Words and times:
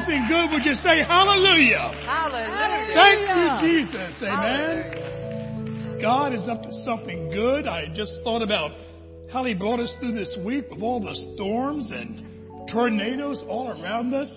something 0.00 0.26
good, 0.28 0.50
would 0.52 0.64
you 0.64 0.74
say 0.74 1.04
hallelujah? 1.04 1.92
Hallelujah. 2.04 2.94
Thank 2.94 3.20
you, 3.36 3.82
Jesus. 3.84 4.22
Amen. 4.22 5.98
God 6.00 6.32
is 6.32 6.48
up 6.48 6.62
to 6.62 6.72
something 6.84 7.30
good. 7.30 7.66
I 7.66 7.86
just 7.94 8.12
thought 8.24 8.42
about 8.42 8.72
how 9.32 9.44
He 9.44 9.54
brought 9.54 9.80
us 9.80 9.94
through 10.00 10.12
this 10.12 10.34
week 10.44 10.70
with 10.70 10.80
all 10.80 11.00
the 11.00 11.14
storms 11.34 11.90
and 11.90 12.68
tornadoes 12.70 13.42
all 13.46 13.68
around 13.68 14.14
us. 14.14 14.30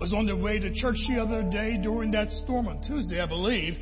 Was 0.00 0.12
on 0.12 0.26
the 0.26 0.34
way 0.34 0.58
to 0.58 0.74
church 0.74 0.96
the 1.08 1.22
other 1.22 1.48
day 1.48 1.78
during 1.80 2.10
that 2.10 2.28
storm 2.44 2.66
on 2.66 2.82
Tuesday, 2.84 3.20
I 3.20 3.26
believe, 3.26 3.78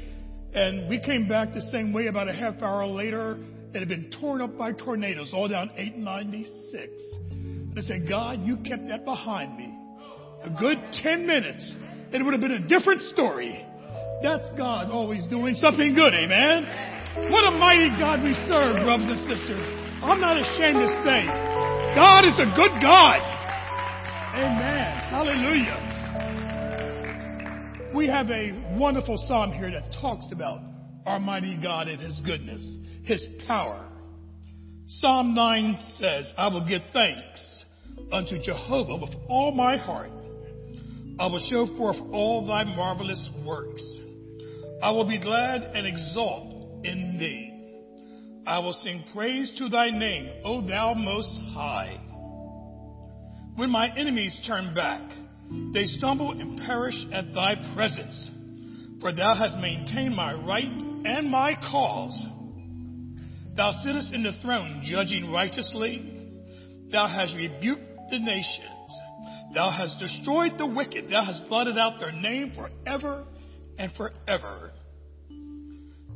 and 0.53 0.87
we 0.87 1.01
came 1.01 1.27
back 1.27 1.55
the 1.55 1.63
same 1.73 1.95
way 1.95 2.09
about 2.09 2.29
a 2.29 2.35
half 2.35 2.61
hour 2.61 2.87
later. 2.87 3.39
It 3.73 3.79
had 3.79 3.89
been 3.89 4.11
torn 4.21 4.43
up 4.43 4.59
by 4.59 4.73
tornadoes 4.73 5.33
all 5.33 5.49
down 5.49 5.71
896. 5.77 6.93
And 7.31 7.79
I 7.79 7.81
said, 7.81 8.07
God, 8.07 8.45
you 8.45 8.57
kept 8.57 8.89
that 8.89 9.07
behind 9.07 9.57
me. 9.57 9.70
A 10.43 10.51
good 10.51 10.79
10 11.03 11.27
minutes. 11.27 11.73
And 12.13 12.15
it 12.15 12.25
would 12.25 12.33
have 12.33 12.41
been 12.41 12.53
a 12.53 12.67
different 12.67 13.03
story. 13.03 13.67
That's 14.23 14.49
God 14.57 14.91
always 14.91 15.27
doing 15.29 15.55
something 15.55 15.95
good, 15.95 16.13
amen? 16.15 16.67
What 17.31 17.45
a 17.45 17.51
mighty 17.59 17.89
God 17.99 18.23
we 18.23 18.35
serve, 18.49 18.77
brothers 18.85 19.09
and 19.11 19.19
sisters. 19.27 19.67
I'm 20.03 20.21
not 20.21 20.37
ashamed 20.37 20.79
to 20.81 20.89
say, 21.05 21.27
God 21.95 22.25
is 22.25 22.39
a 22.39 22.47
good 22.57 22.81
God. 22.81 23.21
Amen. 24.37 24.97
Hallelujah. 25.11 25.77
We 27.95 28.07
have 28.07 28.31
a 28.31 28.77
wonderful 28.79 29.17
psalm 29.27 29.53
here 29.53 29.71
that 29.73 29.93
talks 30.01 30.27
about 30.33 30.61
our 31.07 31.19
mighty 31.19 31.57
God 31.61 31.89
and 31.89 32.01
His 32.01 32.21
goodness, 32.25 32.65
His 33.03 33.27
power. 33.47 33.85
Psalm 34.87 35.35
9 35.35 35.79
says, 35.99 36.33
I 36.37 36.49
will 36.49 36.65
give 36.67 36.83
thanks 36.93 37.65
unto 38.13 38.41
Jehovah 38.41 38.97
with 38.97 39.15
all 39.29 39.53
my 39.53 39.77
heart. 39.77 40.11
I 41.21 41.27
will 41.27 41.47
show 41.51 41.67
forth 41.77 41.99
all 42.13 42.47
thy 42.47 42.65
marvelous 42.65 43.29
works. 43.45 43.83
I 44.83 44.91
will 44.91 45.07
be 45.07 45.21
glad 45.21 45.63
and 45.63 45.87
exult 45.87 46.83
in 46.83 47.19
thee. 47.19 48.43
I 48.47 48.59
will 48.61 48.73
sing 48.73 49.05
praise 49.13 49.53
to 49.59 49.69
thy 49.69 49.91
name, 49.91 50.31
O 50.47 50.67
thou 50.67 50.95
most 50.95 51.37
high. 51.53 52.01
When 53.55 53.69
my 53.69 53.95
enemies 53.99 54.41
turn 54.47 54.75
back, 54.75 55.03
they 55.75 55.85
stumble 55.85 56.33
and 56.33 56.59
perish 56.61 56.97
at 57.13 57.35
thy 57.35 57.55
presence. 57.75 58.31
For 59.03 59.13
thou 59.13 59.35
hast 59.35 59.59
maintained 59.59 60.17
my 60.17 60.33
right 60.33 60.73
and 61.05 61.29
my 61.29 61.55
cause. 61.71 62.19
Thou 63.59 63.73
sittest 63.85 64.15
in 64.15 64.23
the 64.23 64.33
throne, 64.41 64.81
judging 64.87 65.31
righteously. 65.31 66.31
Thou 66.91 67.07
hast 67.07 67.37
rebuked 67.37 68.09
the 68.09 68.19
nations. 68.21 68.71
Thou 69.55 69.71
hast 69.71 69.99
destroyed 69.99 70.53
the 70.59 70.67
wicked. 70.67 71.11
Thou 71.11 71.25
hast 71.25 71.49
blotted 71.49 71.77
out 71.77 71.99
their 71.99 72.13
name 72.13 72.53
forever 72.55 73.25
and 73.79 73.91
forever. 73.93 74.73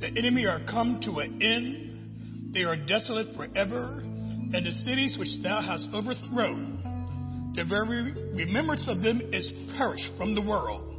The 0.01 0.07
enemy 0.07 0.47
are 0.47 0.61
come 0.71 1.01
to 1.05 1.19
an 1.19 1.43
end. 1.43 2.53
They 2.55 2.63
are 2.63 2.77
desolate 2.77 3.35
forever. 3.35 4.01
And 4.01 4.65
the 4.67 4.73
cities 4.85 5.17
which 5.19 5.43
thou 5.43 5.61
hast 5.61 5.89
overthrown, 5.93 7.53
the 7.57 7.65
very 7.65 8.13
remembrance 8.35 8.89
of 8.89 9.03
them 9.03 9.21
is 9.33 9.53
perished 9.77 10.13
from 10.17 10.35
the 10.35 10.43
world. 10.43 10.95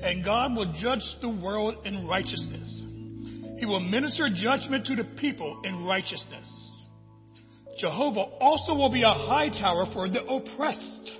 And 0.00 0.22
God 0.22 0.54
will 0.54 0.74
judge 0.78 1.04
the 1.22 1.30
world 1.30 1.86
in 1.86 2.06
righteousness. 2.06 2.82
He 3.58 3.64
will 3.64 3.80
minister 3.80 4.28
judgment 4.34 4.84
to 4.86 4.96
the 4.96 5.04
people 5.18 5.62
in 5.64 5.86
righteousness. 5.86 6.65
Jehovah 7.78 8.26
also 8.40 8.74
will 8.74 8.90
be 8.90 9.02
a 9.02 9.12
high 9.12 9.48
tower 9.50 9.86
for 9.92 10.08
the 10.08 10.24
oppressed, 10.24 11.12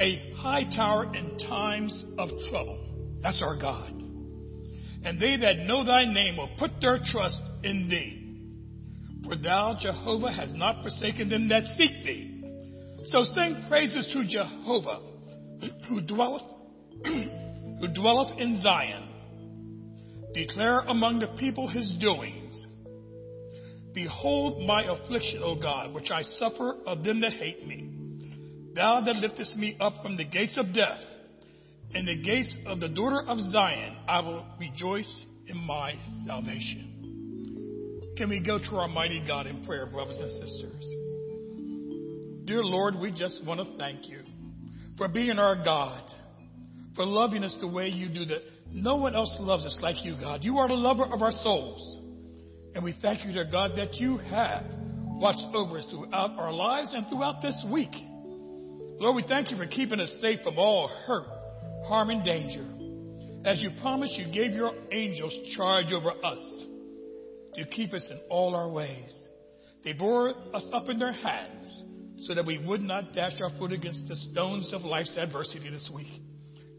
a 0.00 0.32
high 0.36 0.64
tower 0.74 1.14
in 1.14 1.38
times 1.48 2.04
of 2.18 2.28
trouble. 2.50 3.20
That's 3.22 3.42
our 3.42 3.58
God. 3.58 3.90
And 5.04 5.20
they 5.20 5.36
that 5.36 5.64
know 5.64 5.84
thy 5.84 6.04
name 6.04 6.36
will 6.36 6.50
put 6.58 6.80
their 6.80 7.00
trust 7.04 7.42
in 7.64 7.88
thee. 7.88 8.18
For 9.24 9.36
thou, 9.36 9.76
Jehovah, 9.80 10.32
has 10.32 10.54
not 10.54 10.82
forsaken 10.82 11.28
them 11.28 11.48
that 11.48 11.64
seek 11.76 12.04
thee. 12.04 12.28
So 13.04 13.24
sing 13.24 13.64
praises 13.68 14.08
to 14.12 14.24
Jehovah, 14.26 15.00
who 15.88 16.00
dwelleth, 16.00 16.42
who 17.04 17.88
dwelleth 17.92 18.38
in 18.38 18.60
Zion. 18.60 19.08
Declare 20.34 20.80
among 20.80 21.18
the 21.18 21.26
people 21.38 21.68
his 21.68 21.92
doings. 22.00 22.41
Behold 23.94 24.66
my 24.66 24.84
affliction, 24.84 25.42
O 25.42 25.54
God, 25.54 25.92
which 25.92 26.10
I 26.10 26.22
suffer 26.22 26.76
of 26.86 27.04
them 27.04 27.20
that 27.20 27.32
hate 27.32 27.66
me. 27.66 27.90
Thou 28.74 29.02
that 29.04 29.16
liftest 29.16 29.56
me 29.56 29.76
up 29.80 30.02
from 30.02 30.16
the 30.16 30.24
gates 30.24 30.56
of 30.56 30.72
death, 30.74 31.00
in 31.94 32.06
the 32.06 32.16
gates 32.22 32.56
of 32.66 32.80
the 32.80 32.88
daughter 32.88 33.22
of 33.28 33.38
Zion, 33.38 33.96
I 34.08 34.20
will 34.20 34.46
rejoice 34.58 35.24
in 35.46 35.58
my 35.58 35.94
salvation. 36.26 38.12
Can 38.16 38.30
we 38.30 38.40
go 38.40 38.58
to 38.58 38.76
our 38.76 38.88
mighty 38.88 39.22
God 39.26 39.46
in 39.46 39.64
prayer, 39.64 39.86
brothers 39.86 40.18
and 40.18 40.30
sisters? 40.30 40.84
Dear 42.46 42.64
Lord, 42.64 42.96
we 42.98 43.12
just 43.12 43.44
want 43.44 43.60
to 43.60 43.76
thank 43.76 44.08
you 44.08 44.20
for 44.96 45.08
being 45.08 45.38
our 45.38 45.62
God, 45.62 46.02
for 46.96 47.04
loving 47.04 47.44
us 47.44 47.56
the 47.60 47.68
way 47.68 47.88
you 47.88 48.08
do 48.08 48.24
that. 48.26 48.40
No 48.70 48.96
one 48.96 49.14
else 49.14 49.34
loves 49.38 49.66
us 49.66 49.78
like 49.82 50.02
you, 50.02 50.16
God. 50.18 50.42
You 50.42 50.58
are 50.58 50.68
the 50.68 50.74
lover 50.74 51.04
of 51.04 51.20
our 51.20 51.32
souls. 51.32 51.98
And 52.74 52.84
we 52.84 52.94
thank 53.02 53.24
you, 53.24 53.32
dear 53.32 53.48
God, 53.50 53.72
that 53.76 53.94
you 53.94 54.16
have 54.18 54.64
watched 55.22 55.54
over 55.54 55.78
us 55.78 55.86
throughout 55.90 56.38
our 56.38 56.52
lives 56.52 56.92
and 56.94 57.06
throughout 57.08 57.42
this 57.42 57.60
week. 57.70 57.92
Lord, 58.98 59.16
we 59.16 59.24
thank 59.28 59.50
you 59.50 59.56
for 59.56 59.66
keeping 59.66 60.00
us 60.00 60.12
safe 60.20 60.40
from 60.42 60.58
all 60.58 60.88
hurt, 61.06 61.26
harm, 61.86 62.10
and 62.10 62.24
danger. 62.24 62.66
As 63.44 63.62
you 63.62 63.70
promised, 63.80 64.16
you 64.16 64.32
gave 64.32 64.52
your 64.52 64.72
angels 64.90 65.36
charge 65.56 65.92
over 65.92 66.10
us 66.24 66.38
to 67.54 67.64
keep 67.66 67.92
us 67.92 68.06
in 68.10 68.20
all 68.30 68.54
our 68.54 68.70
ways. 68.70 69.10
They 69.84 69.92
bore 69.92 70.30
us 70.54 70.64
up 70.72 70.88
in 70.88 70.98
their 70.98 71.12
hands 71.12 71.82
so 72.26 72.34
that 72.34 72.46
we 72.46 72.58
would 72.58 72.82
not 72.82 73.12
dash 73.12 73.40
our 73.40 73.50
foot 73.58 73.72
against 73.72 74.06
the 74.06 74.16
stones 74.16 74.72
of 74.72 74.82
life's 74.82 75.16
adversity 75.16 75.68
this 75.68 75.90
week. 75.94 76.22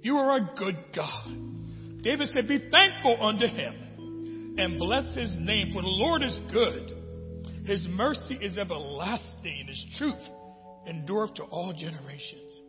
You 0.02 0.18
are 0.18 0.38
a 0.38 0.50
good 0.58 0.78
God. 0.96 2.02
David 2.02 2.30
said, 2.30 2.48
Be 2.48 2.70
thankful 2.72 3.18
unto 3.22 3.48
him 3.48 3.83
and 4.58 4.80
bless 4.80 5.14
his 5.16 5.36
name, 5.40 5.72
for 5.74 5.82
the 5.82 5.88
Lord 5.88 6.22
is 6.24 6.40
good. 6.52 6.92
His 7.66 7.88
mercy 7.90 8.38
is 8.42 8.58
everlasting, 8.58 9.66
his 9.68 9.86
truth 9.98 10.22
endureth 10.88 11.34
to 11.36 11.44
all 11.44 11.74
generations. 11.74 12.60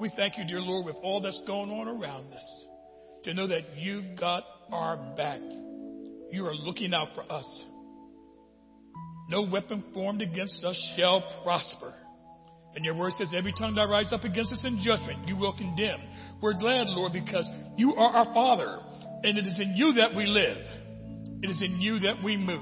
We 0.00 0.10
thank 0.16 0.36
you, 0.38 0.44
dear 0.46 0.60
Lord, 0.60 0.86
with 0.86 0.96
all 1.02 1.20
that's 1.20 1.40
going 1.46 1.70
on 1.70 1.88
around 1.88 2.32
us, 2.32 2.64
to 3.24 3.34
know 3.34 3.46
that 3.46 3.76
you've 3.76 4.18
got 4.18 4.44
our 4.70 4.96
back. 5.16 5.40
You 6.30 6.46
are 6.46 6.54
looking 6.54 6.94
out 6.94 7.08
for 7.14 7.30
us. 7.30 7.64
No 9.28 9.42
weapon 9.42 9.84
formed 9.94 10.22
against 10.22 10.64
us 10.64 10.94
shall 10.96 11.22
prosper. 11.42 11.94
And 12.74 12.84
your 12.84 12.94
word 12.94 13.12
says, 13.18 13.32
every 13.36 13.52
tongue 13.58 13.74
that 13.74 13.88
rises 13.90 14.12
up 14.12 14.24
against 14.24 14.52
us 14.52 14.64
in 14.64 14.80
judgment, 14.82 15.26
you 15.26 15.36
will 15.36 15.56
condemn. 15.56 16.00
We're 16.40 16.54
glad, 16.54 16.88
Lord, 16.88 17.12
because 17.12 17.48
you 17.76 17.94
are 17.94 18.10
our 18.10 18.32
Father, 18.32 18.78
and 19.22 19.38
it 19.38 19.46
is 19.46 19.58
in 19.58 19.76
you 19.76 19.94
that 19.94 20.14
we 20.14 20.26
live. 20.26 20.58
It 21.42 21.50
is 21.50 21.62
in 21.62 21.80
you 21.80 21.98
that 22.00 22.22
we 22.22 22.36
move. 22.36 22.60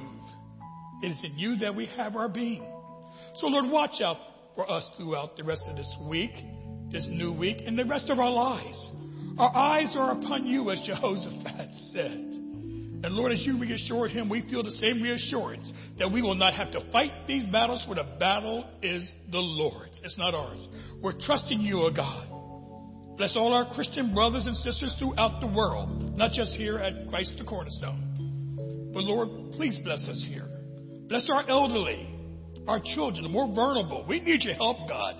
It 1.03 1.13
is 1.13 1.21
in 1.25 1.39
you 1.39 1.57
that 1.59 1.75
we 1.75 1.87
have 1.97 2.17
our 2.17 2.29
being. 2.29 2.65
So, 3.37 3.47
Lord, 3.49 3.71
watch 3.71 4.01
out 4.03 4.17
for 4.55 4.71
us 4.71 4.89
throughout 4.97 5.37
the 5.37 5.45
rest 5.45 5.63
of 5.69 5.77
this 5.77 5.93
week, 6.09 6.33
this 6.91 7.07
new 7.09 7.33
week, 7.33 7.59
and 7.65 7.79
the 7.79 7.85
rest 7.85 8.11
of 8.11 8.19
our 8.19 8.31
lives. 8.31 8.91
Our 9.39 9.55
eyes 9.55 9.95
are 9.97 10.13
upon 10.13 10.47
you, 10.47 10.71
as 10.71 10.81
Jehoshaphat 10.87 11.71
said. 11.93 12.11
And 13.01 13.15
Lord, 13.15 13.31
as 13.31 13.41
you 13.47 13.61
reassured 13.61 14.11
him, 14.11 14.29
we 14.29 14.43
feel 14.49 14.65
the 14.65 14.73
same 14.73 15.01
reassurance 15.01 15.73
that 15.99 16.11
we 16.11 16.21
will 16.21 16.35
not 16.35 16.55
have 16.55 16.73
to 16.73 16.81
fight 16.91 17.13
these 17.29 17.47
battles, 17.47 17.85
for 17.87 17.95
the 17.95 18.17
battle 18.19 18.65
is 18.83 19.09
the 19.31 19.39
Lord's. 19.39 20.01
It's 20.03 20.19
not 20.19 20.35
ours. 20.35 20.67
We're 21.01 21.19
trusting 21.21 21.61
you, 21.61 21.83
O 21.83 21.91
God. 21.93 22.27
Bless 23.17 23.37
all 23.37 23.53
our 23.53 23.73
Christian 23.73 24.13
brothers 24.15 24.47
and 24.47 24.55
sisters 24.57 24.97
throughout 24.99 25.41
the 25.41 25.47
world, 25.47 26.17
not 26.17 26.33
just 26.33 26.55
here 26.55 26.79
at 26.79 27.09
Christ 27.09 27.35
the 27.39 27.45
Cornerstone. 27.45 28.08
But 28.99 29.05
Lord, 29.05 29.53
please 29.53 29.79
bless 29.85 30.09
us 30.09 30.27
here. 30.29 30.49
Bless 31.09 31.29
our 31.33 31.49
elderly, 31.49 32.05
our 32.67 32.81
children, 32.97 33.23
the 33.23 33.29
more 33.29 33.47
vulnerable. 33.47 34.05
We 34.09 34.19
need 34.19 34.43
your 34.43 34.55
help, 34.55 34.89
God. 34.89 35.15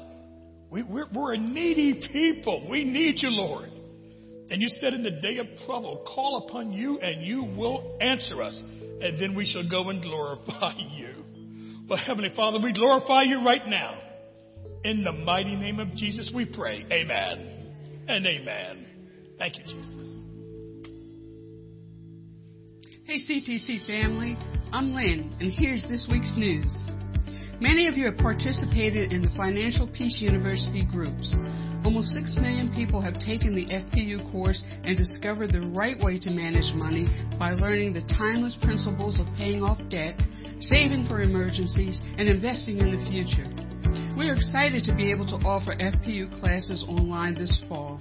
We, 0.69 0.83
we're, 0.83 1.07
we're 1.15 1.35
a 1.35 1.39
needy 1.39 2.09
people. 2.13 2.67
We 2.69 2.83
need 2.83 3.23
you, 3.23 3.29
Lord. 3.31 3.71
And 4.51 4.61
you 4.61 4.67
said 4.81 4.95
in 4.95 5.05
the 5.05 5.13
day 5.13 5.39
of 5.39 5.47
trouble, 5.65 6.05
call 6.13 6.49
upon 6.49 6.73
you 6.73 6.99
and 6.99 7.25
you 7.25 7.45
will 7.45 7.99
answer 8.01 8.43
us. 8.43 8.61
And 8.61 9.23
then 9.23 9.37
we 9.37 9.47
shall 9.47 9.69
go 9.71 9.91
and 9.91 10.03
glorify 10.03 10.73
you. 10.97 11.85
Well, 11.89 12.01
Heavenly 12.05 12.33
Father, 12.35 12.59
we 12.61 12.73
glorify 12.73 13.23
you 13.27 13.45
right 13.45 13.65
now. 13.69 13.97
In 14.83 15.05
the 15.05 15.13
mighty 15.13 15.55
name 15.55 15.79
of 15.79 15.95
Jesus, 15.95 16.33
we 16.35 16.47
pray. 16.47 16.85
Amen 16.91 18.07
and 18.09 18.27
amen. 18.27 18.87
Thank 19.39 19.57
you, 19.57 19.63
Jesus. 19.63 20.18
Hey, 23.09 23.25
CTC 23.25 23.87
family, 23.87 24.37
I'm 24.71 24.93
Lynn, 24.93 25.35
and 25.41 25.51
here's 25.51 25.83
this 25.85 26.07
week's 26.13 26.35
news. 26.37 26.77
Many 27.59 27.89
of 27.89 27.97
you 27.97 28.05
have 28.05 28.19
participated 28.19 29.15
in 29.15 29.23
the 29.23 29.33
Financial 29.35 29.89
Peace 29.89 30.19
University 30.21 30.85
groups. 30.85 31.33
Almost 31.87 32.09
6 32.09 32.37
million 32.37 32.71
people 32.77 33.01
have 33.01 33.15
taken 33.15 33.55
the 33.55 33.65
FPU 33.65 34.31
course 34.31 34.63
and 34.85 34.95
discovered 34.95 35.53
the 35.53 35.73
right 35.73 35.99
way 35.99 36.19
to 36.19 36.29
manage 36.29 36.71
money 36.75 37.09
by 37.39 37.53
learning 37.53 37.95
the 37.95 38.05
timeless 38.13 38.59
principles 38.61 39.19
of 39.19 39.27
paying 39.39 39.63
off 39.63 39.81
debt, 39.89 40.21
saving 40.61 41.07
for 41.09 41.23
emergencies, 41.23 42.03
and 42.19 42.29
investing 42.29 42.77
in 42.77 42.93
the 42.93 43.01
future. 43.09 43.49
We 44.19 44.29
are 44.29 44.37
excited 44.37 44.85
to 44.85 44.95
be 44.95 45.11
able 45.11 45.25
to 45.29 45.41
offer 45.49 45.73
FPU 45.81 46.29
classes 46.41 46.85
online 46.87 47.37
this 47.37 47.63
fall. 47.71 47.99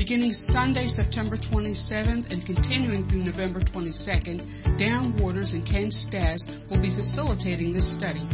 Beginning 0.00 0.32
Sunday, 0.32 0.86
September 0.86 1.36
27th 1.36 2.32
and 2.32 2.46
continuing 2.46 3.06
through 3.06 3.22
November 3.22 3.60
22nd, 3.60 4.78
Dan 4.78 5.14
Waters 5.20 5.52
and 5.52 5.62
Ken 5.66 5.90
Stas 5.90 6.42
will 6.70 6.80
be 6.80 6.88
facilitating 6.96 7.74
this 7.74 7.94
study. 7.98 8.26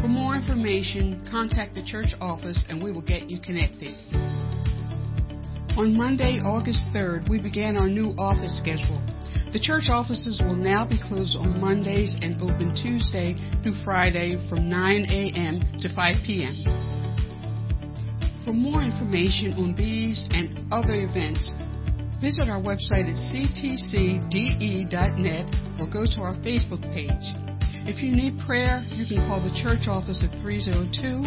For 0.00 0.08
more 0.08 0.34
information, 0.34 1.22
contact 1.30 1.74
the 1.74 1.84
church 1.84 2.14
office 2.18 2.64
and 2.70 2.82
we 2.82 2.92
will 2.92 3.02
get 3.02 3.28
you 3.28 3.42
connected. 3.44 3.94
On 5.76 5.94
Monday, 5.94 6.40
August 6.46 6.86
3rd, 6.94 7.28
we 7.28 7.38
began 7.38 7.76
our 7.76 7.88
new 7.88 8.14
office 8.16 8.56
schedule. 8.56 9.04
The 9.52 9.60
church 9.60 9.90
offices 9.90 10.40
will 10.42 10.56
now 10.56 10.88
be 10.88 10.98
closed 10.98 11.36
on 11.36 11.60
Mondays 11.60 12.16
and 12.22 12.40
open 12.40 12.74
Tuesday 12.74 13.36
through 13.62 13.74
Friday 13.84 14.40
from 14.48 14.66
9 14.66 15.04
a.m. 15.04 15.60
to 15.82 15.94
5 15.94 16.16
p.m. 16.24 17.01
For 18.44 18.52
more 18.52 18.82
information 18.82 19.54
on 19.54 19.74
these 19.78 20.26
and 20.34 20.58
other 20.72 20.98
events, 20.98 21.54
visit 22.20 22.50
our 22.50 22.58
website 22.58 23.06
at 23.06 23.14
ctcde.net 23.30 24.26
or 25.78 25.86
go 25.86 26.02
to 26.02 26.20
our 26.26 26.34
Facebook 26.42 26.82
page. 26.90 27.30
If 27.86 28.02
you 28.02 28.10
need 28.10 28.38
prayer, 28.46 28.82
you 28.90 29.06
can 29.06 29.22
call 29.30 29.38
the 29.38 29.54
church 29.62 29.86
office 29.86 30.26
at 30.26 30.30
302 30.42 31.22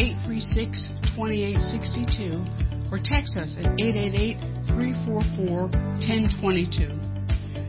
836 0.00 0.88
2862 1.12 2.40
or 2.88 2.96
text 2.96 3.36
us 3.36 3.60
at 3.60 3.68
888 3.76 4.40
344 4.72 5.68
1022. 6.00 6.88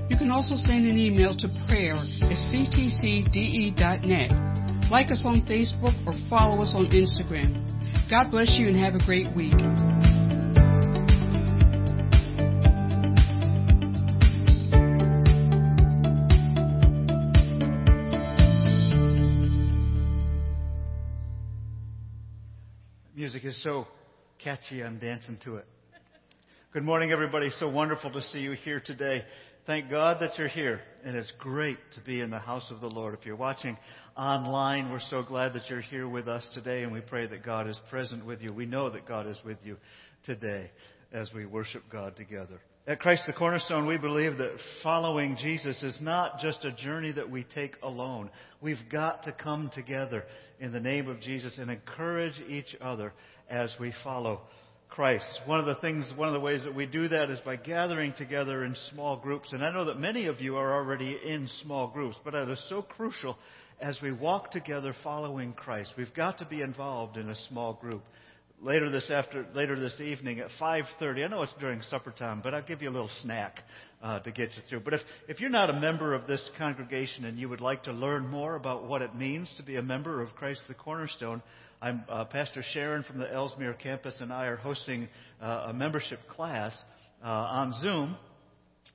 You 0.07 0.15
can 0.15 0.31
also 0.31 0.55
send 0.55 0.87
an 0.87 0.97
email 0.97 1.35
to 1.35 1.51
prayer 1.67 1.99
at 1.99 2.39
ctcde.net. 2.47 4.31
Like 4.91 5.11
us 5.11 5.25
on 5.25 5.41
Facebook 5.43 5.95
or 6.07 6.13
follow 6.29 6.61
us 6.61 6.71
on 6.77 6.87
Instagram. 6.95 7.64
God 8.09 8.29
bless 8.29 8.55
you 8.59 8.67
and 8.67 8.77
have 8.77 8.93
a 8.93 9.03
great 9.03 9.35
week. 9.35 9.53
music 23.15 23.43
is 23.43 23.63
so 23.63 23.87
catchy, 24.43 24.83
I'm 24.83 24.99
dancing 24.99 25.39
to 25.43 25.55
it. 25.55 25.65
Good 26.71 26.83
morning, 26.83 27.11
everybody. 27.11 27.49
So 27.59 27.67
wonderful 27.67 28.11
to 28.11 28.21
see 28.21 28.37
you 28.37 28.51
here 28.51 28.79
today. 28.79 29.23
Thank 29.65 29.89
God 29.89 30.17
that 30.21 30.37
you're 30.37 30.47
here, 30.47 30.79
and 31.03 31.17
it's 31.17 31.33
great 31.39 31.79
to 31.95 32.01
be 32.01 32.21
in 32.21 32.29
the 32.29 32.37
house 32.37 32.69
of 32.69 32.81
the 32.81 32.87
Lord. 32.87 33.15
If 33.15 33.25
you're 33.25 33.35
watching 33.35 33.79
online, 34.17 34.91
we're 34.91 34.99
so 35.09 35.23
glad 35.23 35.53
that 35.53 35.69
you're 35.69 35.81
here 35.81 36.07
with 36.07 36.27
us 36.27 36.45
today, 36.53 36.83
and 36.83 36.93
we 36.93 37.01
pray 37.01 37.27
that 37.27 37.43
God 37.43 37.69
is 37.69 37.79
present 37.89 38.25
with 38.25 38.41
you. 38.41 38.53
We 38.53 38.65
know 38.65 38.89
that 38.89 39.07
God 39.07 39.27
is 39.27 39.37
with 39.43 39.57
you 39.63 39.77
today 40.25 40.71
as 41.11 41.31
we 41.33 41.45
worship 41.45 41.83
God 41.91 42.15
together. 42.15 42.59
At 42.87 42.99
Christ 42.99 43.23
the 43.25 43.33
Cornerstone, 43.33 43.87
we 43.87 43.97
believe 43.97 44.37
that 44.37 44.55
following 44.83 45.37
Jesus 45.41 45.81
is 45.81 45.97
not 45.99 46.39
just 46.39 46.63
a 46.63 46.71
journey 46.71 47.11
that 47.13 47.29
we 47.29 47.43
take 47.55 47.75
alone. 47.81 48.29
We've 48.61 48.77
got 48.91 49.23
to 49.23 49.31
come 49.31 49.71
together 49.73 50.23
in 50.59 50.71
the 50.71 50.79
name 50.79 51.09
of 51.09 51.19
Jesus 51.19 51.57
and 51.57 51.69
encourage 51.69 52.39
each 52.47 52.75
other 52.79 53.11
as 53.49 53.73
we 53.79 53.91
follow 54.03 54.41
Christ. 54.87 55.25
One 55.45 55.59
of 55.59 55.65
the 55.65 55.75
things, 55.75 56.09
one 56.15 56.29
of 56.29 56.35
the 56.35 56.39
ways 56.39 56.63
that 56.63 56.75
we 56.75 56.85
do 56.85 57.07
that 57.07 57.29
is 57.29 57.39
by 57.39 57.55
gathering 57.57 58.13
together 58.17 58.63
in 58.63 58.75
small 58.91 59.17
groups. 59.17 59.51
And 59.51 59.65
I 59.65 59.73
know 59.73 59.85
that 59.85 59.99
many 59.99 60.27
of 60.27 60.39
you 60.39 60.55
are 60.55 60.73
already 60.73 61.19
in 61.25 61.49
small 61.63 61.87
groups, 61.87 62.15
but 62.23 62.31
that 62.31 62.49
is 62.49 62.63
so 62.69 62.81
crucial 62.81 63.37
as 63.81 63.99
we 64.01 64.11
walk 64.11 64.51
together 64.51 64.93
following 65.03 65.53
Christ. 65.53 65.93
We've 65.97 66.13
got 66.13 66.39
to 66.39 66.45
be 66.45 66.61
involved 66.61 67.17
in 67.17 67.29
a 67.29 67.35
small 67.47 67.73
group 67.73 68.03
later 68.61 68.89
this 68.89 69.09
after 69.09 69.45
later 69.53 69.79
this 69.79 69.99
evening 69.99 70.39
at 70.39 70.49
5:30. 70.59 71.23
I 71.23 71.27
know 71.27 71.41
it's 71.41 71.53
during 71.59 71.81
supper 71.83 72.11
time, 72.11 72.41
but 72.41 72.53
I'll 72.53 72.61
give 72.61 72.81
you 72.81 72.89
a 72.89 72.91
little 72.91 73.11
snack 73.21 73.59
uh, 74.01 74.19
to 74.19 74.31
get 74.31 74.51
you 74.55 74.61
through. 74.69 74.81
But 74.81 74.93
if 74.93 75.01
if 75.27 75.39
you're 75.39 75.49
not 75.49 75.69
a 75.69 75.73
member 75.73 76.13
of 76.13 76.27
this 76.27 76.49
congregation 76.57 77.25
and 77.25 77.37
you 77.37 77.49
would 77.49 77.61
like 77.61 77.83
to 77.83 77.91
learn 77.91 78.27
more 78.27 78.55
about 78.55 78.87
what 78.87 79.01
it 79.01 79.15
means 79.15 79.53
to 79.57 79.63
be 79.63 79.75
a 79.75 79.83
member 79.83 80.21
of 80.21 80.33
Christ 80.35 80.61
the 80.67 80.73
Cornerstone, 80.73 81.41
I'm 81.81 82.03
uh, 82.09 82.25
Pastor 82.25 82.63
Sharon 82.73 83.03
from 83.03 83.19
the 83.19 83.31
Ellesmere 83.31 83.73
campus 83.73 84.15
and 84.21 84.31
I 84.31 84.45
are 84.45 84.57
hosting 84.57 85.09
uh, 85.41 85.67
a 85.67 85.73
membership 85.73 86.19
class 86.29 86.73
uh, 87.23 87.27
on 87.27 87.73
Zoom. 87.81 88.15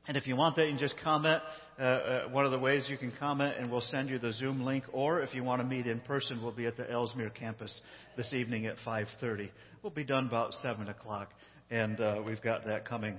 And 0.08 0.16
if 0.16 0.26
you 0.26 0.34
want 0.34 0.56
that, 0.56 0.64
you 0.64 0.72
can 0.72 0.78
just 0.78 0.96
comment 1.04 1.42
uh, 1.80 1.82
uh, 1.82 2.28
one 2.28 2.44
of 2.44 2.50
the 2.50 2.58
ways 2.58 2.84
you 2.90 2.98
can 2.98 3.10
comment, 3.18 3.56
and 3.58 3.70
we'll 3.70 3.80
send 3.80 4.10
you 4.10 4.18
the 4.18 4.34
Zoom 4.34 4.66
link. 4.66 4.84
Or 4.92 5.22
if 5.22 5.34
you 5.34 5.42
want 5.42 5.62
to 5.62 5.66
meet 5.66 5.86
in 5.86 6.00
person, 6.00 6.42
we'll 6.42 6.52
be 6.52 6.66
at 6.66 6.76
the 6.76 6.90
Ellesmere 6.90 7.30
campus 7.30 7.80
this 8.18 8.30
evening 8.34 8.66
at 8.66 8.76
5:30. 8.84 9.48
We'll 9.82 9.90
be 9.90 10.04
done 10.04 10.26
about 10.26 10.52
7 10.62 10.88
o'clock, 10.88 11.30
and 11.70 11.98
uh, 11.98 12.20
we've 12.26 12.42
got 12.42 12.66
that 12.66 12.86
coming 12.86 13.18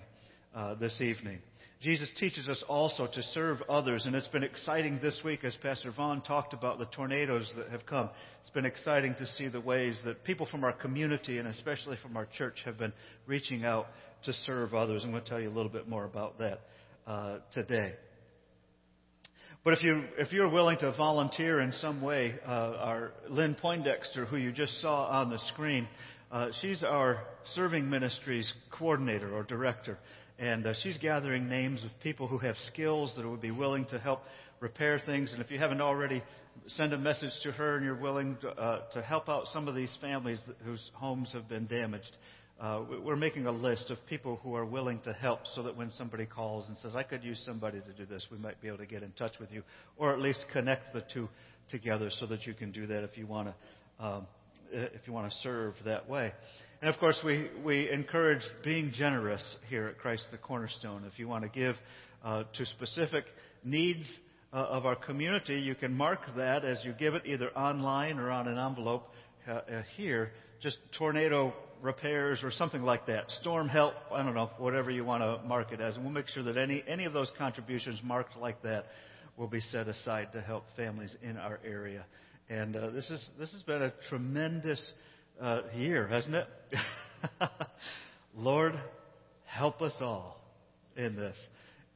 uh, 0.54 0.76
this 0.76 1.02
evening. 1.02 1.40
Jesus 1.82 2.08
teaches 2.20 2.48
us 2.48 2.64
also 2.70 3.08
to 3.08 3.24
serve 3.34 3.64
others, 3.68 4.06
and 4.06 4.16
it's 4.16 4.28
been 4.28 4.44
exciting 4.44 5.00
this 5.02 5.20
week 5.26 5.44
as 5.44 5.56
Pastor 5.64 5.90
Vaughn 5.90 6.22
talked 6.22 6.54
about 6.54 6.78
the 6.78 6.86
tornadoes 6.86 7.52
that 7.58 7.70
have 7.70 7.88
come. 7.88 8.12
It's 8.42 8.52
been 8.52 8.68
exciting 8.68 9.16
to 9.16 9.26
see 9.26 9.48
the 9.48 9.62
ways 9.62 9.98
that 10.06 10.24
people 10.24 10.46
from 10.46 10.64
our 10.64 10.74
community 10.74 11.40
and 11.40 11.48
especially 11.48 11.98
from 12.04 12.16
our 12.16 12.28
church 12.38 12.60
have 12.66 12.78
been 12.78 12.94
reaching 13.26 13.66
out 13.66 13.88
to 14.26 14.34
serve 14.46 14.76
others. 14.76 15.04
I'm 15.04 15.10
going 15.10 15.24
to 15.24 15.30
tell 15.30 15.42
you 15.42 15.50
a 15.50 15.56
little 15.56 15.72
bit 15.72 15.90
more 15.90 16.06
about 16.06 16.38
that 16.38 16.60
uh, 17.08 17.38
today. 17.52 17.96
But 19.64 19.74
if 19.74 19.84
you 19.84 20.04
if 20.18 20.32
you're 20.32 20.50
willing 20.50 20.80
to 20.80 20.92
volunteer 20.94 21.60
in 21.60 21.72
some 21.74 22.02
way, 22.02 22.34
uh, 22.48 22.50
our 22.50 23.12
Lynn 23.30 23.56
Poindexter, 23.62 24.26
who 24.26 24.38
you 24.38 24.52
just 24.52 24.82
saw 24.82 25.06
on 25.06 25.30
the 25.30 25.38
screen, 25.54 25.88
uh, 26.32 26.48
she's 26.62 26.84
our 26.84 27.20
serving 27.54 27.88
ministries 27.88 28.52
coordinator 28.72 29.32
or 29.32 29.44
director, 29.44 30.00
and 30.40 30.66
uh, 30.66 30.74
she's 30.82 30.98
gathering 30.98 31.48
names 31.48 31.84
of 31.84 31.92
people 32.02 32.28
who 32.28 32.40
have 32.40 32.56
skills 32.74 33.14
that 33.16 33.28
would 33.28 33.42
be 33.42 33.52
willing 33.52 33.86
to 33.86 34.00
help 34.00 34.24
repair 34.62 35.00
things. 35.06 35.32
And 35.32 35.40
if 35.44 35.52
you 35.52 35.60
haven't 35.60 35.82
already, 35.82 36.24
send 36.70 36.94
a 36.94 36.98
message 36.98 37.34
to 37.44 37.52
her, 37.52 37.76
and 37.76 37.86
you're 37.86 37.94
willing 37.94 38.38
to, 38.42 38.50
uh, 38.50 38.82
to 38.94 39.02
help 39.04 39.30
out 39.30 39.46
some 39.54 39.68
of 39.68 39.76
these 39.76 39.96
families 40.02 40.40
whose 40.66 40.90
homes 40.96 41.32
have 41.34 41.48
been 41.48 41.68
damaged 41.68 42.18
uh, 42.62 42.84
we're 43.04 43.16
making 43.16 43.48
a 43.48 43.52
list 43.52 43.90
of 43.90 43.98
people 44.06 44.40
who 44.44 44.54
are 44.54 44.66
willing 44.66 45.00
to 45.00 45.12
help 45.14 45.40
so 45.56 45.64
that 45.64 45.76
when 45.76 45.90
somebody 45.98 46.28
calls 46.28 46.68
and 46.68 46.78
says, 46.84 46.96
I 46.96 47.02
could 47.02 47.24
use 47.24 47.42
somebody 47.44 47.80
to 47.80 47.94
do 47.94 48.06
this, 48.06 48.28
we 48.32 48.38
might 48.38 48.62
be 48.62 48.68
able 48.68 48.78
to 48.78 48.86
get 48.86 49.02
in 49.02 49.12
touch 49.14 49.34
with 49.40 49.52
you 49.52 49.64
or 49.98 50.14
at 50.14 50.20
least 50.20 50.46
connect 50.54 50.94
the 50.94 51.04
two 51.12 51.28
together 51.72 52.12
so 52.20 52.28
that 52.28 52.46
you 52.46 52.54
can 52.54 52.72
do 52.72 52.86
that 52.86 53.04
if 53.04 53.18
you 53.18 53.26
want 53.26 53.48
to, 53.48 54.06
um, 54.06 54.28
if 54.72 55.02
you 55.08 55.14
want 55.14 55.32
to 55.32 55.36
serve 55.40 55.74
that 55.86 56.08
way. 56.08 56.32
And 56.84 56.94
of 56.94 57.00
course, 57.00 57.18
we, 57.26 57.50
we 57.66 57.90
encourage 57.90 58.44
being 58.64 58.92
generous 58.96 59.44
here 59.68 59.88
at 59.88 59.98
Christ 59.98 60.26
the 60.32 60.38
Cornerstone. 60.38 61.04
If 61.12 61.18
you 61.18 61.28
want 61.28 61.44
to 61.44 61.50
give 61.50 61.76
uh, 62.24 62.44
to 62.54 62.66
specific 62.68 63.24
needs 63.64 64.06
uh, 64.54 64.58
of 64.58 64.86
our 64.86 64.96
community, 64.96 65.56
you 65.56 65.74
can 65.74 65.96
mark 65.96 66.20
that 66.38 66.64
as 66.64 66.78
you 66.84 66.94
give 66.94 67.16
it 67.16 67.24
either 67.26 67.50
online 67.58 68.20
or 68.20 68.30
on 68.30 68.48
an 68.48 68.60
envelope 68.60 69.08
uh, 69.48 69.52
uh 69.52 69.82
here. 69.98 70.32
Just 70.62 70.78
tornado 70.96 71.56
repairs 71.82 72.44
or 72.44 72.52
something 72.52 72.84
like 72.84 73.08
that. 73.08 73.30
Storm 73.42 73.68
help, 73.68 73.94
I 74.12 74.24
don't 74.24 74.34
know, 74.34 74.52
whatever 74.58 74.92
you 74.92 75.04
want 75.04 75.24
to 75.24 75.48
mark 75.48 75.72
it 75.72 75.82
as. 75.82 75.96
And 75.96 76.04
we'll 76.04 76.14
make 76.14 76.28
sure 76.28 76.44
that 76.44 76.58
any, 76.58 76.84
any 76.88 77.06
of 77.06 77.14
those 77.14 77.32
contributions 77.38 78.00
marked 78.04 78.38
like 78.38 78.62
that 78.64 78.86
will 79.38 79.48
be 79.48 79.60
set 79.60 79.88
aside 79.88 80.32
to 80.34 80.42
help 80.42 80.66
families 80.76 81.16
in 81.22 81.38
our 81.38 81.60
area. 81.66 82.06
And 82.50 82.76
uh, 82.76 82.90
this, 82.90 83.10
is, 83.10 83.26
this 83.40 83.52
has 83.54 83.64
been 83.64 83.82
a 83.82 83.94
tremendous 84.10 84.82
uh, 85.42 85.62
year, 85.76 86.08
hasn't 86.08 86.36
it? 86.36 86.48
Lord, 88.36 88.80
help 89.46 89.82
us 89.82 89.94
all 90.00 90.42
in 90.96 91.16
this. 91.16 91.38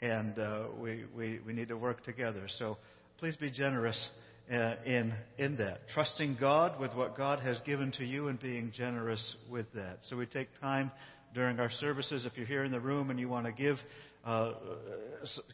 And 0.02 0.38
uh, 0.39 0.63
we, 0.80 1.04
we, 1.15 1.39
we 1.45 1.54
need 1.54 1.69
to 1.69 1.78
work 1.78 2.04
together. 2.04 2.48
So 2.60 2.78
please 3.17 3.36
be 3.36 3.52
generous 3.52 4.00
in, 4.50 5.14
in 5.38 5.58
that. 5.58 5.80
Trusting 5.94 6.38
God 6.40 6.80
with 6.80 6.94
what 6.94 7.18
God 7.18 7.40
has 7.40 7.60
given 7.66 7.92
to 7.94 8.06
you 8.06 8.28
and 8.28 8.40
being 8.40 8.72
generous 8.76 9.36
with 9.50 9.66
that. 9.74 10.00
So 10.10 10.16
we 10.16 10.26
take 10.26 10.50
time 10.60 10.92
during 11.34 11.60
our 11.60 11.72
services. 11.72 12.26
If 12.26 12.38
you're 12.38 12.46
here 12.46 12.64
in 12.64 12.72
the 12.72 12.80
room 12.80 13.10
and 13.10 13.20
you 13.20 13.28
want 13.28 13.46
to 13.46 13.52
give 13.52 13.78
uh, 14.26 14.54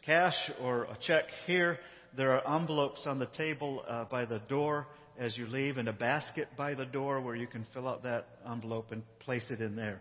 cash 0.04 0.36
or 0.60 0.84
a 0.84 0.98
check 1.06 1.24
here, 1.46 1.78
there 2.16 2.32
are 2.32 2.60
envelopes 2.60 3.02
on 3.06 3.18
the 3.18 3.26
table 3.26 3.82
uh, 3.88 4.04
by 4.04 4.24
the 4.24 4.40
door 4.40 4.86
as 5.18 5.36
you 5.36 5.46
leave 5.46 5.76
and 5.76 5.88
a 5.88 5.92
basket 5.92 6.48
by 6.56 6.74
the 6.74 6.84
door 6.84 7.20
where 7.20 7.34
you 7.34 7.46
can 7.46 7.66
fill 7.72 7.88
out 7.88 8.02
that 8.02 8.26
envelope 8.50 8.92
and 8.92 9.02
place 9.20 9.44
it 9.50 9.60
in 9.60 9.76
there. 9.76 10.00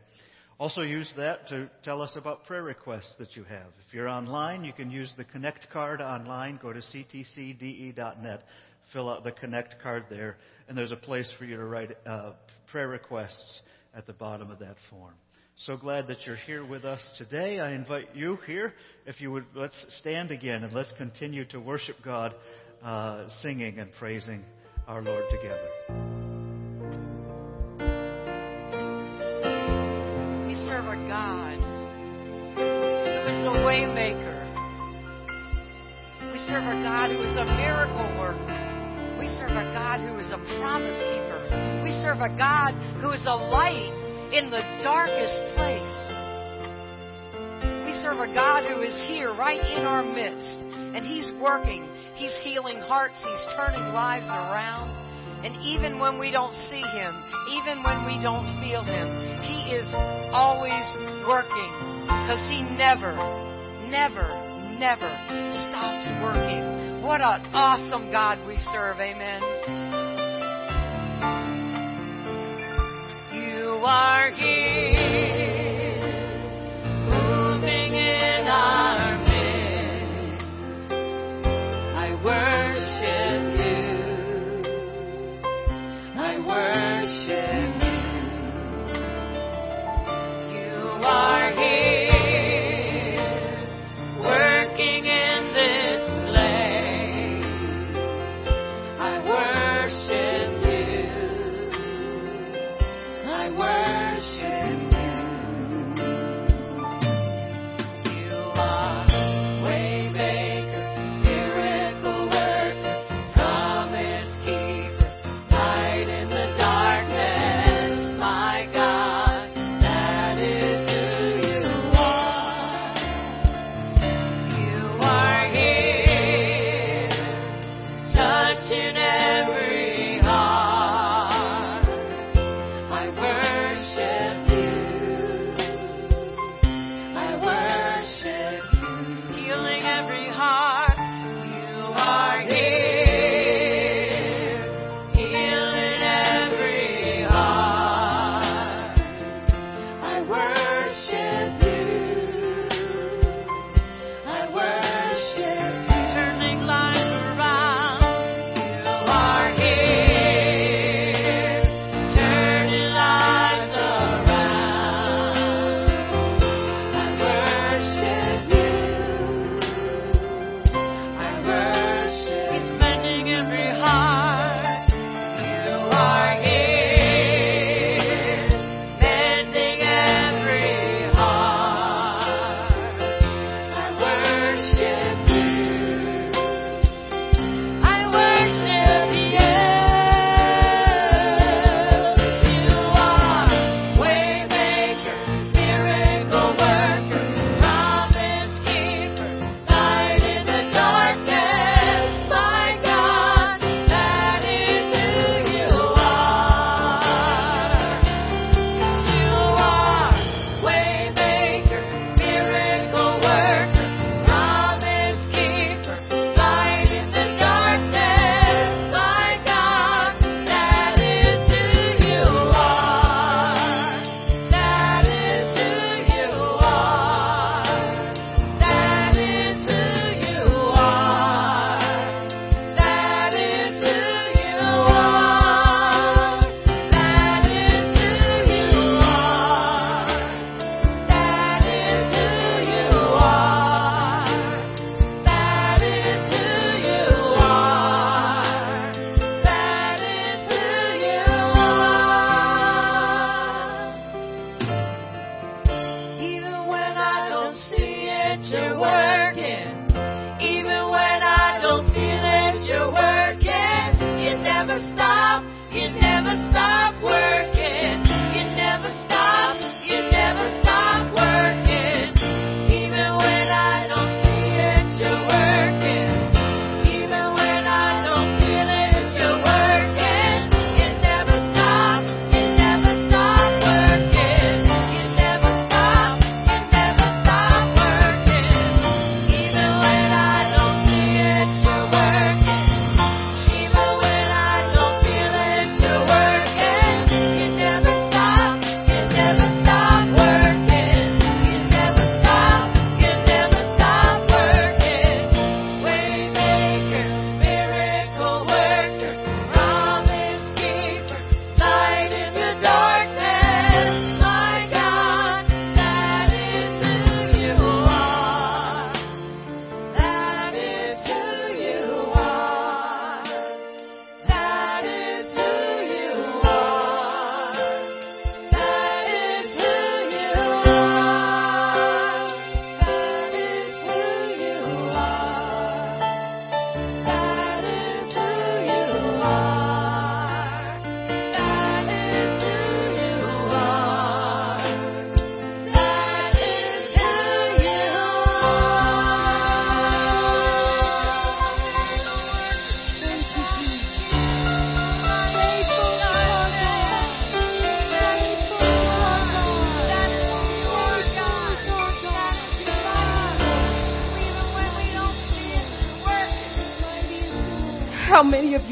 Also 0.59 0.81
use 0.81 1.11
that 1.17 1.47
to 1.47 1.69
tell 1.83 2.01
us 2.01 2.11
about 2.15 2.45
prayer 2.45 2.61
requests 2.61 3.15
that 3.17 3.35
you 3.35 3.43
have. 3.45 3.67
If 3.87 3.93
you're 3.93 4.07
online, 4.07 4.63
you 4.63 4.73
can 4.73 4.91
use 4.91 5.11
the 5.17 5.23
Connect 5.23 5.67
card 5.71 6.01
online. 6.01 6.59
Go 6.61 6.71
to 6.71 6.79
ctcde.net 6.79 8.43
fill 8.93 9.09
out 9.09 9.23
the 9.23 9.31
connect 9.31 9.81
card 9.81 10.05
there, 10.09 10.37
and 10.67 10.77
there's 10.77 10.91
a 10.91 10.97
place 10.97 11.29
for 11.37 11.45
you 11.45 11.57
to 11.57 11.63
write 11.63 11.91
uh, 12.05 12.31
prayer 12.71 12.87
requests 12.87 13.61
at 13.95 14.07
the 14.07 14.13
bottom 14.13 14.49
of 14.51 14.59
that 14.59 14.75
form. 14.89 15.13
So 15.65 15.77
glad 15.77 16.07
that 16.07 16.25
you're 16.25 16.37
here 16.37 16.65
with 16.65 16.85
us 16.85 17.01
today. 17.17 17.59
I 17.59 17.73
invite 17.73 18.15
you 18.15 18.37
here, 18.47 18.73
if 19.05 19.21
you 19.21 19.31
would, 19.31 19.45
let's 19.53 19.75
stand 19.99 20.31
again 20.31 20.63
and 20.63 20.73
let's 20.73 20.91
continue 20.97 21.45
to 21.45 21.59
worship 21.59 21.97
God, 22.03 22.33
uh, 22.81 23.27
singing 23.41 23.77
and 23.77 23.91
praising 23.99 24.43
our 24.87 25.01
Lord 25.03 25.23
together. 25.29 25.69
We 30.47 30.55
serve 30.65 30.85
a 30.85 30.97
God 31.07 31.59
who 32.55 32.61
is 33.29 33.45
a 33.45 33.55
waymaker. 33.61 34.39
We 36.31 36.39
serve 36.39 36.63
a 36.63 36.81
God 36.81 37.11
who 37.11 37.21
is 37.21 37.37
a 37.37 37.45
miracle 37.45 38.19
worker. 38.19 38.70
We 39.21 39.29
serve 39.37 39.53
a 39.53 39.69
God 39.69 40.01
who 40.01 40.17
is 40.17 40.33
a 40.33 40.41
promise 40.57 40.97
keeper. 40.97 41.37
We 41.85 41.93
serve 42.01 42.25
a 42.25 42.33
God 42.33 42.73
who 43.05 43.11
is 43.13 43.21
a 43.29 43.37
light 43.37 43.93
in 44.33 44.49
the 44.49 44.65
darkest 44.81 45.37
place. 45.53 45.93
We 47.85 47.93
serve 48.01 48.17
a 48.17 48.33
God 48.33 48.65
who 48.65 48.81
is 48.81 48.97
here 49.05 49.29
right 49.37 49.61
in 49.77 49.85
our 49.85 50.01
midst, 50.01 50.65
and 50.97 51.05
He's 51.05 51.29
working. 51.37 51.85
He's 52.17 52.33
healing 52.41 52.81
hearts, 52.81 53.13
He's 53.21 53.45
turning 53.53 53.93
lives 53.93 54.25
around. 54.25 54.89
And 55.45 55.53
even 55.61 55.99
when 55.99 56.17
we 56.17 56.31
don't 56.31 56.57
see 56.73 56.81
Him, 56.81 57.13
even 57.61 57.85
when 57.85 58.09
we 58.09 58.17
don't 58.25 58.49
feel 58.57 58.81
Him, 58.81 59.05
He 59.45 59.69
is 59.69 59.85
always 60.33 60.81
working 61.29 61.69
because 62.09 62.41
He 62.49 62.65
never, 62.73 63.13
never, 63.85 64.25
never 64.81 65.13
stops 65.69 66.09
working. 66.25 66.80
What 67.01 67.19
an 67.19 67.41
awesome 67.53 68.11
God 68.11 68.45
we 68.45 68.57
serve. 68.71 68.99
Amen. 68.99 69.41
You 73.33 73.81
are 73.83 74.29
here, 74.29 74.90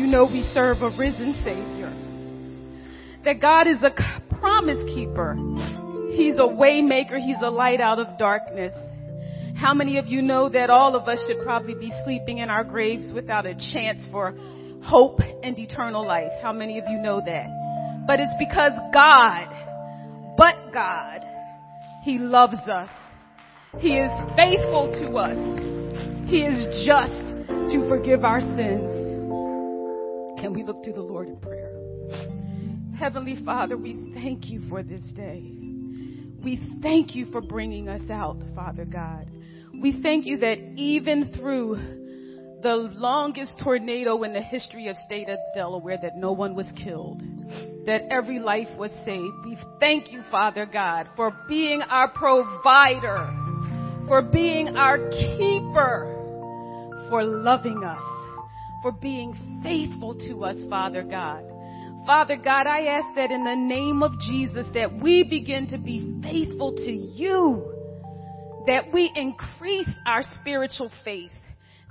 know 0.10 0.26
we 0.26 0.42
serve 0.54 0.82
a 0.82 0.90
risen 0.98 1.34
Savior? 1.44 1.94
That 3.26 3.42
God 3.42 3.68
is 3.68 3.82
a 3.84 3.92
promise 4.40 4.80
keeper. 4.94 5.38
He's 6.12 6.36
a 6.40 6.48
way 6.48 6.82
maker. 6.82 7.18
He's 7.18 7.38
a 7.42 7.50
light 7.50 7.80
out 7.80 8.00
of 8.00 8.18
darkness. 8.18 8.74
How 9.56 9.74
many 9.74 9.98
of 9.98 10.08
you 10.08 10.22
know 10.22 10.50
that 10.50 10.70
all 10.70 10.96
of 10.96 11.08
us 11.08 11.24
should 11.28 11.44
probably 11.44 11.76
be 11.76 11.92
sleeping 12.04 12.38
in 12.38 12.50
our 12.50 12.64
graves 12.64 13.12
without 13.14 13.46
a 13.46 13.54
chance 13.74 14.06
for 14.12 14.34
hope 14.84 15.20
and 15.44 15.60
eternal 15.60 16.06
life? 16.06 16.32
How 16.42 16.54
many 16.54 16.80
of 16.80 16.86
you 16.90 16.98
know 16.98 17.22
that? 17.26 18.06
But 18.08 18.20
it's 18.20 18.34
because 18.40 18.72
God, 18.94 20.36
but 20.38 20.56
God, 20.74 21.22
He 22.04 22.18
loves 22.18 22.58
us. 22.72 22.90
He 23.80 23.98
is 23.98 24.12
faithful 24.36 24.92
to 25.02 25.18
us. 25.18 25.38
He 26.30 26.40
is 26.40 26.88
just 26.88 27.26
to 27.72 27.86
forgive 27.90 28.24
our 28.24 28.40
sins. 28.40 29.09
Can 30.42 30.54
we 30.54 30.64
look 30.64 30.84
to 30.84 30.94
the 30.94 31.02
Lord 31.02 31.28
in 31.28 31.38
prayer? 31.38 31.72
Heavenly 32.98 33.44
Father, 33.46 33.78
we 33.78 34.12
thank 34.14 34.50
you 34.50 34.62
for 34.70 34.84
this 34.84 35.04
day. 35.16 35.52
We 36.44 36.60
thank 36.82 37.16
you 37.16 37.30
for 37.32 37.42
bringing 37.42 37.90
us 37.90 38.10
out, 38.10 38.42
Father 38.56 38.86
God. 38.86 39.30
We 39.74 40.02
thank 40.02 40.26
you 40.26 40.38
that 40.38 40.58
even 40.76 41.34
through 41.38 41.76
the 42.62 42.76
longest 42.76 43.60
tornado 43.64 44.24
in 44.24 44.34
the 44.34 44.42
history 44.42 44.88
of 44.88 44.98
state 44.98 45.30
of 45.30 45.40
Delaware 45.56 45.98
that 46.02 46.18
no 46.18 46.32
one 46.32 46.56
was 46.56 46.68
killed, 46.82 47.22
that 47.86 48.04
every 48.10 48.40
life 48.40 48.68
was 48.78 48.92
saved. 49.06 49.46
We 49.46 49.58
thank 49.80 50.12
you, 50.12 50.22
Father 50.30 50.66
God, 50.66 51.08
for 51.16 51.34
being 51.48 51.82
our 51.82 52.10
provider, 52.10 53.34
for 54.08 54.22
being 54.22 54.76
our 54.76 54.98
keeper, 55.10 56.16
for 57.10 57.24
loving 57.24 57.84
us, 57.84 58.19
for 58.82 58.92
being 58.92 59.62
faithful 59.64 60.16
to 60.28 60.44
us, 60.46 60.58
Father 60.70 61.04
God. 61.04 61.44
Father 62.06 62.38
God, 62.38 62.66
I 62.66 62.86
ask 62.86 63.16
that 63.16 63.32
in 63.32 63.44
the 63.44 63.56
name 63.56 64.02
of 64.02 64.12
Jesus 64.20 64.66
that 64.74 65.02
we 65.02 65.24
begin 65.30 65.68
to 65.68 65.78
be 65.78 66.20
faithful 66.24 66.74
to 66.74 66.92
you 66.92 67.76
that 68.70 68.94
we 68.94 69.12
increase 69.16 69.90
our 70.06 70.22
spiritual 70.40 70.92
faith. 71.04 71.32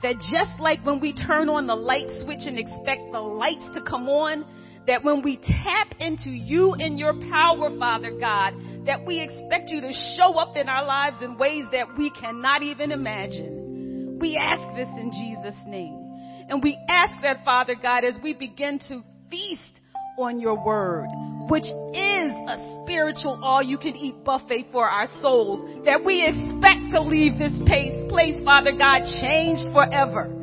That 0.03 0.14
just 0.31 0.61
like 0.61 0.85
when 0.85 1.01
we 1.01 1.12
turn 1.12 1.48
on 1.48 1.66
the 1.66 1.74
light 1.74 2.07
switch 2.22 2.46
and 2.46 2.59
expect 2.59 3.11
the 3.11 3.20
lights 3.20 3.68
to 3.74 3.83
come 3.83 4.09
on, 4.09 4.44
that 4.87 5.03
when 5.03 5.22
we 5.22 5.38
tap 5.38 5.88
into 5.98 6.31
you 6.31 6.74
and 6.74 6.98
your 6.98 7.14
power, 7.31 7.77
Father 7.79 8.12
God, 8.12 8.55
that 8.87 9.05
we 9.05 9.20
expect 9.20 9.70
you 9.70 9.81
to 9.81 9.92
show 10.16 10.38
up 10.38 10.57
in 10.57 10.68
our 10.68 10.87
lives 10.87 11.16
in 11.20 11.37
ways 11.37 11.64
that 11.72 11.98
we 11.98 12.11
cannot 12.11 12.62
even 12.62 12.92
imagine. 12.92 14.18
We 14.20 14.37
ask 14.37 14.62
this 14.77 14.88
in 14.88 15.11
Jesus' 15.11 15.61
name. 15.66 16.08
And 16.48 16.62
we 16.62 16.78
ask 16.88 17.20
that, 17.22 17.44
Father 17.44 17.74
God, 17.74 18.04
as 18.04 18.16
we 18.22 18.32
begin 18.32 18.78
to 18.88 19.02
feast 19.30 19.80
on 20.18 20.40
your 20.40 20.62
word, 20.64 21.08
which 21.48 21.64
is 21.64 22.32
a 22.48 22.80
spiritual 22.82 23.38
all 23.42 23.62
you 23.62 23.78
can 23.78 23.94
eat 23.96 24.24
buffet 24.24 24.66
for 24.72 24.88
our 24.88 25.06
souls 25.20 25.84
that 25.84 26.04
we 26.04 26.24
expect 26.24 26.90
to 26.92 27.00
leave 27.00 27.38
this 27.38 27.52
place, 27.66 28.11
place, 28.11 28.34
Father 28.44 28.72
God, 28.72 29.02
changed 29.20 29.64
forever. 29.72 30.34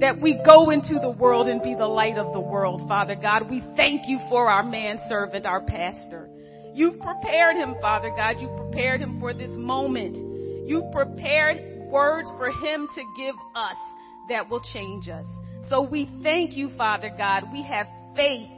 That 0.00 0.20
we 0.20 0.40
go 0.44 0.70
into 0.70 0.94
the 0.94 1.10
world 1.10 1.48
and 1.48 1.62
be 1.62 1.74
the 1.74 1.86
light 1.86 2.18
of 2.18 2.32
the 2.32 2.40
world, 2.40 2.88
Father 2.88 3.14
God. 3.14 3.48
We 3.48 3.62
thank 3.76 4.08
you 4.08 4.18
for 4.28 4.50
our 4.50 4.64
manservant, 4.64 5.46
our 5.46 5.60
pastor. 5.60 6.28
You've 6.74 6.98
prepared 6.98 7.56
him, 7.56 7.76
Father 7.80 8.10
God. 8.16 8.36
You've 8.40 8.56
prepared 8.56 9.00
him 9.00 9.20
for 9.20 9.32
this 9.34 9.50
moment. 9.52 10.16
You've 10.68 10.90
prepared 10.92 11.90
words 11.90 12.28
for 12.38 12.50
him 12.50 12.88
to 12.94 13.02
give 13.16 13.34
us 13.54 13.76
that 14.32 14.50
will 14.50 14.62
change 14.72 15.08
us. 15.08 15.26
So 15.68 15.82
we 15.82 16.10
thank 16.22 16.56
you, 16.56 16.70
Father 16.76 17.10
God. 17.16 17.44
We 17.52 17.62
have 17.62 17.86
faith 18.16 18.50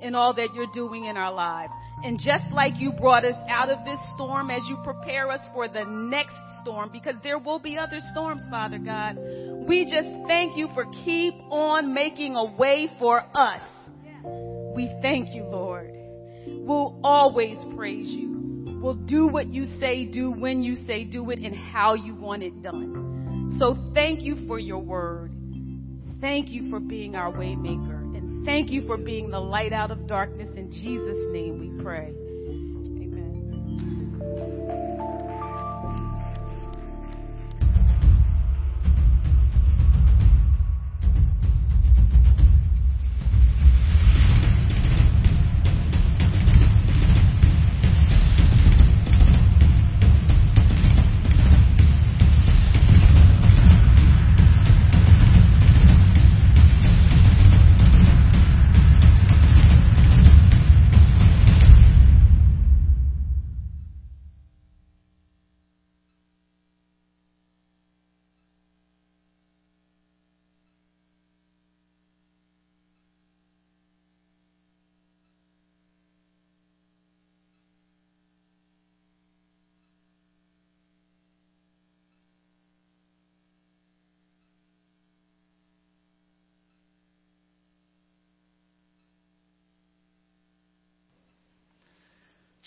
in 0.00 0.14
all 0.14 0.34
that 0.34 0.48
you're 0.54 0.72
doing 0.72 1.06
in 1.06 1.16
our 1.16 1.32
lives. 1.32 1.72
And 2.04 2.18
just 2.18 2.44
like 2.52 2.74
you 2.78 2.92
brought 2.92 3.24
us 3.24 3.36
out 3.48 3.68
of 3.68 3.84
this 3.84 3.98
storm 4.14 4.50
as 4.50 4.62
you 4.68 4.76
prepare 4.82 5.30
us 5.30 5.40
for 5.52 5.68
the 5.68 5.84
next 5.84 6.34
storm, 6.60 6.90
because 6.92 7.14
there 7.22 7.38
will 7.38 7.60
be 7.60 7.78
other 7.78 7.98
storms, 8.10 8.42
Father 8.50 8.78
God, 8.78 9.16
we 9.68 9.84
just 9.84 10.08
thank 10.26 10.56
you 10.56 10.68
for 10.74 10.84
keep 11.04 11.34
on 11.50 11.94
making 11.94 12.34
a 12.34 12.44
way 12.44 12.88
for 12.98 13.22
us. 13.34 13.62
We 14.74 14.92
thank 15.00 15.34
you, 15.34 15.44
Lord. 15.44 15.92
We'll 16.46 16.98
always 17.04 17.58
praise 17.76 18.08
you. 18.08 18.80
We'll 18.82 18.94
do 18.94 19.28
what 19.28 19.46
you 19.52 19.66
say 19.78 20.06
do, 20.06 20.32
when 20.32 20.62
you 20.62 20.74
say 20.86 21.04
do 21.04 21.30
it, 21.30 21.38
and 21.38 21.54
how 21.54 21.94
you 21.94 22.16
want 22.16 22.42
it 22.42 22.62
done. 22.62 23.21
So 23.58 23.76
thank 23.94 24.22
you 24.22 24.46
for 24.46 24.58
your 24.58 24.78
word. 24.78 25.32
Thank 26.20 26.50
you 26.50 26.70
for 26.70 26.80
being 26.80 27.16
our 27.16 27.32
waymaker. 27.32 28.16
And 28.16 28.44
thank 28.46 28.70
you 28.70 28.86
for 28.86 28.96
being 28.96 29.30
the 29.30 29.40
light 29.40 29.72
out 29.72 29.90
of 29.90 30.06
darkness. 30.06 30.48
In 30.56 30.70
Jesus' 30.70 31.32
name 31.32 31.58
we 31.58 31.82
pray. 31.82 32.12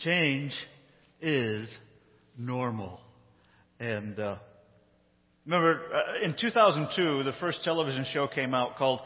Change 0.05 0.53
is 1.19 1.67
normal. 2.37 2.99
And 3.79 4.19
uh, 4.19 4.35
remember, 5.45 5.81
uh, 5.91 6.23
in 6.23 6.35
2002, 6.39 7.23
the 7.23 7.33
first 7.39 7.63
television 7.63 8.05
show 8.13 8.27
came 8.27 8.53
out 8.53 8.77
called 8.77 8.99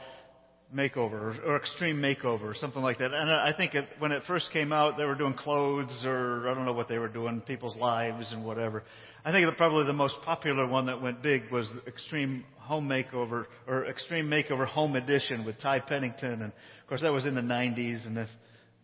Makeover 0.75 1.41
or, 1.45 1.55
Extreme 1.55 2.01
Makeover 2.01 2.43
or 2.43 2.53
something 2.53 2.81
like 2.81 2.97
that. 2.97 3.13
And 3.13 3.31
I 3.31 3.53
think 3.55 3.75
it, 3.75 3.87
when 3.99 4.11
it 4.11 4.23
first 4.27 4.51
came 4.51 4.73
out, 4.73 4.97
they 4.97 5.05
were 5.05 5.15
doing 5.15 5.35
clothes 5.35 6.03
or 6.03 6.49
I 6.49 6.53
don't 6.53 6.65
know 6.65 6.73
what 6.73 6.89
they 6.89 6.97
were 6.97 7.07
doing, 7.07 7.39
people's 7.47 7.77
lives 7.77 8.27
and 8.33 8.43
whatever. 8.43 8.83
I 9.23 9.31
think 9.31 9.47
that 9.47 9.55
probably 9.55 9.85
the 9.85 9.93
most 9.93 10.15
popular 10.25 10.67
one 10.67 10.87
that 10.87 11.01
went 11.01 11.23
big 11.23 11.49
was 11.49 11.65
Extreme 11.87 12.43
Home 12.57 12.89
Makeover 12.89 13.45
or 13.69 13.85
Extreme 13.85 14.29
Makeover 14.29 14.67
Home 14.67 14.97
Edition 14.97 15.45
with 15.45 15.61
Ty 15.61 15.79
Pennington. 15.79 16.41
And 16.41 16.51
of 16.51 16.87
course, 16.89 16.99
that 17.03 17.13
was 17.13 17.25
in 17.25 17.35
the 17.35 17.41
90s. 17.41 18.05
And 18.05 18.17
if, 18.17 18.29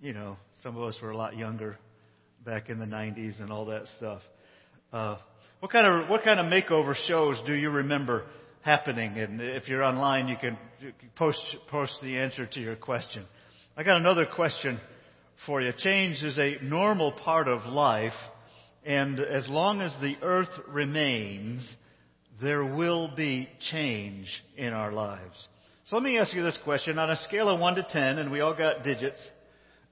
you 0.02 0.14
know, 0.14 0.38
some 0.64 0.78
of 0.78 0.84
us 0.84 0.98
were 1.02 1.12
a 1.12 1.18
lot 1.18 1.36
younger 1.36 1.78
back 2.46 2.70
in 2.70 2.78
the 2.78 2.86
90s 2.86 3.42
and 3.42 3.52
all 3.52 3.66
that 3.66 3.86
stuff. 3.98 4.22
Uh, 4.94 5.18
what 5.60 5.72
kind 5.72 5.88
of 5.88 6.10
what 6.10 6.24
kind 6.24 6.40
of 6.40 6.46
makeover 6.46 6.96
shows 7.08 7.38
do 7.48 7.54
you 7.54 7.72
remember 7.72 8.24
happening? 8.62 9.18
And 9.18 9.42
if 9.42 9.68
you're 9.68 9.84
online, 9.84 10.28
you 10.28 10.38
can 10.38 10.58
post 11.16 11.40
post 11.70 11.94
the 12.04 12.18
answer 12.18 12.46
to 12.46 12.60
your 12.60 12.76
question. 12.76 13.26
I 13.76 13.84
got 13.84 13.98
another 13.98 14.28
question 14.28 14.80
for 15.46 15.60
you. 15.60 15.74
Change 15.78 16.22
is 16.22 16.38
a 16.38 16.58
normal 16.62 17.14
part 17.14 17.48
of 17.48 17.66
life, 17.66 18.14
and 18.86 19.20
as 19.20 19.48
long 19.50 19.82
as 19.82 19.92
the 20.02 20.16
earth 20.22 20.50
remains, 20.68 21.68
there 22.42 22.64
will 22.64 23.12
be 23.16 23.50
change 23.72 24.28
in 24.56 24.72
our 24.72 24.92
lives. 24.92 25.36
So 25.88 25.96
let 25.96 26.04
me 26.04 26.18
ask 26.20 26.34
you 26.34 26.44
this 26.44 26.58
question 26.64 27.00
on 27.00 27.10
a 27.10 27.18
scale 27.24 27.50
of 27.50 27.60
1 27.60 27.76
to 27.76 27.84
10, 27.84 28.20
and 28.20 28.32
we 28.32 28.42
all 28.42 28.56
got 28.56 28.84
digits. 28.84 29.22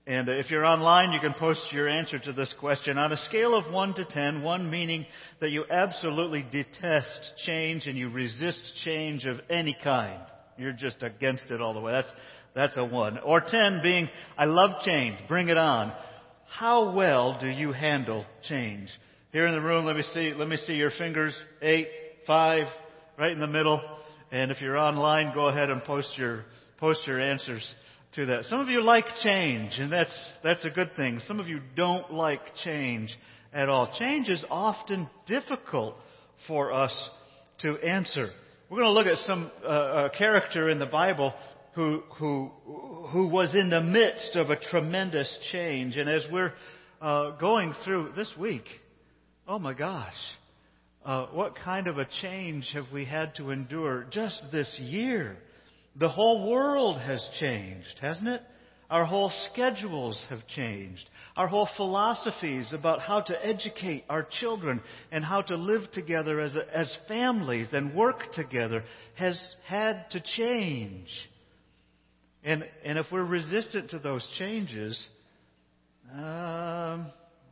And 0.06 0.28
if 0.28 0.52
you're 0.52 0.66
online, 0.66 1.14
you 1.14 1.22
can 1.22 1.34
post 1.34 1.62
your 1.72 1.88
answer 1.88 2.20
to 2.20 2.34
this 2.34 2.54
question. 2.60 2.98
On 2.98 3.14
a 3.14 3.18
scale 3.26 3.56
of 3.56 3.72
1 3.72 3.94
to 3.96 4.06
10, 4.06 4.44
1 4.44 4.70
meaning 4.70 5.06
that 5.40 5.52
you 5.52 5.64
absolutely 5.70 6.46
detest 6.52 7.34
change 7.46 7.88
and 7.88 7.98
you 7.98 8.10
resist 8.10 8.62
change 8.84 9.24
of 9.24 9.40
any 9.50 9.78
kind. 9.82 10.20
You're 10.58 10.74
just 10.74 11.02
against 11.02 11.50
it 11.52 11.62
all 11.62 11.74
the 11.74 11.80
way. 11.80 11.94
That's, 11.94 12.08
that's 12.54 12.78
a 12.78 12.84
1. 12.84 13.20
Or 13.20 13.40
10 13.40 13.80
being, 13.82 14.10
I 14.38 14.44
love 14.44 14.84
change. 14.84 15.18
Bring 15.30 15.48
it 15.48 15.58
on. 15.58 15.94
How 16.50 16.94
well 16.94 17.38
do 17.40 17.48
you 17.48 17.72
handle 17.72 18.26
change? 18.50 18.90
Here 19.32 19.48
in 19.48 19.54
the 19.54 19.62
room, 19.62 19.86
let 19.86 19.96
me 19.96 20.04
see, 20.14 20.34
let 20.34 20.50
me 20.50 20.58
see 20.68 20.74
your 20.74 20.92
fingers. 20.92 21.36
8, 21.62 21.88
5, 22.28 22.66
right 23.18 23.32
in 23.32 23.40
the 23.40 23.48
middle. 23.48 23.82
And 24.34 24.52
if 24.52 24.60
you're 24.60 24.78
online, 24.78 25.34
go 25.34 25.48
ahead 25.48 25.70
and 25.70 25.82
post 25.82 26.10
your 26.18 26.44
post 26.78 27.00
your 27.08 27.20
answers 27.20 27.64
to 28.16 28.26
that. 28.28 28.46
Some 28.46 28.60
of 28.60 28.68
you 28.68 28.82
like 28.82 29.06
change, 29.24 29.74
and 29.78 29.92
that's, 29.92 30.12
that's 30.44 30.64
a 30.66 30.70
good 30.70 30.96
thing. 30.96 31.20
Some 31.28 31.40
of 31.40 31.48
you 31.48 31.60
don't 31.76 32.14
like 32.14 32.42
change 32.64 33.16
at 33.52 33.70
all. 33.70 33.94
Change 34.00 34.30
is 34.30 34.44
often 34.50 35.10
difficult 35.26 35.96
for 36.48 36.72
us 36.72 36.94
to 37.62 37.78
answer. 37.80 38.32
We're 38.70 38.82
going 38.82 38.94
to 38.94 39.00
look 39.00 39.08
at 39.08 39.26
some 39.26 39.52
uh, 39.66 40.10
character 40.18 40.70
in 40.70 40.80
the 40.80 40.86
Bible 40.86 41.34
who, 41.76 42.02
who, 42.18 42.52
who 43.12 43.28
was 43.28 43.54
in 43.54 43.70
the 43.70 43.82
midst 43.82 44.36
of 44.36 44.50
a 44.50 44.56
tremendous 44.70 45.38
change. 45.52 45.98
And 45.98 46.10
as 46.10 46.24
we're 46.32 46.54
uh, 47.02 47.32
going 47.32 47.74
through 47.84 48.14
this 48.16 48.32
week, 48.40 48.66
oh 49.48 49.60
my 49.60 49.74
gosh, 49.74 50.14
uh, 51.06 51.28
what 51.28 51.56
kind 51.56 51.88
of 51.88 51.98
a 51.98 52.08
change 52.22 52.70
have 52.74 52.86
we 52.94 53.06
had 53.06 53.36
to 53.36 53.50
endure 53.50 54.06
just 54.12 54.38
this 54.52 54.80
year? 54.80 55.38
The 55.96 56.10
whole 56.10 56.50
world 56.50 57.00
has 57.00 57.28
changed, 57.40 58.00
hasn't 58.02 58.28
it? 58.28 58.42
Our 58.90 59.06
whole 59.06 59.32
schedules 59.52 60.24
have 60.30 60.46
changed. 60.48 61.10
Our 61.36 61.48
whole 61.48 61.70
philosophies 61.78 62.72
about 62.74 63.00
how 63.00 63.22
to 63.22 63.46
educate 63.46 64.06
our 64.10 64.28
children 64.40 64.82
and 65.12 65.24
how 65.24 65.42
to 65.44 65.56
live 65.56 65.92
together 65.94 66.40
as, 66.40 66.56
a, 66.56 66.78
as 66.78 66.96
families 67.08 67.70
and 67.72 67.96
work 67.96 68.34
together 68.34 68.84
has 69.16 69.40
had 69.66 70.10
to 70.12 70.22
change. 70.38 71.08
And, 72.44 72.68
and 72.84 73.00
if 73.00 73.08
we're 73.12 73.24
resistant 73.24 73.92
to 73.92 74.00
those 74.00 74.28
changes, 74.38 75.00
um, 76.12 77.08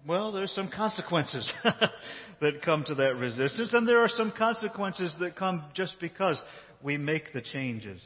well, 0.07 0.31
there's 0.31 0.51
some 0.51 0.69
consequences 0.69 1.49
that 2.41 2.61
come 2.63 2.83
to 2.85 2.95
that 2.95 3.15
resistance, 3.15 3.73
and 3.73 3.87
there 3.87 3.99
are 3.99 4.09
some 4.09 4.33
consequences 4.35 5.13
that 5.19 5.35
come 5.35 5.63
just 5.73 5.95
because 5.99 6.39
we 6.83 6.97
make 6.97 7.33
the 7.33 7.41
changes. 7.41 8.01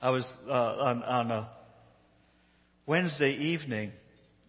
I 0.00 0.10
was 0.10 0.24
uh, 0.48 0.52
on, 0.52 1.02
on 1.02 1.30
a 1.30 1.50
Wednesday 2.86 3.32
evening 3.32 3.92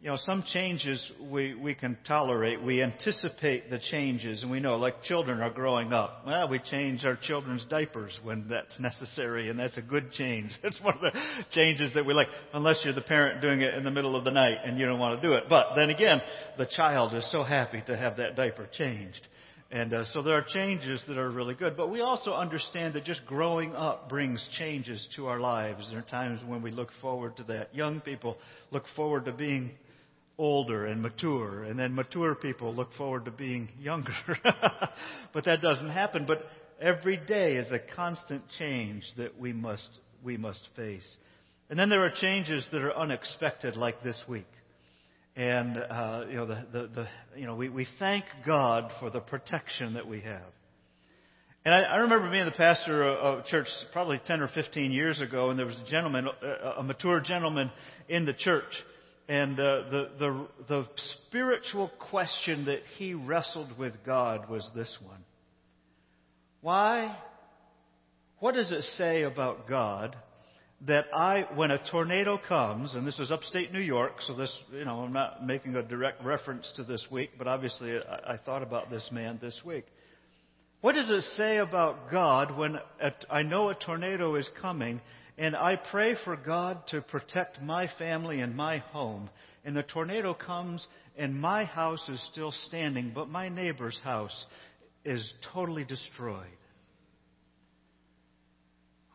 you 0.02 0.10
know, 0.10 0.18
some 0.26 0.46
changes 0.54 1.06
we, 1.30 1.54
we 1.56 1.76
can 1.76 1.98
tolerate. 2.08 2.64
We 2.64 2.82
anticipate 2.82 3.70
the 3.70 3.80
changes, 3.92 4.42
and 4.42 4.50
we 4.50 4.62
know, 4.62 4.76
like 4.76 5.04
children 5.04 5.42
are 5.42 5.50
growing 5.50 5.92
up. 5.92 6.24
Well, 6.26 6.48
we 6.48 6.60
change 6.60 7.04
our 7.04 7.18
children's 7.18 7.66
diapers 7.66 8.18
when 8.24 8.48
that's 8.48 8.80
necessary, 8.80 9.50
and 9.50 9.60
that's 9.60 9.76
a 9.76 9.82
good 9.82 10.14
change. 10.14 10.52
That's 10.64 10.80
one 10.82 10.96
of 10.96 11.02
the 11.02 11.20
changes 11.52 11.94
that 11.96 12.06
we 12.06 12.14
like, 12.14 12.28
unless 12.54 12.80
you're 12.84 12.94
the 12.94 13.02
parent 13.02 13.42
doing 13.42 13.62
it 13.62 13.74
in 13.74 13.84
the 13.84 13.92
middle 13.92 14.16
of 14.16 14.24
the 14.24 14.32
night 14.32 14.58
and 14.64 14.78
you 14.78 14.86
don't 14.86 15.00
want 15.00 15.22
to 15.22 15.28
do 15.28 15.34
it. 15.34 15.46
But 15.50 15.76
then 15.76 15.90
again, 15.90 16.22
the 16.58 16.66
child 16.66 17.14
is 17.14 17.30
so 17.32 17.44
happy 17.44 17.82
to 17.88 17.98
have 17.98 18.18
that 18.18 18.36
diaper 18.36 18.68
changed. 18.78 19.28
And 19.72 19.94
uh, 19.94 20.06
so 20.14 20.24
there 20.24 20.34
are 20.34 20.46
changes 20.48 21.00
that 21.08 21.18
are 21.18 21.30
really 21.30 21.54
good. 21.54 21.78
But 21.78 21.92
we 21.92 22.02
also 22.02 22.34
understand 22.34 22.96
that 22.96 23.06
just 23.06 23.26
growing 23.28 23.76
up 23.76 24.10
brings 24.10 24.46
changes 24.58 25.08
to 25.16 25.28
our 25.28 25.40
lives. 25.40 25.88
There 25.92 26.00
are 26.00 26.10
times 26.10 26.42
when 26.46 26.64
we 26.64 26.72
look 26.72 26.90
forward 27.02 27.38
to 27.38 27.44
that. 27.44 27.76
Young 27.76 28.02
people 28.02 28.38
look 28.72 28.86
forward 28.96 29.26
to 29.26 29.32
being 29.32 29.72
older 30.40 30.86
and 30.86 31.02
mature, 31.02 31.66
and 31.66 31.78
then 31.78 31.94
mature 31.94 32.34
people 32.34 32.74
look 32.74 32.94
forward 32.94 33.26
to 33.26 33.32
being 33.32 33.70
younger. 33.80 34.16
but 35.34 35.46
that 35.46 35.62
doesn't 35.62 35.90
happen. 35.90 36.26
But 36.26 36.46
every 36.82 37.18
day 37.18 37.58
is 37.58 37.72
a 37.72 37.80
constant 37.96 38.44
change 38.58 39.04
that 39.18 39.38
we 39.38 39.54
must, 39.54 39.90
we 40.24 40.38
must 40.38 40.68
face. 40.76 41.06
And 41.70 41.78
then 41.78 41.90
there 41.90 42.04
are 42.06 42.12
changes 42.20 42.66
that 42.72 42.82
are 42.82 42.98
unexpected, 42.98 43.76
like 43.76 44.02
this 44.02 44.20
week. 44.28 44.48
And, 45.40 45.78
uh, 45.78 46.26
you 46.30 46.36
know, 46.36 46.46
the, 46.48 46.66
the, 46.74 46.88
the, 46.88 47.08
you 47.38 47.46
know 47.46 47.56
we, 47.56 47.70
we 47.70 47.88
thank 47.98 48.26
God 48.46 48.92
for 49.00 49.10
the 49.10 49.22
protection 49.22 49.94
that 49.94 50.06
we 50.06 50.20
have. 50.20 50.52
And 51.64 51.74
I, 51.74 51.84
I 51.84 51.96
remember 52.00 52.30
being 52.30 52.44
the 52.44 52.52
pastor 52.52 53.08
of, 53.08 53.40
of 53.40 53.46
church 53.46 53.68
probably 53.94 54.20
10 54.28 54.42
or 54.42 54.50
15 54.50 54.92
years 54.92 55.22
ago, 55.22 55.50
and 55.50 55.58
there 55.58 55.66
was 55.66 55.78
a 55.78 55.90
gentleman, 55.90 56.28
a, 56.28 56.80
a 56.80 56.84
mature 56.84 57.22
gentleman 57.22 57.72
in 58.10 58.26
the 58.26 58.34
church 58.34 58.66
and 59.30 59.58
uh, 59.58 59.64
the, 59.90 60.10
the, 60.20 60.48
the 60.68 60.88
spiritual 61.28 61.90
question 62.10 62.66
that 62.66 62.80
he 62.98 63.14
wrestled 63.14 63.78
with 63.78 63.94
God 64.06 64.50
was 64.50 64.70
this 64.76 64.94
one 65.02 65.24
Why? 66.60 67.18
What 68.40 68.56
does 68.56 68.74
it 68.74 68.84
say 68.98 69.22
about 69.22 69.70
God 69.70 70.18
that 70.88 71.06
I, 71.14 71.46
when 71.56 71.72
a 71.72 71.92
tornado 71.92 72.40
comes, 72.48 72.96
and 72.96 73.06
this 73.06 73.20
is 73.20 73.32
upstate 73.32 73.74
New 73.74 73.82
York, 73.82 74.14
so 74.26 74.34
this, 74.34 74.56
you 74.72 74.86
know, 74.86 75.02
I'm 75.02 75.12
not 75.12 75.46
making 75.46 75.76
a 75.76 75.84
direct 75.84 76.24
reference 76.24 76.72
to 76.78 76.84
this 76.84 77.06
week, 77.12 77.32
but 77.38 77.48
obviously 77.48 77.98
I, 77.98 78.34
I 78.34 78.38
thought 78.38 78.64
about 78.64 78.90
this 78.90 79.08
man 79.12 79.40
this 79.42 79.60
week. 79.66 79.86
What 80.82 80.96
does 80.96 81.10
it 81.10 81.24
say 81.36 81.58
about 81.58 82.10
God 82.10 82.58
when 82.58 82.76
a, 82.76 83.12
I 83.30 83.42
know 83.42 83.70
a 83.70 83.76
tornado 83.76 84.36
is 84.36 84.50
coming 84.62 85.02
and 85.40 85.56
I 85.56 85.78
pray 85.78 86.16
for 86.26 86.36
God 86.36 86.86
to 86.88 87.02
protect 87.02 87.62
my 87.62 87.90
family 87.98 88.42
and 88.42 88.56
my 88.56 88.80
home. 88.80 89.30
And 89.64 89.74
the 89.74 89.84
tornado 89.84 90.34
comes, 90.34 90.86
and 91.18 91.40
my 91.40 91.64
house 91.64 92.08
is 92.10 92.22
still 92.32 92.54
standing, 92.68 93.14
but 93.16 93.30
my 93.30 93.48
neighbor's 93.48 94.00
house 94.04 94.46
is 95.06 95.34
totally 95.54 95.86
destroyed. 95.86 96.46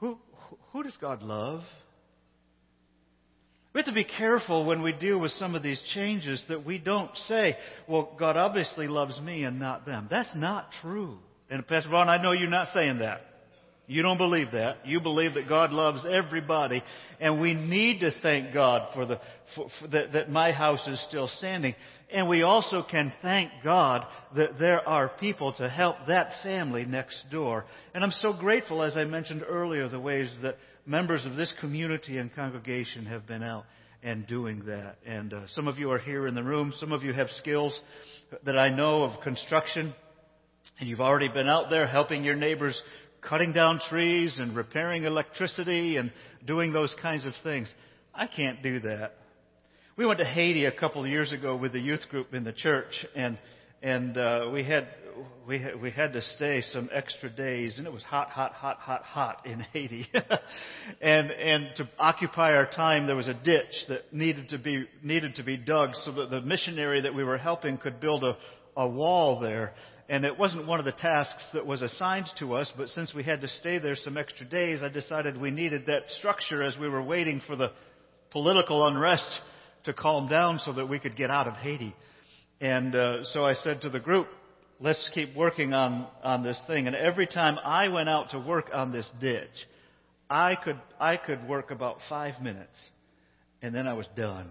Who, 0.01 0.19
who 0.73 0.83
does 0.83 0.97
God 1.01 1.23
love? 1.23 1.63
We 3.73 3.81
have 3.81 3.87
to 3.87 3.93
be 3.93 4.05
careful 4.05 4.67
when 4.67 4.83
we 4.83 4.93
deal 4.93 5.19
with 5.19 5.33
some 5.33 5.57
of 5.57 5.63
these 5.65 5.83
changes 5.95 6.43
that 6.49 6.65
we 6.65 6.79
don't 6.79 7.11
say, 7.27 7.57
well, 7.89 8.15
God 8.19 8.37
obviously 8.37 8.87
loves 8.87 9.21
me 9.21 9.43
and 9.43 9.59
not 9.59 9.85
them. 9.85 10.07
That's 10.09 10.31
not 10.37 10.69
true. 10.81 11.19
And 11.51 11.67
Pastor 11.67 11.91
Ron, 11.91 12.09
I 12.09 12.23
know 12.23 12.31
you're 12.31 12.49
not 12.49 12.69
saying 12.73 12.99
that. 12.99 13.23
You 13.87 14.03
don't 14.03 14.19
believe 14.19 14.53
that. 14.53 14.87
You 14.87 15.01
believe 15.01 15.35
that 15.35 15.49
God 15.49 15.71
loves 15.71 16.07
everybody, 16.11 16.83
and 17.21 17.41
we 17.41 17.53
need 17.53 18.01
to 18.01 18.13
thank 18.23 18.55
God 18.55 18.95
for 18.95 19.05
the 19.05 19.21
for, 19.55 19.69
for 19.79 19.89
that, 19.89 20.13
that 20.15 20.31
my 20.31 20.53
house 20.53 20.87
is 20.89 21.05
still 21.09 21.29
standing. 21.39 21.75
And 22.11 22.29
we 22.29 22.43
also 22.43 22.83
can 22.89 23.13
thank 23.23 23.51
God 23.63 24.07
that 24.37 24.59
there 24.59 24.87
are 24.89 25.11
people 25.21 25.53
to 25.55 25.69
help 25.69 25.97
that 26.07 26.31
family 26.43 26.85
next 26.85 27.25
door. 27.31 27.65
And 27.95 28.05
I'm 28.05 28.13
so 28.13 28.33
grateful, 28.33 28.83
as 28.83 28.97
I 28.97 29.05
mentioned 29.05 29.43
earlier, 29.47 29.89
the 29.89 30.01
ways 30.01 30.31
that 30.43 30.57
members 30.87 31.25
of 31.27 31.37
this 31.37 31.53
community 31.61 32.19
and 32.19 32.35
congregation 32.35 33.07
have 33.07 33.27
been 33.27 33.43
out 33.43 33.65
and 34.03 34.27
doing 34.27 34.65
that. 34.67 34.97
And 35.05 35.33
uh, 35.33 35.47
some 35.49 35.67
of 35.67 35.79
you 35.79 35.91
are 35.91 35.99
here 35.99 36.27
in 36.27 36.35
the 36.35 36.43
room. 36.43 36.73
Some 36.79 36.93
of 36.93 37.03
you 37.03 37.13
have 37.13 37.29
skills 37.39 37.77
that 38.45 38.57
I 38.57 38.69
know 38.69 39.05
of 39.05 39.21
construction. 39.23 39.95
And 40.79 40.89
you've 40.89 41.01
already 41.01 41.29
been 41.29 41.49
out 41.49 41.71
there 41.71 41.87
helping 41.87 42.23
your 42.23 42.37
neighbors 42.37 42.81
cutting 43.29 43.53
down 43.53 43.81
trees 43.89 44.37
and 44.39 44.55
repairing 44.55 45.05
electricity 45.05 45.97
and 45.97 46.13
doing 46.47 46.73
those 46.73 46.95
kinds 47.01 47.25
of 47.25 47.33
things. 47.43 47.73
I 48.15 48.27
can't 48.27 48.63
do 48.63 48.81
that. 48.81 49.15
We 49.97 50.07
went 50.07 50.19
to 50.19 50.25
Haiti 50.25 50.65
a 50.65 50.73
couple 50.73 51.05
of 51.05 51.11
years 51.11 51.33
ago 51.33 51.57
with 51.57 51.73
the 51.73 51.81
youth 51.81 52.09
group 52.11 52.35
in 52.35 52.45
the 52.45 52.53
church, 52.53 53.07
and 53.15 53.39
and 53.83 54.17
uh, 54.17 54.49
we 54.53 54.65
had 54.65 54.89
we 55.47 55.61
had, 55.61 55.81
we 55.81 55.91
had 55.91 56.13
to 56.15 56.23
stay 56.23 56.63
some 56.73 56.91
extra 56.93 57.31
days, 57.31 57.79
and 57.79 57.87
it 57.87 57.93
was 57.93 58.03
hot, 58.03 58.29
hot, 58.31 58.53
hot, 58.53 58.79
hot, 58.79 59.03
hot 59.03 59.47
in 59.47 59.61
Haiti. 59.73 60.09
and 61.01 61.31
and 61.31 61.67
to 61.77 61.89
occupy 61.99 62.53
our 62.55 62.67
time, 62.67 63.07
there 63.07 63.15
was 63.15 63.29
a 63.29 63.35
ditch 63.35 63.87
that 63.89 64.13
needed 64.13 64.49
to 64.49 64.59
be 64.59 64.87
needed 65.03 65.37
to 65.37 65.45
be 65.45 65.57
dug 65.57 65.91
so 66.05 66.13
that 66.13 66.31
the 66.31 66.41
missionary 66.41 67.03
that 67.03 67.15
we 67.15 67.23
were 67.23 67.39
helping 67.39 67.79
could 67.79 68.01
build 68.01 68.25
a 68.25 68.37
a 68.77 68.89
wall 68.89 69.41
there 69.41 69.75
and 70.09 70.25
it 70.25 70.39
wasn't 70.39 70.67
one 70.67 70.79
of 70.79 70.85
the 70.85 70.93
tasks 70.93 71.43
that 71.55 71.65
was 71.65 71.81
assigned 71.81 72.27
to 72.39 72.55
us, 72.55 72.71
but 72.77 72.89
since 72.89 73.15
we 73.15 73.23
had 73.23 73.41
to 73.41 73.49
stay 73.49 73.79
there 73.79 73.97
some 73.97 74.19
extra 74.19 74.47
days, 74.47 74.81
I 74.83 74.89
decided 74.89 75.41
we 75.41 75.51
needed 75.51 75.87
that 75.87 76.11
structure 76.19 76.63
as 76.63 76.77
we 76.79 76.89
were 76.89 77.03
waiting 77.03 77.41
for 77.47 77.57
the 77.57 77.73
political 78.31 78.87
unrest 78.87 79.41
to 79.85 79.95
calm 79.95 80.29
down 80.29 80.61
so 80.65 80.73
that 80.75 80.89
we 80.89 80.99
could 80.99 81.17
get 81.17 81.31
out 81.31 81.47
of 81.47 81.55
Haiti. 81.55 81.95
And 82.61 82.95
uh, 82.95 83.25
so 83.25 83.45
I 83.45 83.55
said 83.55 83.81
to 83.83 83.91
the 83.91 84.01
group, 84.01 84.29
let's 84.81 85.03
keep 85.15 85.35
working 85.35 85.73
on, 85.73 86.07
on 86.23 86.43
this 86.43 86.61
thing. 86.67 86.87
And 86.87 86.95
every 86.95 87.27
time 87.27 87.59
I 87.65 87.89
went 87.89 88.09
out 88.09 88.31
to 88.31 88.39
work 88.39 88.71
on 88.73 88.93
this 88.93 89.09
ditch, 89.21 89.49
I 90.29 90.57
could, 90.57 90.81
I 91.01 91.17
could 91.17 91.49
work 91.49 91.71
about 91.71 91.99
five 92.09 92.41
minutes, 92.43 92.77
and 93.63 93.75
then 93.75 93.87
I 93.87 93.95
was 93.95 94.07
done. 94.17 94.51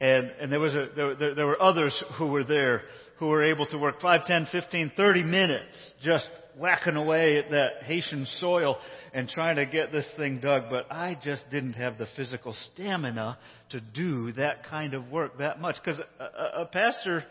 And, 0.00 0.30
and 0.40 0.52
there, 0.52 0.60
was 0.60 0.74
a, 0.74 0.88
there, 0.94 1.34
there, 1.34 1.46
were 1.46 1.60
others 1.60 1.94
who 2.18 2.26
were 2.26 2.44
there 2.44 2.82
who 3.18 3.28
were 3.28 3.42
able 3.42 3.66
to 3.66 3.78
work 3.78 4.00
5, 4.00 4.26
10, 4.26 4.48
15, 4.52 4.92
30 4.94 5.22
minutes 5.22 5.76
just 6.02 6.28
whacking 6.58 6.96
away 6.96 7.38
at 7.38 7.50
that 7.50 7.82
Haitian 7.82 8.26
soil 8.40 8.76
and 9.12 9.28
trying 9.28 9.56
to 9.56 9.66
get 9.66 9.92
this 9.92 10.06
thing 10.16 10.40
dug, 10.40 10.64
but 10.70 10.90
I 10.90 11.16
just 11.22 11.42
didn't 11.50 11.74
have 11.74 11.98
the 11.98 12.06
physical 12.16 12.54
stamina 12.72 13.38
to 13.70 13.80
do 13.80 14.32
that 14.32 14.66
kind 14.66 14.94
of 14.94 15.10
work 15.10 15.38
that 15.38 15.60
much. 15.60 15.76
Because 15.82 16.00
a, 16.18 16.22
a, 16.22 16.62
a 16.62 16.66
pastor, 16.66 17.24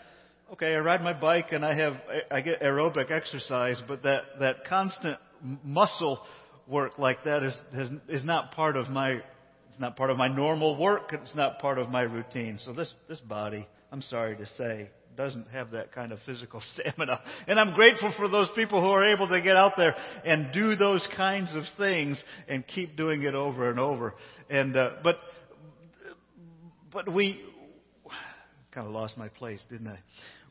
okay, 0.54 0.74
I 0.74 0.78
ride 0.78 1.02
my 1.02 1.14
bike 1.14 1.52
and 1.52 1.66
I 1.66 1.76
have, 1.76 1.94
I 2.32 2.42
get 2.42 2.62
aerobic 2.62 3.12
exercise, 3.12 3.82
but 3.88 4.04
that, 4.04 4.22
that 4.40 4.66
constant 4.66 5.18
muscle 5.64 6.22
work 6.68 6.98
like 6.98 7.24
that 7.26 7.44
is, 7.44 7.54
is, 7.74 7.90
is 8.10 8.26
not 8.26 8.52
part 8.52 8.76
of 8.76 8.90
my, 8.90 9.22
it's 9.76 9.82
not 9.82 9.98
part 9.98 10.10
of 10.10 10.16
my 10.16 10.30
normal 10.30 10.78
work. 10.78 11.10
It's 11.12 11.36
not 11.36 11.60
part 11.60 11.78
of 11.78 11.90
my 11.90 12.04
routine. 12.04 12.60
So 12.64 12.72
this, 12.72 12.90
this 13.10 13.20
body, 13.20 13.68
I'm 13.92 14.02
sorry 14.02 14.38
to 14.38 14.46
say, 14.58 14.90
doesn't 15.18 15.50
have 15.50 15.72
that 15.72 15.92
kind 15.92 16.14
of 16.14 16.20
physical 16.26 16.64
stamina. 16.74 17.20
And 17.46 17.60
I'm 17.60 17.74
grateful 17.74 18.14
for 18.16 18.30
those 18.30 18.50
people 18.56 18.82
who 18.82 18.88
are 18.88 19.04
able 19.04 19.28
to 19.28 19.42
get 19.42 19.58
out 19.58 19.74
there 19.76 19.94
and 20.24 20.54
do 20.54 20.78
those 20.78 21.06
kinds 21.18 21.54
of 21.54 21.64
things 21.78 22.24
and 22.48 22.66
keep 22.66 22.96
doing 22.96 23.24
it 23.24 23.36
over 23.36 23.70
and 23.70 23.78
over. 23.78 24.14
And 24.50 24.78
uh, 24.78 24.92
but 25.04 25.18
but 26.94 27.12
we 27.12 27.42
kind 28.72 28.88
of 28.88 28.94
lost 28.94 29.18
my 29.18 29.28
place, 29.28 29.60
didn't 29.70 29.90
I? 29.90 30.00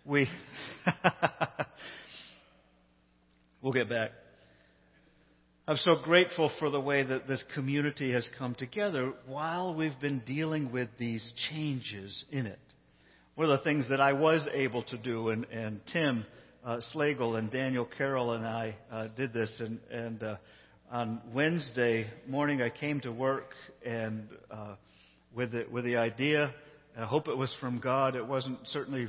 We 0.05 0.29
we'll 3.62 3.72
get 3.72 3.89
back. 3.89 4.11
I'm 5.67 5.79
so 5.79 5.97
grateful 5.97 6.53
for 6.59 6.69
the 6.69 6.79
way 6.81 7.03
that 7.05 7.27
this 7.27 7.43
community 7.55 8.12
has 8.12 8.29
come 8.39 8.55
together 8.55 9.15
while 9.27 9.75
we've 9.75 9.99
been 9.99 10.21
dealing 10.27 10.71
with 10.71 10.91
these 10.99 11.33
changes 11.49 12.23
in 12.31 12.45
it. 12.45 12.59
One 13.35 13.49
of 13.49 13.59
the 13.59 13.65
things 13.65 13.89
that 13.89 13.99
I 13.99 14.12
was 14.12 14.47
able 14.53 14.83
to 14.83 14.99
do, 14.99 15.31
and, 15.31 15.47
and 15.47 15.81
Tim 15.91 16.27
uh, 16.67 16.81
Slagle 16.93 17.39
and 17.39 17.51
Daniel 17.51 17.89
Carroll 17.97 18.33
and 18.33 18.47
I 18.47 18.77
uh, 18.93 19.09
did 19.17 19.33
this, 19.33 19.51
and, 19.59 19.81
and 19.91 20.23
uh, 20.23 20.37
on 20.93 21.23
Wednesday 21.33 22.11
morning 22.29 22.61
I 22.61 22.69
came 22.69 23.01
to 23.01 23.11
work 23.11 23.53
and 23.87 24.29
uh, 24.51 24.75
with 25.35 25.53
the, 25.53 25.65
with 25.73 25.85
the 25.85 25.97
idea. 25.97 26.53
I 26.95 27.07
hope 27.07 27.27
it 27.27 27.39
was 27.39 27.57
from 27.59 27.81
God. 27.81 28.17
It 28.17 28.27
wasn't 28.27 28.59
certainly 28.67 29.09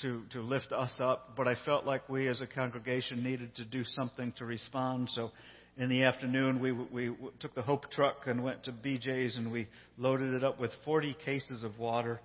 to 0.00 0.22
to 0.32 0.42
lift 0.42 0.72
us 0.72 0.92
up, 0.98 1.36
but 1.36 1.46
I 1.46 1.56
felt 1.64 1.84
like 1.84 2.08
we 2.08 2.26
as 2.26 2.40
a 2.40 2.46
congregation 2.46 3.22
needed 3.22 3.54
to 3.56 3.64
do 3.64 3.84
something 3.84 4.32
to 4.38 4.44
respond. 4.44 5.08
So 5.12 5.30
in 5.76 5.88
the 5.88 6.02
afternoon, 6.04 6.60
we, 6.60 6.72
we 6.72 7.14
took 7.40 7.54
the 7.54 7.62
Hope 7.62 7.90
truck 7.90 8.26
and 8.26 8.42
went 8.44 8.64
to 8.64 8.72
BJ's 8.72 9.36
and 9.36 9.50
we 9.50 9.68
loaded 9.96 10.34
it 10.34 10.44
up 10.44 10.60
with 10.60 10.70
40 10.84 11.16
cases 11.24 11.64
of 11.64 11.78
water. 11.78 12.20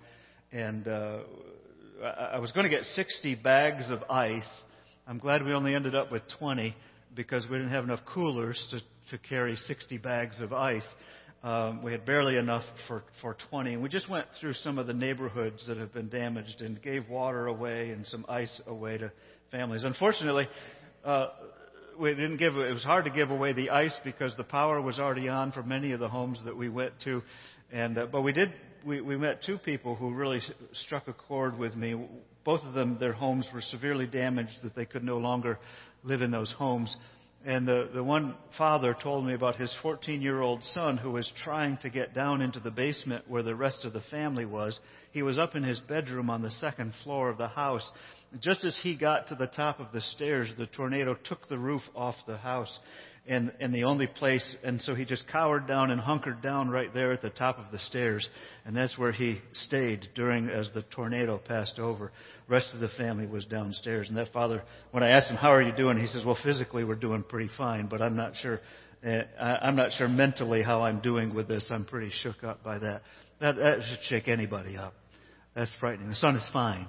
And 0.52 0.86
uh, 0.86 1.20
I 2.04 2.38
was 2.38 2.52
going 2.52 2.64
to 2.64 2.70
get 2.70 2.84
60 2.84 3.36
bags 3.36 3.84
of 3.88 4.02
ice. 4.10 4.42
I'm 5.06 5.18
glad 5.18 5.44
we 5.44 5.52
only 5.52 5.74
ended 5.74 5.94
up 5.94 6.12
with 6.12 6.22
20 6.38 6.76
because 7.14 7.46
we 7.50 7.56
didn't 7.56 7.72
have 7.72 7.84
enough 7.84 8.00
coolers 8.12 8.62
to, 8.70 8.80
to 9.10 9.28
carry 9.28 9.56
60 9.56 9.96
bags 9.98 10.36
of 10.40 10.52
ice. 10.52 10.82
Um, 11.42 11.82
we 11.82 11.92
had 11.92 12.04
barely 12.04 12.36
enough 12.36 12.64
for, 12.86 13.02
for 13.22 13.36
20. 13.48 13.74
And 13.74 13.82
we 13.82 13.88
just 13.88 14.10
went 14.10 14.26
through 14.40 14.54
some 14.54 14.76
of 14.76 14.86
the 14.86 14.92
neighborhoods 14.92 15.66
that 15.68 15.78
have 15.78 15.94
been 15.94 16.10
damaged 16.10 16.60
and 16.60 16.82
gave 16.82 17.08
water 17.08 17.46
away 17.46 17.90
and 17.90 18.06
some 18.08 18.26
ice 18.28 18.60
away 18.66 18.98
to 18.98 19.10
families. 19.50 19.84
Unfortunately, 19.84 20.48
uh, 21.04 21.28
we 21.98 22.10
didn't 22.10 22.36
give 22.36 22.56
it 22.56 22.72
was 22.72 22.84
hard 22.84 23.04
to 23.06 23.10
give 23.10 23.30
away 23.30 23.52
the 23.52 23.70
ice 23.70 23.96
because 24.04 24.32
the 24.36 24.44
power 24.44 24.80
was 24.80 24.98
already 24.98 25.28
on 25.28 25.52
for 25.52 25.62
many 25.62 25.92
of 25.92 26.00
the 26.00 26.08
homes 26.08 26.38
that 26.44 26.56
we 26.56 26.68
went 26.68 26.92
to. 27.04 27.22
And 27.72 27.98
uh, 27.98 28.06
but 28.06 28.22
we 28.22 28.32
did 28.32 28.52
we, 28.86 29.00
we 29.00 29.16
met 29.16 29.42
two 29.44 29.58
people 29.58 29.94
who 29.94 30.14
really 30.14 30.40
struck 30.84 31.08
a 31.08 31.12
chord 31.12 31.58
with 31.58 31.74
me. 31.74 32.08
Both 32.44 32.62
of 32.62 32.74
them 32.74 32.98
their 33.00 33.12
homes 33.12 33.48
were 33.52 33.60
severely 33.60 34.06
damaged 34.06 34.62
that 34.62 34.76
they 34.76 34.84
could 34.84 35.02
no 35.02 35.18
longer 35.18 35.58
live 36.04 36.22
in 36.22 36.30
those 36.30 36.52
homes. 36.56 36.94
And 37.44 37.66
the, 37.66 37.88
the 37.94 38.02
one 38.02 38.34
father 38.56 38.96
told 39.00 39.24
me 39.24 39.32
about 39.34 39.56
his 39.56 39.72
14 39.82 40.22
year 40.22 40.40
old 40.40 40.62
son 40.64 40.96
who 40.96 41.12
was 41.12 41.30
trying 41.44 41.78
to 41.78 41.90
get 41.90 42.14
down 42.14 42.42
into 42.42 42.60
the 42.60 42.70
basement 42.70 43.28
where 43.28 43.42
the 43.42 43.54
rest 43.54 43.84
of 43.84 43.92
the 43.92 44.02
family 44.10 44.44
was. 44.44 44.78
He 45.12 45.22
was 45.22 45.38
up 45.38 45.56
in 45.56 45.62
his 45.62 45.80
bedroom 45.80 46.30
on 46.30 46.42
the 46.42 46.50
second 46.52 46.92
floor 47.02 47.28
of 47.28 47.38
the 47.38 47.48
house 47.48 47.88
just 48.40 48.64
as 48.64 48.76
he 48.82 48.96
got 48.96 49.28
to 49.28 49.34
the 49.34 49.46
top 49.46 49.80
of 49.80 49.92
the 49.92 50.00
stairs, 50.00 50.52
the 50.58 50.66
tornado 50.66 51.16
took 51.24 51.48
the 51.48 51.58
roof 51.58 51.82
off 51.94 52.14
the 52.26 52.36
house. 52.36 52.78
And, 53.26 53.52
and 53.60 53.74
the 53.74 53.84
only 53.84 54.06
place, 54.06 54.56
and 54.64 54.80
so 54.80 54.94
he 54.94 55.04
just 55.04 55.28
cowered 55.28 55.66
down 55.66 55.90
and 55.90 56.00
hunkered 56.00 56.40
down 56.40 56.70
right 56.70 56.92
there 56.94 57.12
at 57.12 57.20
the 57.20 57.28
top 57.28 57.58
of 57.58 57.70
the 57.70 57.78
stairs. 57.78 58.26
And 58.64 58.74
that's 58.74 58.96
where 58.96 59.12
he 59.12 59.42
stayed 59.52 60.08
during, 60.14 60.48
as 60.48 60.70
the 60.72 60.80
tornado 60.80 61.36
passed 61.36 61.78
over. 61.78 62.10
The 62.46 62.52
rest 62.54 62.68
of 62.72 62.80
the 62.80 62.88
family 62.96 63.26
was 63.26 63.44
downstairs. 63.44 64.08
And 64.08 64.16
that 64.16 64.32
father, 64.32 64.62
when 64.92 65.02
I 65.02 65.10
asked 65.10 65.28
him, 65.28 65.36
how 65.36 65.52
are 65.52 65.60
you 65.60 65.76
doing? 65.76 65.98
He 65.98 66.06
says, 66.06 66.24
well, 66.24 66.38
physically 66.42 66.84
we're 66.84 66.94
doing 66.94 67.22
pretty 67.22 67.50
fine, 67.58 67.86
but 67.86 68.00
I'm 68.00 68.16
not 68.16 68.32
sure, 68.40 68.60
uh, 69.06 69.22
I'm 69.42 69.76
not 69.76 69.90
sure 69.98 70.08
mentally 70.08 70.62
how 70.62 70.80
I'm 70.80 71.00
doing 71.00 71.34
with 71.34 71.48
this. 71.48 71.64
I'm 71.68 71.84
pretty 71.84 72.10
shook 72.22 72.42
up 72.44 72.64
by 72.64 72.78
that. 72.78 73.02
That, 73.42 73.56
that 73.56 73.80
should 73.86 74.00
shake 74.08 74.28
anybody 74.28 74.78
up. 74.78 74.94
That's 75.54 75.70
frightening. 75.80 76.08
The 76.08 76.16
son 76.16 76.36
is 76.36 76.48
fine 76.50 76.88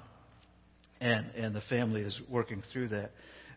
and 1.00 1.30
and 1.34 1.54
the 1.54 1.62
family 1.62 2.02
is 2.02 2.20
working 2.28 2.62
through 2.72 2.88
that. 2.88 3.10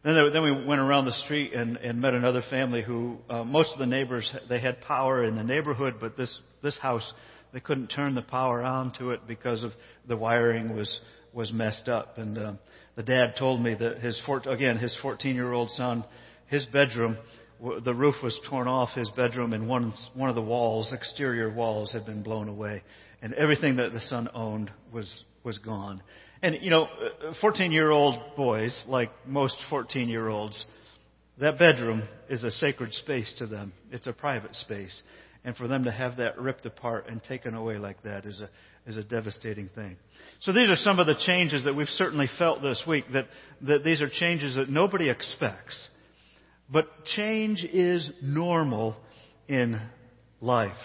Then, 0.03 0.15
then 0.33 0.43
we 0.43 0.51
went 0.51 0.81
around 0.81 1.05
the 1.05 1.13
street 1.13 1.53
and, 1.53 1.77
and 1.77 2.01
met 2.01 2.13
another 2.13 2.43
family 2.49 2.81
who 2.81 3.19
uh, 3.29 3.45
most 3.45 3.71
of 3.71 3.79
the 3.79 3.85
neighbors 3.85 4.29
they 4.49 4.59
had 4.59 4.81
power 4.81 5.23
in 5.23 5.35
the 5.35 5.43
neighborhood, 5.43 5.95
but 5.99 6.17
this 6.17 6.37
this 6.61 6.77
house 6.77 7.13
they 7.53 7.59
couldn't 7.59 7.87
turn 7.87 8.15
the 8.15 8.21
power 8.21 8.63
on 8.63 8.91
to 8.97 9.11
it 9.11 9.27
because 9.27 9.63
of 9.63 9.71
the 10.07 10.17
wiring 10.17 10.75
was 10.75 10.99
was 11.33 11.53
messed 11.53 11.87
up. 11.87 12.17
And 12.17 12.37
um, 12.37 12.59
the 12.95 13.03
dad 13.03 13.35
told 13.37 13.61
me 13.61 13.75
that 13.75 13.99
his 13.99 14.21
four, 14.25 14.39
again 14.39 14.77
his 14.77 14.97
14 15.01 15.35
year 15.35 15.53
old 15.53 15.69
son, 15.71 16.03
his 16.47 16.65
bedroom, 16.67 17.17
the 17.85 17.93
roof 17.93 18.15
was 18.21 18.37
torn 18.49 18.67
off 18.67 18.89
his 18.93 19.09
bedroom, 19.11 19.53
and 19.53 19.69
one 19.69 19.93
one 20.13 20.29
of 20.29 20.35
the 20.35 20.41
walls, 20.41 20.91
exterior 20.91 21.49
walls, 21.49 21.93
had 21.93 22.05
been 22.05 22.23
blown 22.23 22.49
away, 22.49 22.83
and 23.21 23.33
everything 23.35 23.77
that 23.77 23.93
the 23.93 24.01
son 24.01 24.27
owned 24.33 24.69
was 24.91 25.23
was 25.43 25.57
gone. 25.59 26.01
And, 26.43 26.57
you 26.61 26.69
know, 26.69 26.89
14 27.39 27.71
year 27.71 27.89
old 27.89 28.19
boys, 28.35 28.77
like 28.85 29.09
most 29.25 29.55
14 29.69 30.09
year 30.09 30.27
olds, 30.27 30.65
that 31.39 31.57
bedroom 31.57 32.03
is 32.29 32.43
a 32.43 32.51
sacred 32.51 32.91
space 32.93 33.33
to 33.37 33.47
them. 33.47 33.71
It's 33.91 34.07
a 34.07 34.13
private 34.13 34.53
space. 34.55 35.01
And 35.45 35.55
for 35.55 35.69
them 35.69 35.85
to 35.85 35.91
have 35.91 36.17
that 36.17 36.37
ripped 36.37 36.65
apart 36.65 37.07
and 37.07 37.23
taken 37.23 37.55
away 37.55 37.77
like 37.77 38.03
that 38.03 38.25
is 38.25 38.41
a, 38.41 38.49
is 38.85 38.97
a 38.97 39.03
devastating 39.05 39.69
thing. 39.73 39.95
So 40.41 40.51
these 40.51 40.69
are 40.69 40.75
some 40.75 40.99
of 40.99 41.07
the 41.07 41.15
changes 41.25 41.63
that 41.63 41.75
we've 41.75 41.87
certainly 41.87 42.29
felt 42.37 42.61
this 42.61 42.81
week, 42.85 43.05
that, 43.13 43.27
that 43.61 43.85
these 43.85 44.01
are 44.01 44.09
changes 44.09 44.55
that 44.55 44.69
nobody 44.69 45.09
expects. 45.09 45.87
But 46.69 46.87
change 47.15 47.63
is 47.63 48.09
normal 48.21 48.97
in 49.47 49.81
life. 50.41 50.75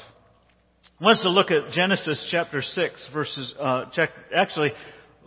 To 1.00 1.30
look 1.30 1.50
at 1.50 1.72
Genesis 1.72 2.26
chapter 2.30 2.62
6 2.62 3.10
verses, 3.12 3.52
uh, 3.58 3.86
check, 3.92 4.10
actually, 4.34 4.72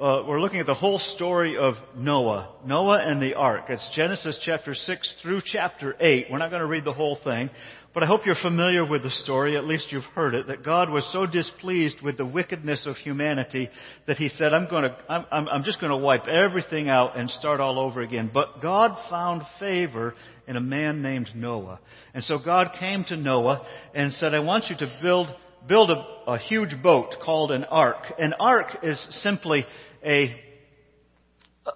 uh, 0.01 0.23
we're 0.27 0.41
looking 0.41 0.59
at 0.59 0.65
the 0.65 0.73
whole 0.73 0.97
story 0.97 1.55
of 1.57 1.75
Noah. 1.95 2.49
Noah 2.65 3.03
and 3.05 3.21
the 3.21 3.35
ark. 3.35 3.65
It's 3.69 3.87
Genesis 3.95 4.39
chapter 4.43 4.73
6 4.73 5.13
through 5.21 5.41
chapter 5.45 5.95
8. 5.99 6.25
We're 6.31 6.39
not 6.39 6.49
going 6.49 6.61
to 6.61 6.67
read 6.67 6.85
the 6.85 6.93
whole 6.93 7.19
thing, 7.23 7.51
but 7.93 8.01
I 8.01 8.07
hope 8.07 8.25
you're 8.25 8.33
familiar 8.33 8.83
with 8.83 9.03
the 9.03 9.11
story. 9.11 9.55
At 9.55 9.65
least 9.65 9.91
you've 9.91 10.03
heard 10.15 10.33
it. 10.33 10.47
That 10.47 10.65
God 10.65 10.89
was 10.89 11.07
so 11.13 11.27
displeased 11.27 12.01
with 12.01 12.17
the 12.17 12.25
wickedness 12.25 12.87
of 12.87 12.95
humanity 12.95 13.69
that 14.07 14.17
He 14.17 14.29
said, 14.29 14.55
I'm 14.55 14.67
going 14.67 14.83
to, 14.85 14.97
I'm, 15.07 15.47
I'm, 15.47 15.63
just 15.63 15.79
going 15.79 15.91
to 15.91 15.97
wipe 15.97 16.27
everything 16.27 16.89
out 16.89 17.15
and 17.15 17.29
start 17.29 17.59
all 17.59 17.79
over 17.79 18.01
again. 18.01 18.31
But 18.33 18.59
God 18.59 18.97
found 19.07 19.43
favor 19.59 20.15
in 20.47 20.55
a 20.55 20.61
man 20.61 21.03
named 21.03 21.29
Noah. 21.35 21.79
And 22.15 22.23
so 22.23 22.39
God 22.39 22.71
came 22.79 23.03
to 23.09 23.17
Noah 23.17 23.67
and 23.93 24.13
said, 24.13 24.33
I 24.33 24.39
want 24.39 24.65
you 24.71 24.77
to 24.77 24.99
build 25.03 25.27
build 25.67 25.91
a, 25.91 26.31
a, 26.31 26.37
huge 26.39 26.81
boat 26.81 27.15
called 27.23 27.51
an 27.51 27.63
ark. 27.65 28.13
An 28.17 28.33
ark 28.39 28.77
is 28.83 28.99
simply 29.21 29.65
a, 30.05 30.35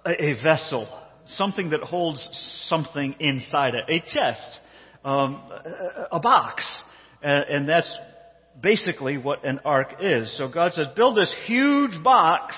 a 0.06 0.42
vessel, 0.42 0.88
something 1.28 1.70
that 1.70 1.80
holds 1.80 2.28
something 2.68 3.14
inside 3.20 3.74
it, 3.74 3.84
a 3.88 4.00
chest, 4.12 4.60
um, 5.04 5.42
a 6.10 6.20
box. 6.20 6.64
And 7.22 7.68
that's 7.68 7.92
basically 8.60 9.18
what 9.18 9.44
an 9.44 9.60
ark 9.64 9.94
is. 10.00 10.36
So 10.38 10.48
God 10.48 10.72
says, 10.72 10.86
build 10.96 11.16
this 11.16 11.34
huge 11.46 12.02
box, 12.02 12.54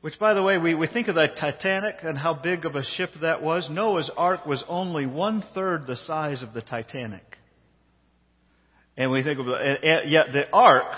which 0.00 0.18
by 0.18 0.34
the 0.34 0.42
way, 0.42 0.58
we, 0.58 0.74
we 0.74 0.86
think 0.86 1.08
of 1.08 1.14
the 1.14 1.28
Titanic 1.38 1.96
and 2.02 2.18
how 2.18 2.34
big 2.34 2.66
of 2.66 2.74
a 2.74 2.84
ship 2.96 3.10
that 3.22 3.42
was. 3.42 3.68
Noah's 3.70 4.10
ark 4.16 4.44
was 4.44 4.62
only 4.68 5.06
one 5.06 5.42
third 5.54 5.86
the 5.86 5.96
size 5.96 6.42
of 6.42 6.52
the 6.52 6.60
Titanic. 6.60 7.24
And 8.96 9.10
we 9.10 9.22
think 9.22 9.40
of, 9.40 9.46
yet 9.46 10.26
the 10.32 10.44
ark 10.52 10.92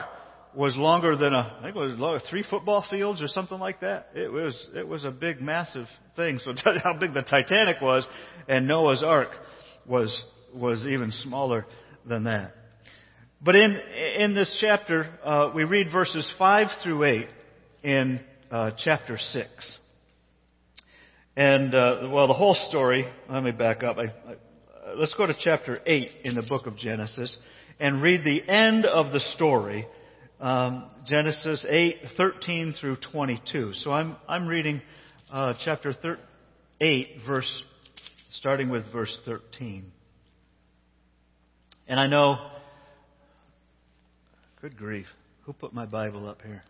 was 0.57 0.75
longer 0.75 1.17
than 1.17 1.35
a, 1.35 1.59
I 1.59 1.65
think 1.65 1.77
it 1.77 1.79
was 1.79 1.99
longer, 1.99 2.25
three 2.31 2.45
football 2.49 2.85
fields 2.91 3.21
or 3.23 3.29
something 3.29 3.59
like 3.59 3.81
that. 3.81 4.09
It 4.15 4.33
was, 4.33 4.67
it 4.75 4.89
was 4.89 5.05
a 5.05 5.11
big, 5.11 5.41
massive 5.43 5.87
thing. 6.17 6.41
So 6.43 6.53
how 6.83 6.99
big 6.99 7.13
the 7.13 7.23
Titanic 7.23 7.83
was, 7.83 8.07
and 8.49 8.67
Noah's 8.67 9.05
Ark 9.05 9.29
was, 9.87 10.25
was 10.55 10.87
even 10.87 11.13
smaller 11.13 11.67
than 12.07 12.25
that. 12.25 12.55
But 13.43 13.55
in, 13.55 13.79
in 14.19 14.35
this 14.35 14.57
chapter, 14.59 15.11
uh, 15.23 15.53
we 15.55 15.65
read 15.65 15.93
verses 15.93 16.31
5 16.39 16.69
through 16.83 17.05
8 17.05 17.29
in 17.83 18.21
uh, 18.51 18.71
chapter 18.83 19.19
6. 19.19 19.49
And, 21.37 21.75
uh, 21.75 22.09
well, 22.11 22.29
the 22.29 22.35
whole 22.35 22.57
story, 22.71 23.07
let 23.29 23.43
me 23.43 23.51
back 23.51 23.83
up. 23.83 23.99
I, 23.99 24.05
I, 24.05 24.95
let's 24.95 25.13
go 25.15 25.27
to 25.27 25.35
chapter 25.39 25.81
8 25.85 26.11
in 26.25 26.35
the 26.35 26.43
book 26.43 26.67
of 26.67 26.79
Genesis 26.79 27.37
and 27.79 28.01
read 28.01 28.25
the 28.25 28.43
end 28.49 28.87
of 28.87 29.13
the 29.13 29.21
story 29.35 29.87
um, 30.41 30.85
Genesis 31.07 31.65
8, 31.69 31.97
13 32.17 32.75
through 32.79 32.97
22. 33.13 33.73
So 33.75 33.91
I'm, 33.93 34.17
I'm 34.29 34.47
reading 34.47 34.83
uh, 35.31 35.55
chapter 35.65 35.93
thir- 35.93 36.19
8, 36.81 37.09
verse, 37.27 37.63
starting 38.31 38.69
with 38.69 38.91
verse 38.93 39.17
13. 39.25 39.91
And 41.89 42.01
I 42.01 42.07
know, 42.07 42.37
good 44.61 44.77
grief, 44.77 45.07
who 45.43 45.53
put 45.53 45.73
my 45.73 45.87
Bible 45.87 46.29
up 46.29 46.43
here? 46.43 46.63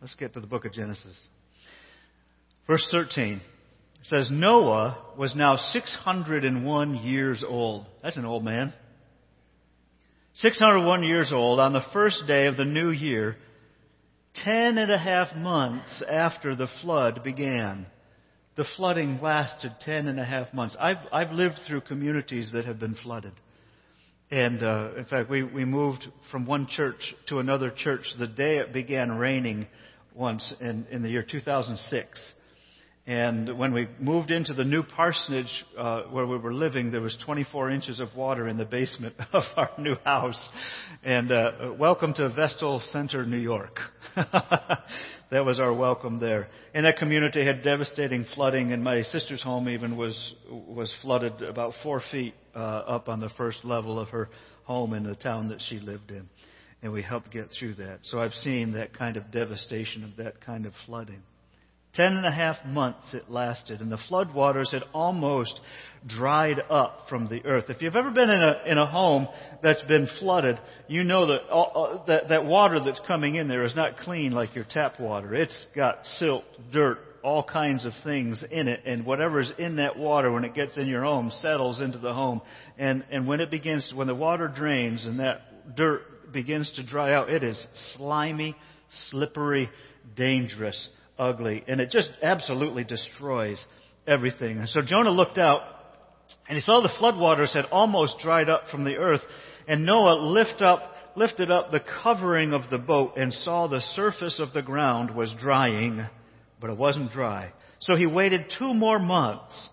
Let's 0.00 0.14
get 0.14 0.34
to 0.34 0.40
the 0.40 0.46
book 0.46 0.64
of 0.64 0.72
Genesis. 0.72 1.16
Verse 2.66 2.86
13 2.92 3.40
says, 4.04 4.28
Noah 4.30 4.96
was 5.16 5.34
now 5.34 5.56
601 5.56 6.94
years 6.96 7.42
old. 7.46 7.86
That's 8.02 8.16
an 8.16 8.24
old 8.24 8.44
man. 8.44 8.72
601 10.40 11.02
years 11.02 11.32
old 11.32 11.58
on 11.58 11.72
the 11.72 11.82
first 11.92 12.22
day 12.28 12.46
of 12.46 12.56
the 12.56 12.64
new 12.64 12.90
year, 12.90 13.36
ten 14.44 14.78
and 14.78 14.88
a 14.88 14.98
half 14.98 15.34
months 15.34 16.00
after 16.08 16.54
the 16.54 16.68
flood 16.80 17.24
began. 17.24 17.86
The 18.54 18.64
flooding 18.76 19.20
lasted 19.20 19.72
ten 19.84 20.06
and 20.06 20.20
a 20.20 20.24
half 20.24 20.54
months. 20.54 20.76
I've, 20.78 20.98
I've 21.12 21.32
lived 21.32 21.58
through 21.66 21.80
communities 21.80 22.46
that 22.52 22.66
have 22.66 22.78
been 22.78 22.94
flooded. 22.94 23.32
And 24.30 24.62
uh, 24.62 24.90
in 24.96 25.06
fact, 25.06 25.28
we, 25.28 25.42
we 25.42 25.64
moved 25.64 26.06
from 26.30 26.46
one 26.46 26.68
church 26.68 27.14
to 27.30 27.38
another 27.38 27.72
church 27.76 28.06
the 28.16 28.28
day 28.28 28.58
it 28.58 28.72
began 28.72 29.18
raining 29.18 29.66
once 30.14 30.54
in, 30.60 30.86
in 30.92 31.02
the 31.02 31.08
year 31.08 31.26
2006. 31.28 32.20
And 33.08 33.56
when 33.58 33.72
we 33.72 33.88
moved 33.98 34.30
into 34.30 34.52
the 34.52 34.64
new 34.64 34.82
parsonage 34.82 35.64
uh, 35.78 36.02
where 36.10 36.26
we 36.26 36.36
were 36.36 36.52
living, 36.52 36.90
there 36.90 37.00
was 37.00 37.16
24 37.24 37.70
inches 37.70 38.00
of 38.00 38.14
water 38.14 38.46
in 38.48 38.58
the 38.58 38.66
basement 38.66 39.14
of 39.32 39.44
our 39.56 39.70
new 39.78 39.94
house. 40.04 40.38
And 41.02 41.32
uh, 41.32 41.72
welcome 41.78 42.12
to 42.12 42.28
Vestal 42.28 42.82
Center, 42.92 43.24
New 43.24 43.38
York. 43.38 43.78
that 44.14 45.42
was 45.42 45.58
our 45.58 45.72
welcome 45.72 46.20
there. 46.20 46.48
And 46.74 46.84
that 46.84 46.98
community 46.98 47.42
had 47.46 47.62
devastating 47.62 48.26
flooding, 48.34 48.72
and 48.72 48.84
my 48.84 49.00
sister's 49.04 49.42
home 49.42 49.70
even 49.70 49.96
was 49.96 50.34
was 50.50 50.94
flooded 51.00 51.40
about 51.40 51.72
four 51.82 52.02
feet 52.12 52.34
uh, 52.54 52.58
up 52.58 53.08
on 53.08 53.20
the 53.20 53.30
first 53.38 53.64
level 53.64 53.98
of 53.98 54.08
her 54.08 54.28
home 54.64 54.92
in 54.92 55.04
the 55.04 55.16
town 55.16 55.48
that 55.48 55.62
she 55.66 55.78
lived 55.78 56.10
in. 56.10 56.28
And 56.82 56.92
we 56.92 57.00
helped 57.00 57.30
get 57.30 57.48
through 57.58 57.76
that. 57.76 58.00
So 58.02 58.20
I've 58.20 58.34
seen 58.34 58.74
that 58.74 58.92
kind 58.92 59.16
of 59.16 59.30
devastation 59.32 60.04
of 60.04 60.16
that 60.22 60.42
kind 60.42 60.66
of 60.66 60.74
flooding. 60.84 61.22
Ten 61.98 62.16
and 62.16 62.24
a 62.24 62.30
half 62.30 62.64
months 62.64 63.12
it 63.12 63.28
lasted, 63.28 63.80
and 63.80 63.90
the 63.90 63.98
floodwaters 64.08 64.70
had 64.70 64.84
almost 64.94 65.58
dried 66.06 66.60
up 66.70 67.06
from 67.08 67.26
the 67.26 67.44
earth. 67.44 67.64
If 67.70 67.82
you've 67.82 67.96
ever 67.96 68.12
been 68.12 68.30
in 68.30 68.40
a, 68.40 68.62
in 68.66 68.78
a 68.78 68.86
home 68.86 69.26
that's 69.64 69.82
been 69.82 70.08
flooded, 70.20 70.60
you 70.86 71.02
know 71.02 71.26
that, 71.26 71.40
uh, 71.50 72.04
that 72.06 72.28
that 72.28 72.44
water 72.44 72.78
that's 72.78 73.00
coming 73.08 73.34
in 73.34 73.48
there 73.48 73.64
is 73.64 73.74
not 73.74 73.98
clean 73.98 74.30
like 74.30 74.54
your 74.54 74.64
tap 74.70 75.00
water. 75.00 75.34
It's 75.34 75.66
got 75.74 76.06
silt, 76.18 76.44
dirt, 76.72 77.00
all 77.24 77.42
kinds 77.42 77.84
of 77.84 77.92
things 78.04 78.44
in 78.48 78.68
it, 78.68 78.82
and 78.86 79.04
whatever's 79.04 79.52
in 79.58 79.74
that 79.76 79.98
water 79.98 80.30
when 80.30 80.44
it 80.44 80.54
gets 80.54 80.76
in 80.76 80.86
your 80.86 81.02
home 81.02 81.32
settles 81.40 81.80
into 81.80 81.98
the 81.98 82.14
home. 82.14 82.42
And, 82.78 83.04
and 83.10 83.26
when 83.26 83.40
it 83.40 83.50
begins, 83.50 83.92
when 83.92 84.06
the 84.06 84.14
water 84.14 84.46
drains 84.46 85.04
and 85.04 85.18
that 85.18 85.74
dirt 85.76 86.32
begins 86.32 86.70
to 86.76 86.86
dry 86.86 87.12
out, 87.12 87.28
it 87.28 87.42
is 87.42 87.66
slimy, 87.96 88.54
slippery, 89.10 89.68
dangerous 90.16 90.90
ugly, 91.18 91.64
and 91.66 91.80
it 91.80 91.90
just 91.90 92.10
absolutely 92.22 92.84
destroys 92.84 93.64
everything. 94.06 94.58
And 94.58 94.68
so 94.68 94.80
Jonah 94.82 95.10
looked 95.10 95.38
out, 95.38 95.62
and 96.48 96.56
he 96.56 96.62
saw 96.62 96.80
the 96.80 96.88
floodwaters 97.00 97.54
had 97.54 97.66
almost 97.66 98.18
dried 98.22 98.48
up 98.48 98.68
from 98.70 98.84
the 98.84 98.96
earth, 98.96 99.22
and 99.66 99.84
Noah 99.84 100.20
lift 100.20 100.62
up, 100.62 100.94
lifted 101.16 101.50
up 101.50 101.70
the 101.70 101.82
covering 102.02 102.52
of 102.52 102.70
the 102.70 102.78
boat 102.78 103.16
and 103.16 103.32
saw 103.32 103.66
the 103.66 103.80
surface 103.94 104.40
of 104.40 104.52
the 104.52 104.62
ground 104.62 105.14
was 105.14 105.32
drying, 105.40 106.06
but 106.60 106.70
it 106.70 106.76
wasn't 106.76 107.12
dry. 107.12 107.52
So 107.80 107.94
he 107.94 108.06
waited 108.06 108.52
two 108.58 108.74
more 108.74 108.98
months, 108.98 109.68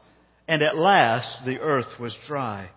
and 0.48 0.62
at 0.62 0.78
last 0.78 1.46
the 1.46 1.60
earth 1.60 2.00
was 2.00 2.16
dry. 2.28 2.70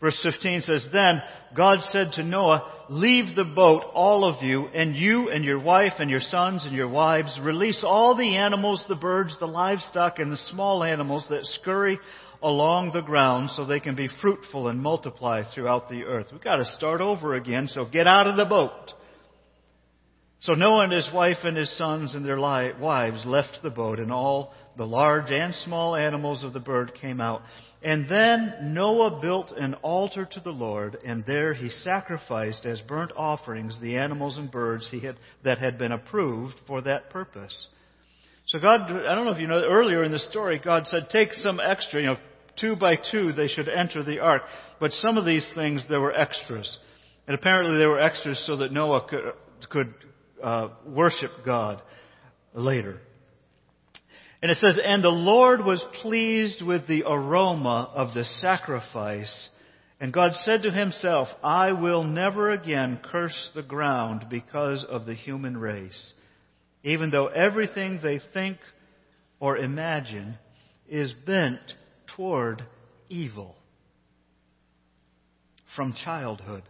Verse 0.00 0.18
15 0.22 0.60
says, 0.62 0.86
Then 0.92 1.22
God 1.56 1.78
said 1.90 2.12
to 2.12 2.22
Noah, 2.22 2.70
Leave 2.90 3.34
the 3.34 3.44
boat, 3.44 3.82
all 3.94 4.24
of 4.24 4.42
you, 4.42 4.66
and 4.66 4.94
you 4.94 5.30
and 5.30 5.44
your 5.44 5.58
wife 5.58 5.94
and 5.98 6.10
your 6.10 6.20
sons 6.20 6.66
and 6.66 6.74
your 6.74 6.88
wives. 6.88 7.38
Release 7.42 7.82
all 7.86 8.14
the 8.14 8.36
animals, 8.36 8.84
the 8.88 8.94
birds, 8.94 9.36
the 9.40 9.46
livestock, 9.46 10.18
and 10.18 10.30
the 10.30 10.36
small 10.50 10.84
animals 10.84 11.26
that 11.30 11.44
scurry 11.44 11.98
along 12.42 12.92
the 12.92 13.00
ground 13.00 13.50
so 13.50 13.64
they 13.64 13.80
can 13.80 13.96
be 13.96 14.08
fruitful 14.20 14.68
and 14.68 14.80
multiply 14.80 15.42
throughout 15.54 15.88
the 15.88 16.04
earth. 16.04 16.26
We've 16.30 16.44
got 16.44 16.56
to 16.56 16.66
start 16.76 17.00
over 17.00 17.34
again, 17.34 17.68
so 17.68 17.86
get 17.86 18.06
out 18.06 18.26
of 18.26 18.36
the 18.36 18.44
boat. 18.44 18.92
So 20.40 20.52
Noah 20.52 20.84
and 20.84 20.92
his 20.92 21.10
wife 21.12 21.38
and 21.44 21.56
his 21.56 21.74
sons 21.78 22.14
and 22.14 22.24
their 22.24 22.38
wives 22.38 23.24
left 23.24 23.58
the 23.62 23.70
boat, 23.70 23.98
and 23.98 24.12
all 24.12 24.52
the 24.76 24.86
large 24.86 25.30
and 25.30 25.54
small 25.54 25.96
animals 25.96 26.44
of 26.44 26.52
the 26.52 26.60
bird 26.60 26.92
came 27.00 27.20
out. 27.20 27.42
And 27.82 28.08
then 28.08 28.74
Noah 28.74 29.20
built 29.20 29.52
an 29.52 29.74
altar 29.82 30.28
to 30.32 30.40
the 30.40 30.50
Lord, 30.50 30.98
and 31.04 31.24
there 31.26 31.54
he 31.54 31.70
sacrificed 31.70 32.66
as 32.66 32.80
burnt 32.80 33.12
offerings 33.16 33.78
the 33.80 33.96
animals 33.96 34.36
and 34.36 34.50
birds 34.50 34.88
he 34.90 35.00
had, 35.00 35.16
that 35.44 35.58
had 35.58 35.78
been 35.78 35.92
approved 35.92 36.54
for 36.66 36.82
that 36.82 37.10
purpose. 37.10 37.66
So 38.48 38.58
God, 38.58 38.82
I 38.82 39.14
don't 39.14 39.24
know 39.24 39.32
if 39.32 39.40
you 39.40 39.48
know, 39.48 39.62
earlier 39.62 40.04
in 40.04 40.12
the 40.12 40.18
story, 40.18 40.60
God 40.62 40.86
said, 40.86 41.08
take 41.10 41.32
some 41.32 41.58
extra, 41.58 42.00
you 42.00 42.06
know, 42.06 42.16
two 42.60 42.76
by 42.76 42.96
two 42.96 43.32
they 43.32 43.48
should 43.48 43.68
enter 43.68 44.02
the 44.02 44.20
ark. 44.20 44.42
But 44.78 44.92
some 44.92 45.16
of 45.16 45.24
these 45.24 45.46
things, 45.54 45.84
there 45.88 46.00
were 46.00 46.14
extras. 46.14 46.78
And 47.26 47.34
apparently 47.34 47.78
they 47.78 47.86
were 47.86 48.00
extras 48.00 48.42
so 48.46 48.56
that 48.58 48.72
Noah 48.72 49.06
could, 49.08 49.32
could 49.68 49.94
uh, 50.42 50.68
worship 50.86 51.30
God 51.44 51.82
later. 52.54 53.00
And 54.46 54.52
it 54.52 54.58
says, 54.60 54.78
And 54.84 55.02
the 55.02 55.08
Lord 55.08 55.64
was 55.64 55.84
pleased 56.02 56.62
with 56.62 56.86
the 56.86 57.02
aroma 57.04 57.90
of 57.92 58.14
the 58.14 58.22
sacrifice. 58.40 59.48
And 59.98 60.12
God 60.12 60.34
said 60.44 60.62
to 60.62 60.70
himself, 60.70 61.26
I 61.42 61.72
will 61.72 62.04
never 62.04 62.52
again 62.52 63.00
curse 63.02 63.50
the 63.56 63.64
ground 63.64 64.26
because 64.30 64.84
of 64.88 65.04
the 65.04 65.16
human 65.16 65.56
race, 65.56 66.12
even 66.84 67.10
though 67.10 67.26
everything 67.26 67.98
they 68.00 68.20
think 68.32 68.58
or 69.40 69.56
imagine 69.56 70.38
is 70.88 71.12
bent 71.26 71.74
toward 72.14 72.64
evil 73.08 73.56
from 75.74 75.96
childhood. 76.04 76.62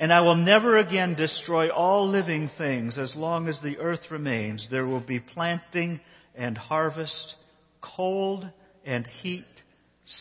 And 0.00 0.12
I 0.12 0.22
will 0.22 0.34
never 0.34 0.78
again 0.78 1.14
destroy 1.14 1.70
all 1.70 2.08
living 2.08 2.50
things 2.58 2.98
as 2.98 3.14
long 3.14 3.46
as 3.46 3.60
the 3.62 3.78
earth 3.78 4.10
remains. 4.10 4.66
There 4.72 4.86
will 4.86 4.98
be 4.98 5.20
planting 5.20 6.00
and 6.34 6.56
harvest, 6.56 7.34
cold 7.80 8.48
and 8.84 9.06
heat, 9.22 9.44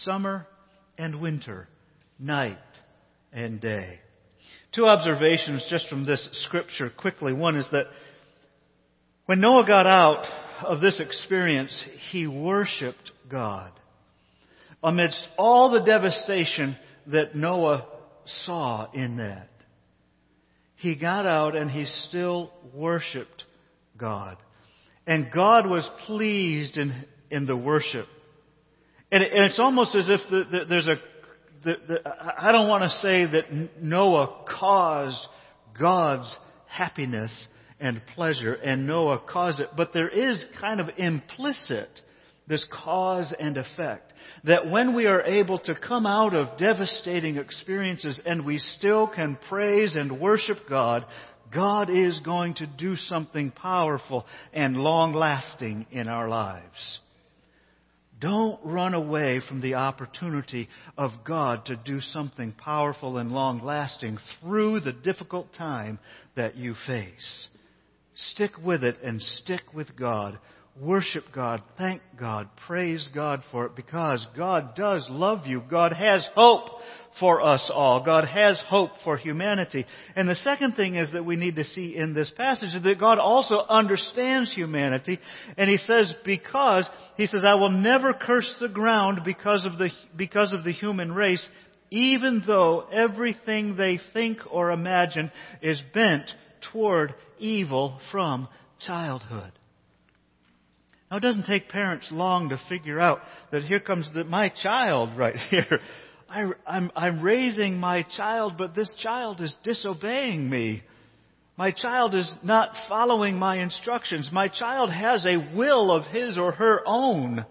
summer 0.03 0.47
and 0.97 1.19
winter, 1.21 1.67
night 2.19 2.57
and 3.31 3.59
day. 3.59 3.99
Two 4.75 4.85
observations 4.85 5.65
just 5.69 5.87
from 5.87 6.05
this 6.05 6.27
scripture 6.45 6.89
quickly. 6.89 7.33
One 7.33 7.55
is 7.55 7.65
that 7.71 7.87
when 9.25 9.39
Noah 9.39 9.65
got 9.67 9.85
out 9.85 10.25
of 10.65 10.81
this 10.81 10.99
experience, 10.99 11.83
he 12.11 12.27
worshiped 12.27 13.11
God. 13.29 13.71
Amidst 14.83 15.27
all 15.37 15.71
the 15.71 15.85
devastation 15.85 16.75
that 17.07 17.35
Noah 17.35 17.85
saw 18.45 18.91
in 18.91 19.17
that, 19.17 19.49
he 20.75 20.95
got 20.97 21.25
out 21.25 21.55
and 21.55 21.71
he 21.71 21.85
still 21.85 22.51
worshiped 22.73 23.45
God. 23.97 24.37
And 25.05 25.31
God 25.31 25.67
was 25.67 25.89
pleased 26.05 26.77
in, 26.77 27.05
in 27.29 27.45
the 27.45 27.57
worship. 27.57 28.07
And, 29.11 29.23
and 29.23 29.45
it's 29.45 29.59
almost 29.59 29.95
as 29.95 30.07
if 30.09 30.21
the, 30.29 30.43
the, 30.49 30.65
there's 30.65 30.87
a, 30.87 30.95
the, 31.63 31.99
I 32.37 32.51
don't 32.51 32.67
want 32.67 32.83
to 32.83 32.89
say 33.01 33.25
that 33.25 33.81
Noah 33.81 34.45
caused 34.59 35.19
God's 35.79 36.35
happiness 36.67 37.31
and 37.79 38.01
pleasure, 38.15 38.53
and 38.53 38.87
Noah 38.87 39.21
caused 39.29 39.59
it, 39.59 39.69
but 39.75 39.93
there 39.93 40.07
is 40.07 40.43
kind 40.59 40.79
of 40.79 40.87
implicit 40.97 41.89
this 42.47 42.65
cause 42.71 43.33
and 43.39 43.57
effect. 43.57 44.13
That 44.45 44.69
when 44.69 44.95
we 44.95 45.05
are 45.05 45.21
able 45.21 45.57
to 45.59 45.75
come 45.75 46.05
out 46.05 46.33
of 46.33 46.57
devastating 46.57 47.37
experiences 47.37 48.19
and 48.25 48.45
we 48.45 48.59
still 48.59 49.07
can 49.07 49.37
praise 49.49 49.95
and 49.95 50.19
worship 50.19 50.57
God, 50.69 51.05
God 51.51 51.89
is 51.89 52.19
going 52.19 52.55
to 52.55 52.67
do 52.67 52.95
something 52.95 53.51
powerful 53.51 54.25
and 54.53 54.75
long 54.75 55.13
lasting 55.13 55.87
in 55.91 56.07
our 56.07 56.27
lives. 56.27 56.99
Don't 58.19 58.59
run 58.63 58.93
away 58.93 59.41
from 59.47 59.59
the 59.59 59.73
opportunity 59.73 60.69
of 60.97 61.11
God 61.25 61.65
to 61.65 61.75
do 61.75 61.99
something 61.99 62.53
powerful 62.53 63.17
and 63.17 63.31
long 63.31 63.61
lasting 63.61 64.17
through 64.39 64.79
the 64.79 64.93
difficult 64.93 65.53
time 65.57 65.99
that 66.35 66.55
you 66.55 66.73
face. 66.87 67.47
Stick 68.15 68.51
with 68.63 68.83
it 68.83 68.97
and 69.03 69.21
stick 69.21 69.73
with 69.73 69.97
God 69.97 70.39
Worship 70.79 71.25
God. 71.31 71.61
Thank 71.77 72.01
God. 72.19 72.49
Praise 72.65 73.07
God 73.13 73.43
for 73.51 73.67
it 73.67 73.75
because 73.75 74.25
God 74.35 74.73
does 74.75 75.05
love 75.07 75.45
you. 75.45 75.61
God 75.69 75.93
has 75.93 76.27
hope 76.33 76.67
for 77.19 77.43
us 77.43 77.69
all. 77.71 78.03
God 78.03 78.27
has 78.27 78.59
hope 78.67 78.89
for 79.03 79.15
humanity. 79.15 79.85
And 80.15 80.27
the 80.27 80.35
second 80.35 80.73
thing 80.73 80.95
is 80.95 81.11
that 81.11 81.25
we 81.25 81.35
need 81.35 81.57
to 81.57 81.63
see 81.63 81.95
in 81.95 82.15
this 82.15 82.31
passage 82.35 82.73
is 82.73 82.81
that 82.81 82.99
God 82.99 83.19
also 83.19 83.59
understands 83.69 84.51
humanity. 84.51 85.19
And 85.59 85.69
He 85.69 85.77
says, 85.77 86.11
because, 86.25 86.89
He 87.17 87.27
says, 87.27 87.43
I 87.47 87.53
will 87.53 87.69
never 87.69 88.11
curse 88.13 88.51
the 88.59 88.67
ground 88.67 89.21
because 89.23 89.65
of 89.65 89.77
the, 89.77 89.91
because 90.15 90.53
of 90.53 90.63
the 90.63 90.73
human 90.73 91.11
race, 91.11 91.45
even 91.91 92.41
though 92.47 92.87
everything 92.91 93.75
they 93.75 93.99
think 94.11 94.39
or 94.49 94.71
imagine 94.71 95.31
is 95.61 95.79
bent 95.93 96.31
toward 96.71 97.13
evil 97.37 97.99
from 98.11 98.47
childhood. 98.79 99.51
Now, 101.13 101.17
it 101.17 101.21
doesn't 101.21 101.45
take 101.45 101.69
parents 101.69 102.07
long 102.09 102.49
to 102.49 102.59
figure 102.67 102.99
out 102.99 103.19
that 103.51 103.61
here 103.61 103.79
comes 103.79 104.09
the, 104.15 104.23
my 104.23 104.49
child 104.49 105.15
right 105.15 105.35
here. 105.51 105.79
I, 106.27 106.49
I'm, 106.65 106.89
I'm 106.95 107.21
raising 107.21 107.77
my 107.77 108.01
child, 108.17 108.53
but 108.57 108.73
this 108.73 108.91
child 108.97 109.39
is 109.39 109.53
disobeying 109.63 110.49
me. 110.49 110.81
My 111.55 111.69
child 111.69 112.15
is 112.15 112.33
not 112.41 112.71
following 112.89 113.35
my 113.35 113.61
instructions. 113.61 114.31
My 114.33 114.47
child 114.47 114.91
has 114.91 115.23
a 115.27 115.55
will 115.55 115.91
of 115.91 116.07
his 116.07 116.35
or 116.35 116.53
her 116.53 116.81
own. 116.83 117.45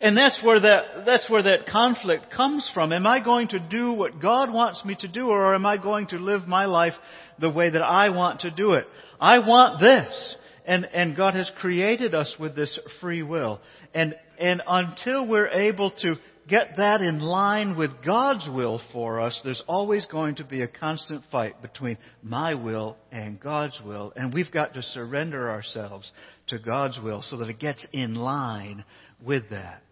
And 0.00 0.16
that's 0.16 0.42
where 0.42 0.60
that, 0.60 1.04
that's 1.04 1.28
where 1.28 1.42
that 1.42 1.66
conflict 1.70 2.30
comes 2.34 2.70
from. 2.72 2.90
Am 2.90 3.06
I 3.06 3.22
going 3.22 3.48
to 3.48 3.58
do 3.58 3.92
what 3.92 4.18
God 4.18 4.50
wants 4.50 4.82
me 4.82 4.96
to 5.00 5.08
do 5.08 5.26
or 5.26 5.54
am 5.54 5.66
I 5.66 5.76
going 5.76 6.06
to 6.06 6.16
live 6.16 6.48
my 6.48 6.64
life 6.64 6.94
the 7.38 7.50
way 7.50 7.68
that 7.68 7.82
I 7.82 8.08
want 8.08 8.40
to 8.40 8.50
do 8.50 8.72
it? 8.72 8.86
I 9.20 9.40
want 9.40 9.78
this. 9.78 10.36
And, 10.64 10.84
and 10.84 11.16
God 11.16 11.34
has 11.34 11.50
created 11.58 12.14
us 12.14 12.34
with 12.38 12.54
this 12.54 12.78
free 13.00 13.22
will. 13.22 13.60
And, 13.94 14.14
and 14.38 14.62
until 14.66 15.26
we're 15.26 15.48
able 15.48 15.90
to 16.02 16.14
get 16.48 16.76
that 16.76 17.00
in 17.00 17.20
line 17.20 17.76
with 17.76 17.90
God's 18.04 18.48
will 18.48 18.80
for 18.92 19.20
us, 19.20 19.40
there's 19.44 19.62
always 19.66 20.06
going 20.06 20.36
to 20.36 20.44
be 20.44 20.62
a 20.62 20.68
constant 20.68 21.22
fight 21.30 21.60
between 21.62 21.98
my 22.22 22.54
will 22.54 22.96
and 23.10 23.40
God's 23.40 23.80
will. 23.84 24.12
And 24.16 24.32
we've 24.32 24.50
got 24.50 24.74
to 24.74 24.82
surrender 24.82 25.50
ourselves 25.50 26.10
to 26.48 26.58
God's 26.58 26.98
will 27.00 27.22
so 27.22 27.38
that 27.38 27.48
it 27.48 27.58
gets 27.58 27.84
in 27.92 28.14
line 28.14 28.84
with 29.24 29.50
that. 29.50 29.82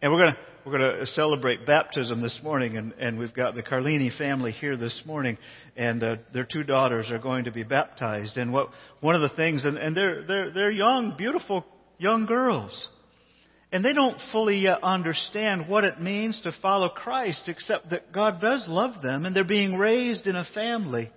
And 0.00 0.12
we're 0.12 0.18
going 0.18 0.34
to 0.34 0.51
we're 0.64 0.78
going 0.78 1.00
to 1.00 1.06
celebrate 1.06 1.66
baptism 1.66 2.20
this 2.20 2.38
morning, 2.42 2.76
and, 2.76 2.92
and 2.92 3.18
we've 3.18 3.34
got 3.34 3.54
the 3.54 3.62
Carlini 3.62 4.16
family 4.16 4.52
here 4.52 4.76
this 4.76 5.02
morning, 5.04 5.36
and 5.76 6.02
uh, 6.02 6.16
their 6.32 6.44
two 6.44 6.62
daughters 6.62 7.10
are 7.10 7.18
going 7.18 7.44
to 7.44 7.50
be 7.52 7.64
baptized. 7.64 8.36
And 8.36 8.52
what 8.52 8.68
one 9.00 9.16
of 9.16 9.22
the 9.22 9.34
things, 9.36 9.64
and, 9.64 9.76
and 9.76 9.96
they're 9.96 10.24
they're 10.24 10.52
they're 10.52 10.70
young, 10.70 11.14
beautiful 11.16 11.64
young 11.98 12.26
girls. 12.26 12.88
And 13.72 13.82
they 13.82 13.94
don't 13.94 14.18
fully 14.32 14.58
yet 14.58 14.80
understand 14.82 15.66
what 15.66 15.84
it 15.84 15.98
means 15.98 16.38
to 16.42 16.52
follow 16.60 16.90
Christ, 16.90 17.48
except 17.48 17.88
that 17.88 18.12
God 18.12 18.38
does 18.38 18.66
love 18.68 19.00
them 19.02 19.24
and 19.24 19.34
they're 19.34 19.44
being 19.44 19.76
raised 19.76 20.26
in 20.26 20.36
a 20.36 20.44
family. 20.52 21.10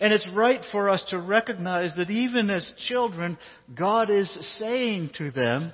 And 0.00 0.12
it's 0.12 0.28
right 0.34 0.60
for 0.72 0.90
us 0.90 1.04
to 1.10 1.20
recognize 1.20 1.94
that 1.96 2.10
even 2.10 2.50
as 2.50 2.72
children, 2.88 3.38
God 3.72 4.10
is 4.10 4.28
saying 4.58 5.10
to 5.18 5.30
them, 5.30 5.72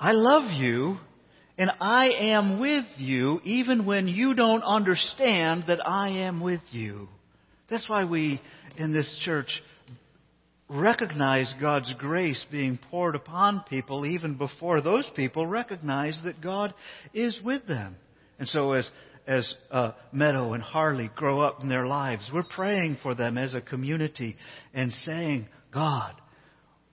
I 0.00 0.12
love 0.12 0.50
you 0.58 0.96
and 1.58 1.70
I 1.78 2.08
am 2.08 2.58
with 2.58 2.86
you 2.96 3.42
even 3.44 3.84
when 3.84 4.08
you 4.08 4.32
don't 4.32 4.62
understand 4.62 5.64
that 5.68 5.86
I 5.86 6.08
am 6.20 6.40
with 6.40 6.62
you. 6.70 7.06
That's 7.68 7.86
why 7.86 8.04
we 8.04 8.40
in 8.78 8.94
this 8.94 9.14
church 9.26 9.50
recognize 10.70 11.52
God's 11.60 11.92
grace 11.98 12.42
being 12.50 12.78
poured 12.90 13.14
upon 13.14 13.64
people 13.68 14.06
even 14.06 14.38
before 14.38 14.80
those 14.80 15.04
people 15.14 15.46
recognize 15.46 16.18
that 16.24 16.40
God 16.40 16.72
is 17.12 17.38
with 17.44 17.66
them. 17.66 17.96
And 18.38 18.48
so 18.48 18.72
as 18.72 18.88
as 19.26 19.54
uh, 19.70 19.92
Meadow 20.12 20.54
and 20.54 20.62
Harley 20.62 21.10
grow 21.14 21.40
up 21.40 21.60
in 21.62 21.68
their 21.68 21.86
lives, 21.86 22.30
we're 22.32 22.42
praying 22.42 22.96
for 23.02 23.14
them 23.14 23.36
as 23.36 23.52
a 23.52 23.60
community 23.60 24.34
and 24.72 24.90
saying, 25.06 25.46
God, 25.72 26.14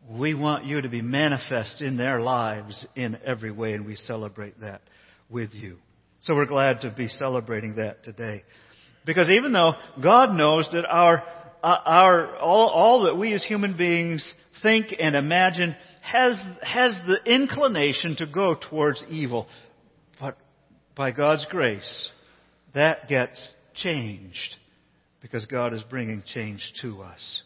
we 0.10 0.34
want 0.34 0.66
you 0.66 0.82
to 0.82 0.90
be 0.90 1.02
manifest 1.02 1.82
in 1.82 1.98
their 1.98 2.22
lives 2.22 2.86
in 2.96 3.18
every 3.26 3.52
way, 3.52 3.74
and 3.74 3.86
we 3.86 3.96
celebrate 3.96 4.60
that 4.62 4.82
with 5.30 5.54
you. 5.54 5.78
So 6.22 6.34
we're 6.34 6.46
glad 6.46 6.82
to 6.82 6.92
be 6.92 7.08
celebrating 7.08 7.76
that 7.76 8.04
today. 8.04 8.44
Because 9.06 9.30
even 9.30 9.54
though 9.54 9.74
God 10.02 10.36
knows 10.36 10.68
that 10.74 10.86
our 10.86 11.24
uh, 11.64 11.78
our, 11.86 12.38
all, 12.38 12.70
all 12.70 13.04
that 13.04 13.18
we 13.18 13.34
as 13.34 13.44
human 13.44 13.76
beings 13.76 14.26
think 14.62 14.94
and 15.00 15.16
imagine 15.16 15.76
has, 16.02 16.36
has 16.62 16.98
the 17.08 17.20
inclination 17.26 18.16
to 18.18 18.28
go 18.28 18.56
towards 18.70 19.04
evil. 19.10 19.48
But 20.20 20.38
by 20.96 21.12
God's 21.12 21.46
grace, 21.50 22.10
that 22.74 23.08
gets 23.08 23.38
changed 23.76 24.56
because 25.22 25.46
God 25.46 25.74
is 25.74 25.82
bringing 25.90 26.24
change 26.34 26.62
to 26.82 27.02
us. 27.02 27.42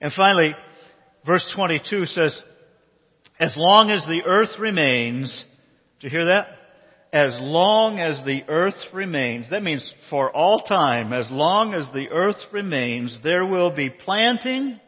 And 0.00 0.12
finally, 0.12 0.54
verse 1.26 1.46
22 1.54 2.06
says, 2.06 2.40
as 3.40 3.52
long 3.56 3.90
as 3.90 4.04
the 4.06 4.22
earth 4.24 4.58
remains, 4.58 5.44
do 6.00 6.06
you 6.06 6.10
hear 6.10 6.26
that? 6.26 6.46
as 7.12 7.36
long 7.40 7.98
as 7.98 8.24
the 8.24 8.42
earth 8.48 8.82
remains, 8.94 9.46
that 9.50 9.62
means 9.62 9.92
for 10.08 10.34
all 10.34 10.62
time, 10.62 11.12
as 11.12 11.30
long 11.30 11.74
as 11.74 11.86
the 11.92 12.08
earth 12.08 12.40
remains, 12.52 13.18
there 13.22 13.44
will 13.44 13.74
be 13.74 13.90
planting, 13.90 14.80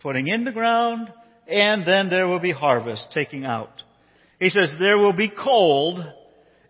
putting 0.00 0.26
in 0.26 0.44
the 0.44 0.50
ground, 0.50 1.08
and 1.46 1.86
then 1.86 2.10
there 2.10 2.26
will 2.26 2.40
be 2.40 2.50
harvest, 2.50 3.06
taking 3.14 3.44
out. 3.44 3.70
He 4.40 4.50
says 4.50 4.72
there 4.80 4.98
will 4.98 5.12
be 5.12 5.30
cold, 5.30 6.04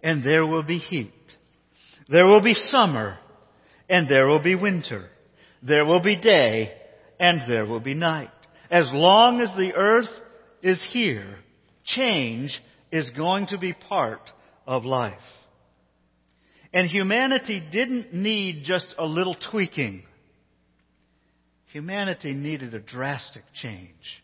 and 0.03 0.23
there 0.23 0.47
will 0.47 0.63
be 0.63 0.79
heat. 0.79 1.13
There 2.11 2.27
will 2.27 2.43
be 2.43 2.55
summer, 2.55 3.19
and 3.89 4.07
there 4.11 4.27
will 4.27 4.43
be 4.43 4.57
winter. 4.57 5.09
There 5.63 5.87
will 5.87 6.03
be 6.03 6.21
day, 6.21 6.71
and 7.19 7.41
there 7.49 7.65
will 7.65 7.81
be 7.81 7.95
night. 7.95 8.29
As 8.73 8.91
long 8.91 9.43
as 9.43 9.51
the 9.55 9.75
earth 9.75 10.09
is 10.63 10.83
here, 10.93 11.37
change 11.85 12.59
is 12.91 13.09
going 13.11 13.49
to 13.49 13.59
be 13.59 13.75
part 13.75 14.31
of 14.67 14.87
life. 14.87 15.13
And 16.73 16.91
humanity 16.91 17.63
didn't 17.71 18.15
need 18.15 18.65
just 18.65 18.95
a 18.99 19.05
little 19.05 19.37
tweaking. 19.51 20.05
Humanity 21.73 22.33
needed 22.33 22.73
a 22.73 22.81
drastic 22.81 23.43
change. 23.61 24.23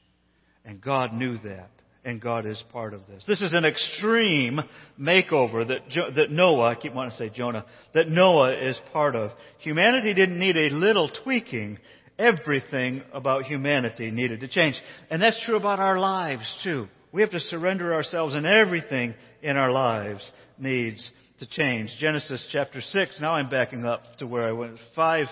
And 0.65 0.81
God 0.81 1.13
knew 1.13 1.37
that. 1.45 1.69
And 2.05 2.19
God 2.19 2.47
is 2.47 2.63
part 2.73 2.95
of 2.95 3.03
this. 3.07 3.25
This 3.29 3.43
is 3.43 3.53
an 3.53 3.67
extreme 3.67 4.61
makeover 4.99 5.69
that, 5.69 5.91
jo- 5.91 6.11
that 6.17 6.31
Noah, 6.31 6.69
I 6.71 6.75
keep 6.75 6.95
wanting 6.95 7.11
to 7.11 7.17
say 7.19 7.29
Jonah, 7.29 7.67
that 7.93 8.09
Noah 8.09 8.57
is 8.57 8.81
part 8.95 9.15
of. 9.15 9.33
Humanity 9.59 10.15
didn't 10.15 10.39
need 10.39 10.57
a 10.57 10.71
little 10.71 11.11
tweaking. 11.23 11.79
Everything 12.19 13.03
about 13.13 13.45
humanity 13.45 14.11
needed 14.11 14.41
to 14.41 14.49
change. 14.49 14.75
And 15.11 15.23
that's 15.23 15.41
true 15.45 15.57
about 15.57 15.79
our 15.79 15.99
lives 15.99 16.45
too. 16.65 16.89
We 17.13 17.23
have 17.23 17.31
to 17.31 17.41
surrender 17.41 17.95
ourselves 17.95 18.35
and 18.35 18.45
everything 18.45 19.15
in 19.43 19.57
our 19.57 19.71
lives 19.71 20.31
needs 20.59 21.09
to 21.39 21.47
change. 21.47 21.91
Genesis 21.99 22.47
chapter 22.51 22.81
6, 22.81 23.19
now 23.21 23.31
I'm 23.31 23.49
backing 23.49 23.85
up 23.85 24.03
to 24.19 24.27
where 24.27 24.49
I 24.49 24.53
went, 24.53 24.79
5, 24.95 25.27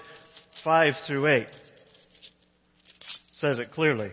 5 0.64 0.94
through 1.06 1.26
8 1.26 1.46
says 3.40 3.58
it 3.58 3.72
clearly. 3.72 4.10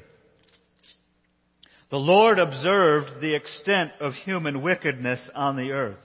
The 1.89 1.97
Lord 1.97 2.39
observed 2.39 3.21
the 3.21 3.35
extent 3.35 3.91
of 3.99 4.13
human 4.13 4.61
wickedness 4.61 5.19
on 5.35 5.55
the 5.55 5.71
earth. 5.71 5.99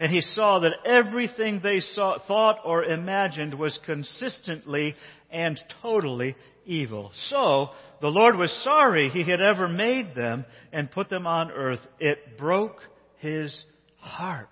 And 0.00 0.10
he 0.10 0.20
saw 0.20 0.60
that 0.60 0.74
everything 0.84 1.60
they 1.62 1.80
saw, 1.80 2.18
thought 2.26 2.58
or 2.64 2.84
imagined 2.84 3.54
was 3.54 3.78
consistently 3.84 4.96
and 5.34 5.60
totally 5.82 6.36
evil. 6.64 7.10
So, 7.28 7.70
the 8.00 8.08
Lord 8.08 8.36
was 8.36 8.52
sorry 8.62 9.10
he 9.10 9.28
had 9.28 9.40
ever 9.40 9.68
made 9.68 10.14
them 10.14 10.46
and 10.72 10.90
put 10.90 11.10
them 11.10 11.26
on 11.26 11.50
earth. 11.50 11.80
It 11.98 12.38
broke 12.38 12.76
his 13.18 13.64
heart. 13.98 14.48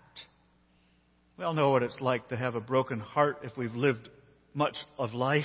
We 1.39 1.45
all 1.45 1.55
know 1.55 1.71
what 1.71 1.85
it's 1.85 2.01
like 2.01 2.29
to 2.29 2.37
have 2.37 2.57
a 2.57 2.61
broken 2.61 2.99
heart 2.99 3.39
if 3.45 3.57
we've 3.57 3.75
lived 3.75 4.09
much 4.55 4.75
of 4.99 5.15
life. 5.15 5.45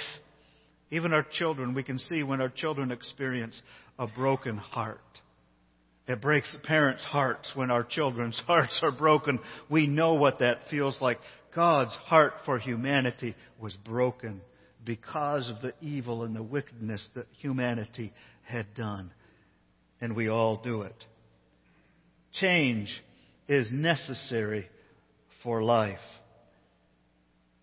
Even 0.89 1.13
our 1.13 1.25
children, 1.37 1.73
we 1.73 1.83
can 1.83 1.99
see 1.99 2.23
when 2.23 2.41
our 2.41 2.49
children 2.49 2.91
experience 2.91 3.61
a 3.99 4.07
broken 4.07 4.57
heart. 4.57 4.99
It 6.07 6.21
breaks 6.21 6.51
the 6.51 6.59
parents' 6.59 7.03
hearts 7.03 7.51
when 7.53 7.69
our 7.69 7.83
children's 7.83 8.39
hearts 8.47 8.79
are 8.81 8.91
broken. 8.91 9.39
We 9.69 9.85
know 9.85 10.15
what 10.15 10.39
that 10.39 10.61
feels 10.71 10.97
like. 10.99 11.19
God's 11.53 11.93
heart 11.93 12.33
for 12.45 12.57
humanity 12.57 13.35
was 13.59 13.75
broken 13.85 14.41
because 14.87 15.49
of 15.49 15.61
the 15.61 15.73
evil 15.81 16.23
and 16.23 16.33
the 16.33 16.41
wickedness 16.41 17.05
that 17.13 17.27
humanity 17.41 18.13
had 18.43 18.73
done. 18.73 19.11
And 19.99 20.15
we 20.15 20.29
all 20.29 20.61
do 20.63 20.83
it. 20.83 21.05
Change 22.39 22.89
is 23.49 23.67
necessary 23.71 24.69
for 25.43 25.61
life. 25.61 25.99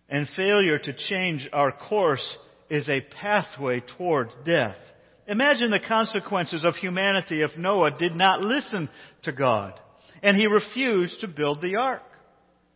And 0.07 0.27
failure 0.37 0.77
to 0.77 0.93
change 0.93 1.49
our 1.51 1.71
course 1.71 2.37
is 2.69 2.87
a 2.87 3.01
pathway 3.01 3.81
toward 3.97 4.29
death. 4.45 4.77
Imagine 5.27 5.71
the 5.71 5.79
consequences 5.85 6.63
of 6.63 6.75
humanity 6.75 7.41
if 7.41 7.57
Noah 7.57 7.97
did 7.97 8.15
not 8.15 8.41
listen 8.41 8.87
to 9.23 9.31
God 9.31 9.73
and 10.21 10.37
he 10.37 10.45
refused 10.45 11.21
to 11.21 11.27
build 11.27 11.61
the 11.61 11.75
ark. 11.75 12.03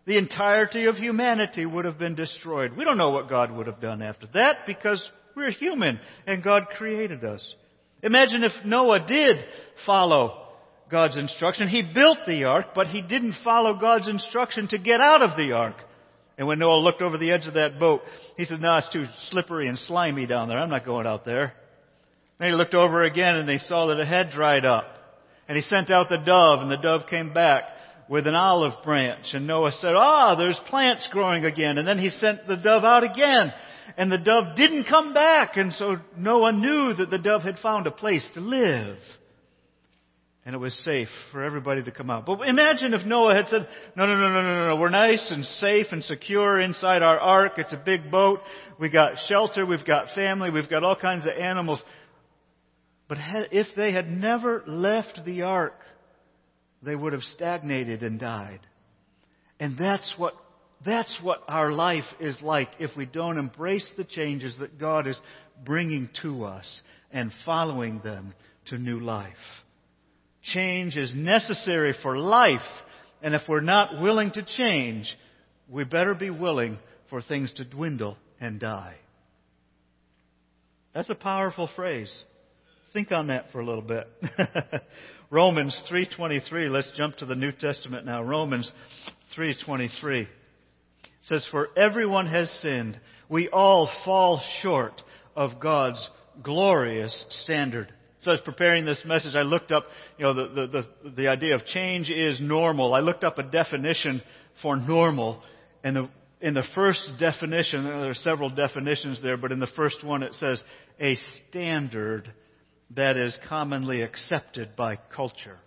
The 0.10 0.18
entirety 0.18 0.88
of 0.88 0.95
humanity 0.95 1.68
would 1.68 1.86
have 1.86 1.99
been 1.99 2.16
destroyed. 2.16 2.76
We 2.76 2.84
don't 2.84 2.97
know 2.97 3.12
what 3.12 3.30
God 3.30 3.51
would 3.51 3.68
have 3.68 3.80
done 3.80 4.01
after 4.01 4.26
that 4.34 4.66
because 4.66 5.07
we're 5.36 5.51
human 5.51 5.99
and 6.26 6.43
God 6.43 6.64
created 6.76 7.24
us. 7.24 7.53
Imagine 8.01 8.43
if 8.43 8.53
Noah 8.66 9.05
did 9.07 9.38
follow 9.86 10.47
God's 10.89 11.16
instruction. 11.16 11.68
He 11.68 11.84
built 11.93 12.18
the 12.26 12.45
ark, 12.45 12.70
but 12.74 12.88
he 12.88 13.03
didn't 13.03 13.36
follow 13.43 13.76
God's 13.80 14.07
instruction 14.07 14.68
to 14.70 14.80
get 14.80 14.99
out 14.99 15.22
of 15.22 15.38
the 15.38 15.51
ark. 15.51 15.76
And 16.39 16.47
when 16.47 16.57
Noah 16.57 16.80
looked 16.80 17.03
over 17.03 17.20
the 17.20 17.32
edge 17.32 17.45
of 17.45 17.53
that 17.53 17.80
boat, 17.80 18.01
he 18.36 18.45
said, 18.45 18.62
no, 18.62 18.78
it's 18.78 18.91
too 18.91 19.05
slippery 19.30 19.68
and 19.68 19.78
slimy 19.78 20.26
down 20.26 20.47
there. 20.47 20.57
I'm 20.57 20.72
not 20.72 20.86
going 20.86 21.05
out 21.05 21.24
there. 21.24 21.53
Then 22.39 22.49
he 22.49 22.55
looked 22.55 22.74
over 22.74 23.03
again 23.03 23.36
and 23.36 23.47
they 23.47 23.60
saw 23.60 23.86
that 23.89 23.99
it 23.99 24.07
had 24.07 24.32
dried 24.32 24.66
up. 24.66 24.88
And 25.47 25.55
he 25.55 25.62
sent 25.62 25.91
out 25.91 26.10
the 26.10 26.24
dove 26.26 26.62
and 26.62 26.72
the 26.72 26.78
dove 26.78 27.01
came 27.07 27.32
back 27.32 27.66
with 28.10 28.28
an 28.28 28.36
olive 28.36 28.84
branch. 28.84 29.28
And 29.34 29.47
Noah 29.47 29.72
said, 29.80 29.93
ah, 29.95 30.36
there's 30.36 30.60
plants 30.68 31.07
growing 31.12 31.45
again. 31.45 31.78
And 31.78 31.88
then 31.88 31.99
he 31.99 32.10
sent 32.10 32.47
the 32.47 32.57
dove 32.57 32.84
out 32.84 33.03
again. 33.03 33.53
And 33.97 34.12
the 34.12 34.18
dove 34.18 34.55
didn't 34.57 34.86
come 34.86 35.14
back. 35.14 35.55
And 35.55 35.72
so 35.74 35.97
Noah 36.18 36.51
knew 36.51 36.93
that 36.95 37.10
the 37.10 37.18
dove 37.18 37.43
had 37.43 37.60
found 37.60 37.88
a 37.88 37.91
place 37.91 38.26
to 38.34 38.41
live 38.41 38.97
and 40.49 40.55
it 40.55 40.60
was 40.60 40.74
safe 40.84 41.10
for 41.32 41.43
everybody 41.43 41.84
to 41.84 41.91
come 41.91 42.10
out. 42.10 42.26
But 42.26 42.47
imagine 42.47 42.95
if 42.95 43.05
Noah 43.05 43.36
had 43.36 43.49
said, 43.49 43.68
no, 43.95 44.07
no, 44.07 44.16
no, 44.16 44.34
no, 44.34 44.41
no, 44.41 44.68
no, 44.70 44.82
we're 44.82 44.89
nice 44.89 45.24
and 45.30 45.45
safe 45.45 45.86
and 45.91 46.03
secure 46.03 46.60
inside 46.60 47.03
our 47.03 47.20
ark. 47.20 47.51
It's 47.57 47.72
a 47.72 47.78
big 47.78 48.10
boat. 48.10 48.39
We 48.80 48.89
got 48.89 49.12
shelter. 49.28 49.64
We've 49.64 49.86
got 49.86 50.07
family. 50.16 50.49
We've 50.49 50.68
got 50.68 50.84
all 50.84 50.95
kinds 50.95 51.26
of 51.26 51.34
animals. 51.39 51.84
But 53.07 53.20
if 53.51 53.68
they 53.76 53.91
had 53.91 54.10
never 54.10 54.64
left 54.66 55.22
the 55.24 55.43
ark, 55.43 55.76
they 56.82 56.95
would 56.95 57.13
have 57.13 57.23
stagnated 57.23 58.03
and 58.03 58.19
died. 58.19 58.59
And 59.59 59.77
that's 59.77 60.13
what, 60.17 60.34
that's 60.86 61.15
what 61.21 61.43
our 61.47 61.71
life 61.71 62.05
is 62.19 62.36
like 62.41 62.69
if 62.80 62.91
we 62.95 63.05
don't 63.05 63.38
embrace 63.38 63.86
the 63.97 64.05
changes 64.05 64.55
that 64.59 64.80
God 64.80 65.07
is 65.07 65.19
bringing 65.65 66.09
to 66.21 66.45
us 66.45 66.82
and 67.11 67.32
following 67.45 67.99
them 68.03 68.34
to 68.67 68.77
new 68.77 68.99
life. 68.99 69.34
Change 70.41 70.95
is 70.95 71.11
necessary 71.13 71.93
for 72.01 72.17
life, 72.17 72.59
and 73.21 73.36
if 73.36 73.41
we're 73.49 73.59
not 73.59 74.01
willing 74.01 74.32
to 74.32 74.45
change, 74.57 75.13
we 75.67 75.84
better 75.84 76.13
be 76.13 76.30
willing 76.30 76.80
for 77.09 77.21
things 77.21 77.51
to 77.57 77.65
dwindle 77.65 78.17
and 78.39 78.59
die. 78.59 78.95
That's 80.93 81.09
a 81.09 81.15
powerful 81.15 81.69
phrase. 81.75 82.11
Think 82.93 83.11
on 83.11 83.27
that 83.27 83.51
for 83.51 83.59
a 83.59 83.65
little 83.65 83.84
bit. 83.84 84.07
Romans 85.32 85.80
3:23. 85.88 86.69
Let's 86.69 86.91
jump 86.97 87.17
to 87.17 87.25
the 87.25 87.36
New 87.36 87.51
Testament 87.51 88.05
now. 88.05 88.23
Romans 88.23 88.71
3:23 89.36 90.27
says 91.21 91.45
for 91.51 91.69
everyone 91.77 92.25
has 92.25 92.49
sinned. 92.61 92.99
We 93.27 93.47
all 93.49 93.88
fall 94.03 94.41
short 94.61 95.03
of 95.36 95.59
God's 95.59 96.09
glorious 96.41 97.25
standard. 97.43 97.93
So 98.21 98.32
I 98.32 98.34
was 98.34 98.41
preparing 98.41 98.86
this 98.86 99.03
message. 99.05 99.36
I 99.36 99.43
looked 99.43 99.71
up, 99.71 99.86
you 100.17 100.25
know, 100.25 100.34
the, 100.34 100.47
the, 100.47 100.67
the, 100.67 101.09
the 101.11 101.27
idea 101.27 101.55
of 101.55 101.65
change 101.65 102.09
is 102.09 102.41
normal. 102.41 102.93
I 102.93 102.99
looked 102.99 103.23
up 103.23 103.38
a 103.38 103.43
definition 103.43 104.21
for 104.61 104.75
normal. 104.75 105.41
And 105.84 105.95
the, 105.95 106.09
in 106.41 106.53
the 106.53 106.65
first 106.75 107.01
definition, 107.19 107.84
there 107.86 108.09
are 108.09 108.15
several 108.15 108.49
definitions 108.49 109.21
there, 109.21 109.38
but 109.38 109.51
in 109.51 109.59
the 109.59 109.67
first 109.67 110.03
one 110.03 110.23
it 110.23 110.34
says 110.34 110.61
a 110.99 111.17
standard 111.47 112.34
that 112.96 113.18
is 113.18 113.38
commonly 113.48 114.02
accepted 114.02 114.76
by 114.76 114.98
culture. 115.16 115.60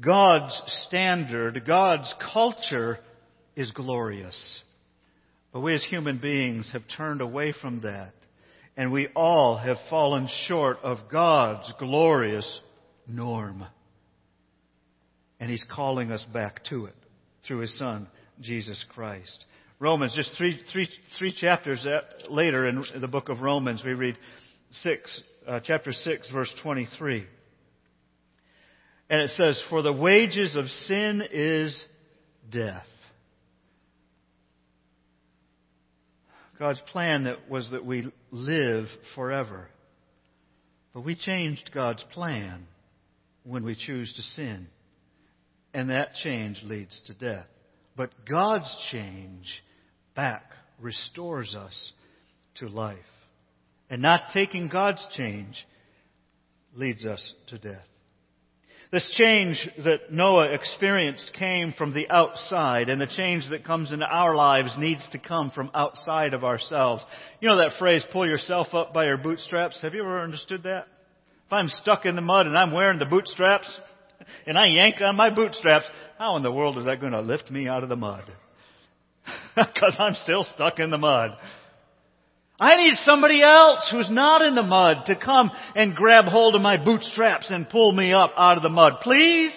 God's 0.00 0.60
standard, 0.86 1.62
God's 1.66 2.12
culture 2.32 2.98
is 3.54 3.70
glorious. 3.72 4.60
But 5.52 5.60
we 5.60 5.74
as 5.74 5.84
human 5.84 6.18
beings 6.18 6.70
have 6.72 6.82
turned 6.96 7.20
away 7.20 7.52
from 7.60 7.82
that 7.82 8.14
and 8.76 8.92
we 8.92 9.08
all 9.14 9.56
have 9.56 9.76
fallen 9.90 10.28
short 10.46 10.78
of 10.82 10.98
God's 11.10 11.72
glorious 11.78 12.60
norm. 13.06 13.66
And 15.38 15.50
He's 15.50 15.64
calling 15.70 16.10
us 16.10 16.24
back 16.32 16.64
to 16.70 16.86
it 16.86 16.94
through 17.46 17.58
His 17.60 17.78
Son, 17.78 18.08
Jesus 18.40 18.82
Christ. 18.94 19.44
Romans, 19.78 20.14
just 20.14 20.30
three, 20.38 20.60
three, 20.72 20.88
three 21.18 21.34
chapters 21.38 21.84
uh, 21.84 22.30
later 22.30 22.68
in 22.68 22.84
the 23.00 23.08
book 23.08 23.28
of 23.28 23.40
Romans, 23.40 23.82
we 23.84 23.92
read 23.92 24.16
six, 24.70 25.22
uh, 25.46 25.60
chapter 25.64 25.92
6, 25.92 26.30
verse 26.30 26.52
23. 26.62 27.26
And 29.10 29.20
it 29.20 29.30
says, 29.36 29.62
For 29.68 29.82
the 29.82 29.92
wages 29.92 30.56
of 30.56 30.66
sin 30.86 31.22
is 31.32 31.84
death. 32.50 32.86
God's 36.58 36.82
plan 36.92 37.24
that 37.24 37.50
was 37.50 37.70
that 37.72 37.84
we 37.84 38.10
live 38.30 38.86
forever. 39.14 39.68
But 40.94 41.04
we 41.04 41.16
changed 41.16 41.70
God's 41.74 42.04
plan 42.12 42.66
when 43.44 43.64
we 43.64 43.74
choose 43.74 44.12
to 44.14 44.22
sin. 44.22 44.68
And 45.74 45.90
that 45.90 46.14
change 46.22 46.60
leads 46.62 47.00
to 47.06 47.14
death. 47.14 47.46
But 47.96 48.10
God's 48.28 48.74
change 48.90 49.46
back 50.14 50.44
restores 50.80 51.54
us 51.54 51.92
to 52.56 52.68
life. 52.68 52.98
And 53.92 54.00
not 54.00 54.30
taking 54.32 54.68
God's 54.68 55.06
change 55.14 55.54
leads 56.74 57.04
us 57.04 57.34
to 57.48 57.58
death. 57.58 57.84
This 58.90 59.06
change 59.18 59.68
that 59.84 60.10
Noah 60.10 60.54
experienced 60.54 61.32
came 61.38 61.74
from 61.76 61.92
the 61.92 62.08
outside, 62.08 62.88
and 62.88 62.98
the 62.98 63.06
change 63.06 63.44
that 63.50 63.66
comes 63.66 63.92
into 63.92 64.06
our 64.06 64.34
lives 64.34 64.74
needs 64.78 65.06
to 65.12 65.18
come 65.18 65.50
from 65.50 65.70
outside 65.74 66.32
of 66.32 66.42
ourselves. 66.42 67.04
You 67.40 67.50
know 67.50 67.58
that 67.58 67.78
phrase, 67.78 68.02
pull 68.12 68.26
yourself 68.26 68.68
up 68.72 68.94
by 68.94 69.04
your 69.04 69.18
bootstraps? 69.18 69.78
Have 69.82 69.92
you 69.92 70.00
ever 70.00 70.22
understood 70.22 70.62
that? 70.62 70.86
If 71.46 71.52
I'm 71.52 71.68
stuck 71.68 72.06
in 72.06 72.16
the 72.16 72.22
mud 72.22 72.46
and 72.46 72.56
I'm 72.56 72.72
wearing 72.72 72.98
the 72.98 73.04
bootstraps, 73.04 73.78
and 74.46 74.56
I 74.56 74.68
yank 74.68 75.02
on 75.02 75.16
my 75.16 75.28
bootstraps, 75.28 75.84
how 76.16 76.36
in 76.36 76.42
the 76.42 76.52
world 76.52 76.78
is 76.78 76.86
that 76.86 77.00
going 77.00 77.12
to 77.12 77.20
lift 77.20 77.50
me 77.50 77.68
out 77.68 77.82
of 77.82 77.90
the 77.90 77.96
mud? 77.96 78.24
Because 79.54 79.96
I'm 79.98 80.14
still 80.22 80.46
stuck 80.54 80.78
in 80.78 80.88
the 80.88 80.96
mud. 80.96 81.36
I 82.62 82.76
need 82.76 82.94
somebody 83.04 83.42
else 83.42 83.88
who's 83.90 84.08
not 84.08 84.40
in 84.40 84.54
the 84.54 84.62
mud 84.62 85.06
to 85.06 85.16
come 85.16 85.50
and 85.74 85.96
grab 85.96 86.26
hold 86.26 86.54
of 86.54 86.62
my 86.62 86.82
bootstraps 86.82 87.50
and 87.50 87.68
pull 87.68 87.90
me 87.90 88.12
up 88.12 88.30
out 88.36 88.56
of 88.56 88.62
the 88.62 88.68
mud. 88.68 89.00
Please? 89.02 89.52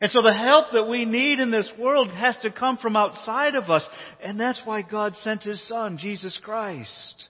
And 0.00 0.10
so 0.10 0.22
the 0.22 0.32
help 0.32 0.72
that 0.72 0.88
we 0.88 1.04
need 1.04 1.38
in 1.38 1.50
this 1.50 1.70
world 1.78 2.10
has 2.10 2.34
to 2.44 2.50
come 2.50 2.78
from 2.78 2.96
outside 2.96 3.56
of 3.56 3.70
us. 3.70 3.86
And 4.24 4.40
that's 4.40 4.62
why 4.64 4.80
God 4.80 5.14
sent 5.22 5.42
His 5.42 5.62
Son, 5.68 5.98
Jesus 5.98 6.38
Christ, 6.42 7.28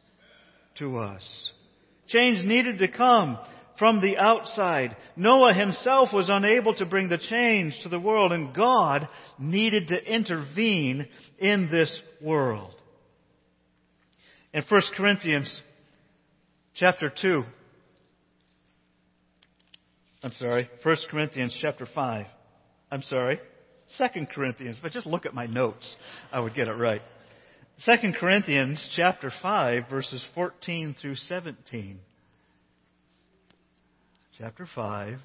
to 0.79 0.97
us. 0.99 1.51
Change 2.07 2.47
needed 2.47 2.79
to 2.79 2.89
come 2.89 3.39
from 3.81 4.01
the 4.01 4.17
outside. 4.17 4.97
Noah 5.17 5.55
himself 5.55 6.11
was 6.13 6.29
unable 6.29 6.75
to 6.75 6.87
bring 6.87 7.09
the 7.09 7.19
change 7.19 7.75
to 7.83 7.89
the 7.89 7.99
world 7.99 8.31
and 8.31 8.55
God 8.55 9.09
needed 9.41 9.89
to 9.89 10.05
intervene 10.05 11.09
in 11.41 11.69
this 11.69 12.01
world. 12.23 12.77
In 14.55 14.63
1 14.69 14.83
Corinthians 14.97 15.63
chapter 16.75 17.11
2, 17.23 17.43
I'm 20.23 20.33
sorry, 20.33 20.69
1 20.83 20.97
Corinthians 21.11 21.57
chapter 21.61 21.87
5. 21.95 22.27
I'm 22.91 23.03
sorry, 23.03 23.41
2 23.97 24.27
Corinthians, 24.35 24.77
but 24.83 24.93
just 24.93 25.07
look 25.07 25.25
at 25.25 25.33
my 25.33 25.47
notes. 25.47 25.97
I 26.31 26.41
would 26.41 26.55
get 26.55 26.69
it 26.69 26.73
right. 26.73 27.01
2 27.87 28.13
Corinthians 28.21 28.87
chapter 28.95 29.33
5 29.41 29.85
verses 29.89 30.23
14 30.35 30.97
through 31.01 31.17
17. 31.17 31.99
Chapter 34.37 34.69
5. 34.75 35.19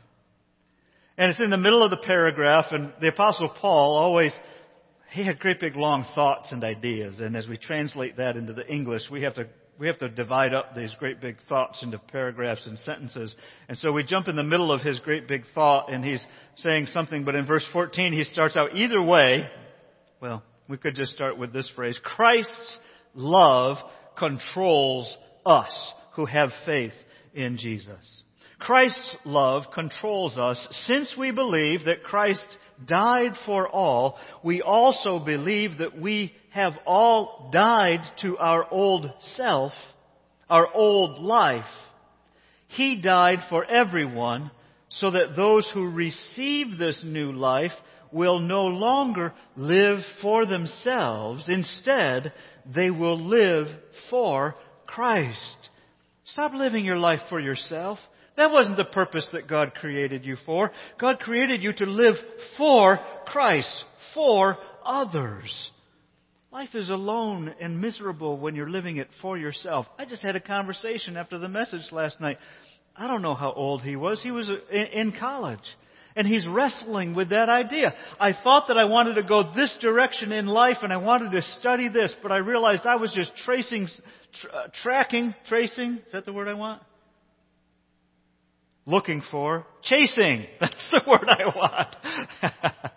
And 1.17 1.31
it's 1.31 1.41
in 1.41 1.49
the 1.49 1.57
middle 1.57 1.83
of 1.83 1.91
the 1.91 1.97
paragraph 1.97 2.67
and 2.71 2.93
the 3.01 3.09
apostle 3.09 3.49
Paul 3.59 3.97
always 3.97 4.31
he 5.11 5.25
had 5.25 5.39
great 5.39 5.59
big 5.59 5.75
long 5.75 6.05
thoughts 6.15 6.51
and 6.51 6.63
ideas, 6.63 7.19
and 7.19 7.35
as 7.35 7.47
we 7.47 7.57
translate 7.57 8.17
that 8.17 8.37
into 8.37 8.53
the 8.53 8.67
English, 8.67 9.03
we 9.11 9.23
have 9.23 9.35
to 9.35 9.47
we 9.79 9.87
have 9.87 9.99
to 9.99 10.09
divide 10.09 10.53
up 10.53 10.75
these 10.75 10.93
great 10.97 11.21
big 11.21 11.37
thoughts 11.47 11.83
into 11.83 11.99
paragraphs 11.99 12.65
and 12.65 12.79
sentences. 12.79 13.35
And 13.69 13.77
so 13.77 13.91
we 13.91 14.03
jump 14.03 14.27
in 14.27 14.35
the 14.35 14.43
middle 14.43 14.71
of 14.71 14.81
his 14.81 14.99
great 14.99 15.27
big 15.27 15.43
thought 15.53 15.93
and 15.93 16.03
he's 16.03 16.25
saying 16.57 16.87
something, 16.87 17.23
but 17.23 17.35
in 17.35 17.45
verse 17.45 17.65
14 17.71 18.11
he 18.11 18.23
starts 18.23 18.57
out 18.57 18.75
either 18.75 19.01
way. 19.01 19.47
Well, 20.19 20.41
we 20.67 20.77
could 20.77 20.95
just 20.95 21.11
start 21.11 21.37
with 21.37 21.53
this 21.53 21.71
phrase. 21.75 21.99
Christ's 22.03 22.79
love 23.13 23.77
controls 24.17 25.15
us 25.45 25.93
who 26.15 26.25
have 26.25 26.49
faith 26.65 26.93
in 27.33 27.57
Jesus. 27.57 28.23
Christ's 28.59 29.17
love 29.23 29.63
controls 29.73 30.37
us. 30.37 30.67
Since 30.85 31.15
we 31.17 31.31
believe 31.31 31.85
that 31.85 32.03
Christ 32.03 32.45
died 32.85 33.33
for 33.45 33.67
all, 33.67 34.17
we 34.43 34.61
also 34.61 35.19
believe 35.19 35.77
that 35.79 35.99
we 35.99 36.33
have 36.49 36.73
all 36.85 37.49
died 37.53 38.01
to 38.21 38.37
our 38.37 38.67
old 38.71 39.11
self, 39.35 39.73
our 40.49 40.67
old 40.73 41.19
life. 41.19 41.65
He 42.67 43.01
died 43.01 43.39
for 43.49 43.63
everyone 43.63 44.51
so 44.89 45.11
that 45.11 45.35
those 45.35 45.69
who 45.73 45.91
receive 45.91 46.77
this 46.77 47.01
new 47.03 47.31
life 47.31 47.71
will 48.11 48.39
no 48.39 48.65
longer 48.65 49.33
live 49.55 49.99
for 50.21 50.45
themselves. 50.45 51.45
Instead, 51.47 52.33
they 52.73 52.89
will 52.89 53.19
live 53.19 53.67
for 54.09 54.55
Christ. 54.85 55.69
Stop 56.25 56.53
living 56.53 56.85
your 56.85 56.97
life 56.97 57.21
for 57.29 57.39
yourself. 57.39 57.99
That 58.37 58.51
wasn't 58.51 58.77
the 58.77 58.85
purpose 58.85 59.27
that 59.33 59.47
God 59.47 59.73
created 59.73 60.23
you 60.23 60.37
for. 60.45 60.71
God 60.99 61.19
created 61.19 61.63
you 61.63 61.73
to 61.73 61.85
live 61.85 62.15
for 62.55 62.99
Christ, 63.25 63.83
for 64.13 64.57
others. 64.85 65.71
Life 66.51 66.75
is 66.75 66.89
alone 66.89 67.53
and 67.59 67.81
miserable 67.81 68.37
when 68.37 68.55
you're 68.55 68.69
living 68.69 68.97
it 68.97 69.09
for 69.21 69.37
yourself. 69.37 69.87
I 69.97 70.05
just 70.05 70.21
had 70.21 70.35
a 70.35 70.39
conversation 70.39 71.17
after 71.17 71.39
the 71.39 71.49
message 71.49 71.91
last 71.91 72.21
night. 72.21 72.37
I 72.95 73.07
don't 73.07 73.23
know 73.23 73.35
how 73.35 73.51
old 73.51 73.81
he 73.81 73.95
was. 73.95 74.21
He 74.21 74.31
was 74.31 74.49
in 74.71 75.13
college. 75.19 75.59
And 76.15 76.27
he's 76.27 76.47
wrestling 76.47 77.15
with 77.15 77.29
that 77.29 77.49
idea. 77.49 77.93
I 78.19 78.33
thought 78.33 78.69
that 78.69 78.77
I 78.77 78.85
wanted 78.85 79.15
to 79.15 79.23
go 79.23 79.51
this 79.55 79.75
direction 79.81 80.31
in 80.31 80.47
life 80.47 80.77
and 80.81 80.91
I 80.91 80.97
wanted 80.97 81.31
to 81.31 81.41
study 81.59 81.89
this, 81.89 82.11
but 82.23 82.31
I 82.31 82.37
realized 82.37 82.85
I 82.85 82.95
was 82.95 83.13
just 83.13 83.35
tracing, 83.45 83.87
tra- 84.41 84.71
tracking, 84.81 85.35
tracing, 85.47 85.99
is 86.05 86.11
that 86.13 86.25
the 86.25 86.33
word 86.33 86.47
I 86.47 86.55
want? 86.55 86.81
Looking 88.87 89.21
for, 89.29 89.67
chasing. 89.83 90.45
That's 90.59 90.87
the 90.91 91.01
word 91.07 91.27
I 91.27 91.45
want. 91.55 91.95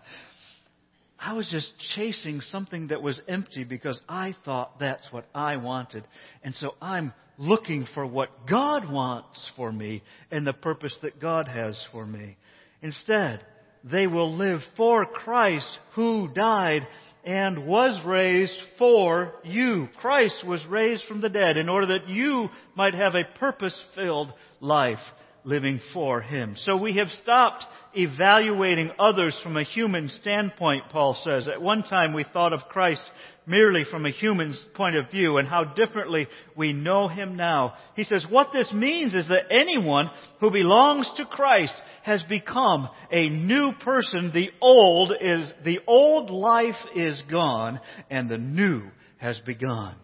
I 1.19 1.35
was 1.35 1.49
just 1.51 1.73
chasing 1.95 2.41
something 2.41 2.89
that 2.89 3.03
was 3.03 3.21
empty 3.29 3.65
because 3.65 4.01
I 4.09 4.35
thought 4.45 4.79
that's 4.81 5.07
what 5.11 5.27
I 5.35 5.57
wanted. 5.57 6.09
And 6.43 6.55
so 6.55 6.75
I'm 6.81 7.13
looking 7.37 7.87
for 7.93 8.07
what 8.07 8.49
God 8.49 8.91
wants 8.91 9.51
for 9.55 9.71
me 9.71 10.03
and 10.31 10.47
the 10.47 10.55
purpose 10.55 10.97
that 11.03 11.21
God 11.21 11.47
has 11.47 11.79
for 11.93 12.07
me. 12.07 12.39
Instead, 12.81 13.45
they 13.85 14.07
will 14.07 14.35
live 14.35 14.61
for 14.79 15.05
Christ 15.05 15.69
who 15.95 16.29
died 16.35 16.89
and 17.25 17.67
was 17.67 18.01
raised 18.07 18.57
for 18.79 19.35
you. 19.45 19.89
Christ 20.01 20.47
was 20.47 20.65
raised 20.71 21.05
from 21.07 21.21
the 21.21 21.29
dead 21.29 21.59
in 21.59 21.69
order 21.69 21.99
that 21.99 22.09
you 22.09 22.49
might 22.75 22.95
have 22.95 23.15
a 23.15 23.39
purpose-filled 23.39 24.33
life 24.61 24.99
living 25.45 25.81
for 25.93 26.21
Him. 26.21 26.55
So 26.59 26.77
we 26.77 26.97
have 26.97 27.09
stopped 27.23 27.65
evaluating 27.95 28.91
others 28.99 29.37
from 29.43 29.57
a 29.57 29.65
human 29.65 30.09
standpoint, 30.21 30.85
Paul 30.91 31.19
says. 31.25 31.49
At 31.49 31.63
one 31.63 31.83
time 31.83 32.13
we 32.13 32.25
thought 32.33 32.53
of 32.53 32.69
Christ 32.69 33.03
merely 33.47 33.85
from 33.91 34.07
a 34.07 34.11
human 34.11 34.55
point 34.75 34.97
of 34.97 35.11
view 35.11 35.39
and 35.39 35.49
how 35.49 35.65
differently 35.65 36.29
we 36.57 36.73
know 36.73 37.09
Him 37.09 37.37
now. 37.37 37.75
He 37.97 38.05
says 38.05 38.25
what 38.29 38.53
this 38.53 38.73
means 38.73 39.15
is 39.15 39.29
that 39.29 39.51
anyone 39.51 40.11
who 40.41 40.51
belongs 40.51 41.11
to 41.17 41.25
Christ 41.25 41.75
has 42.03 42.23
become 42.25 42.89
a 43.11 43.29
new 43.29 43.73
person. 43.83 44.31
The 44.33 44.51
old 44.61 45.13
is, 45.21 45.53
the 45.65 45.81
old 45.87 46.31
life 46.31 46.75
is 46.95 47.21
gone 47.31 47.81
and 48.09 48.29
the 48.29 48.39
new 48.39 48.83
has 49.17 49.41
begun. 49.41 49.97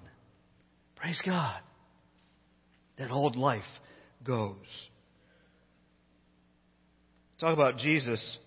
Praise 0.96 1.20
God. 1.24 1.60
That 2.98 3.10
old 3.10 3.36
life 3.36 3.62
goes. 4.24 4.56
Talk 7.38 7.52
about 7.52 7.76
Jesus. 7.78 8.38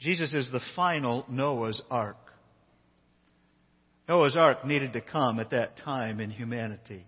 Jesus 0.00 0.32
is 0.34 0.50
the 0.52 0.60
final 0.76 1.24
Noah's 1.30 1.80
Ark. 1.90 2.16
Noah's 4.06 4.36
Ark 4.36 4.66
needed 4.66 4.92
to 4.92 5.00
come 5.00 5.40
at 5.40 5.50
that 5.50 5.78
time 5.78 6.20
in 6.20 6.30
humanity. 6.30 7.06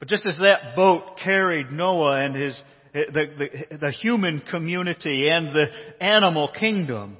But 0.00 0.08
just 0.08 0.26
as 0.26 0.36
that 0.38 0.74
boat 0.74 1.18
carried 1.22 1.70
Noah 1.70 2.24
and 2.24 2.34
his, 2.34 2.60
the, 2.92 3.26
the, 3.70 3.76
the 3.78 3.90
human 3.92 4.40
community 4.50 5.28
and 5.28 5.48
the 5.48 5.66
animal 6.00 6.50
kingdom, 6.58 7.16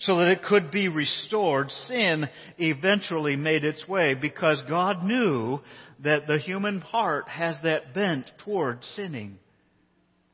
so 0.00 0.16
that 0.16 0.28
it 0.28 0.42
could 0.42 0.70
be 0.70 0.88
restored, 0.88 1.70
sin 1.86 2.28
eventually 2.58 3.36
made 3.36 3.64
its 3.64 3.86
way 3.86 4.14
because 4.14 4.62
God 4.68 5.04
knew 5.04 5.60
that 6.02 6.26
the 6.26 6.38
human 6.38 6.80
heart 6.80 7.28
has 7.28 7.56
that 7.62 7.94
bent 7.94 8.30
toward 8.44 8.82
sinning. 8.96 9.38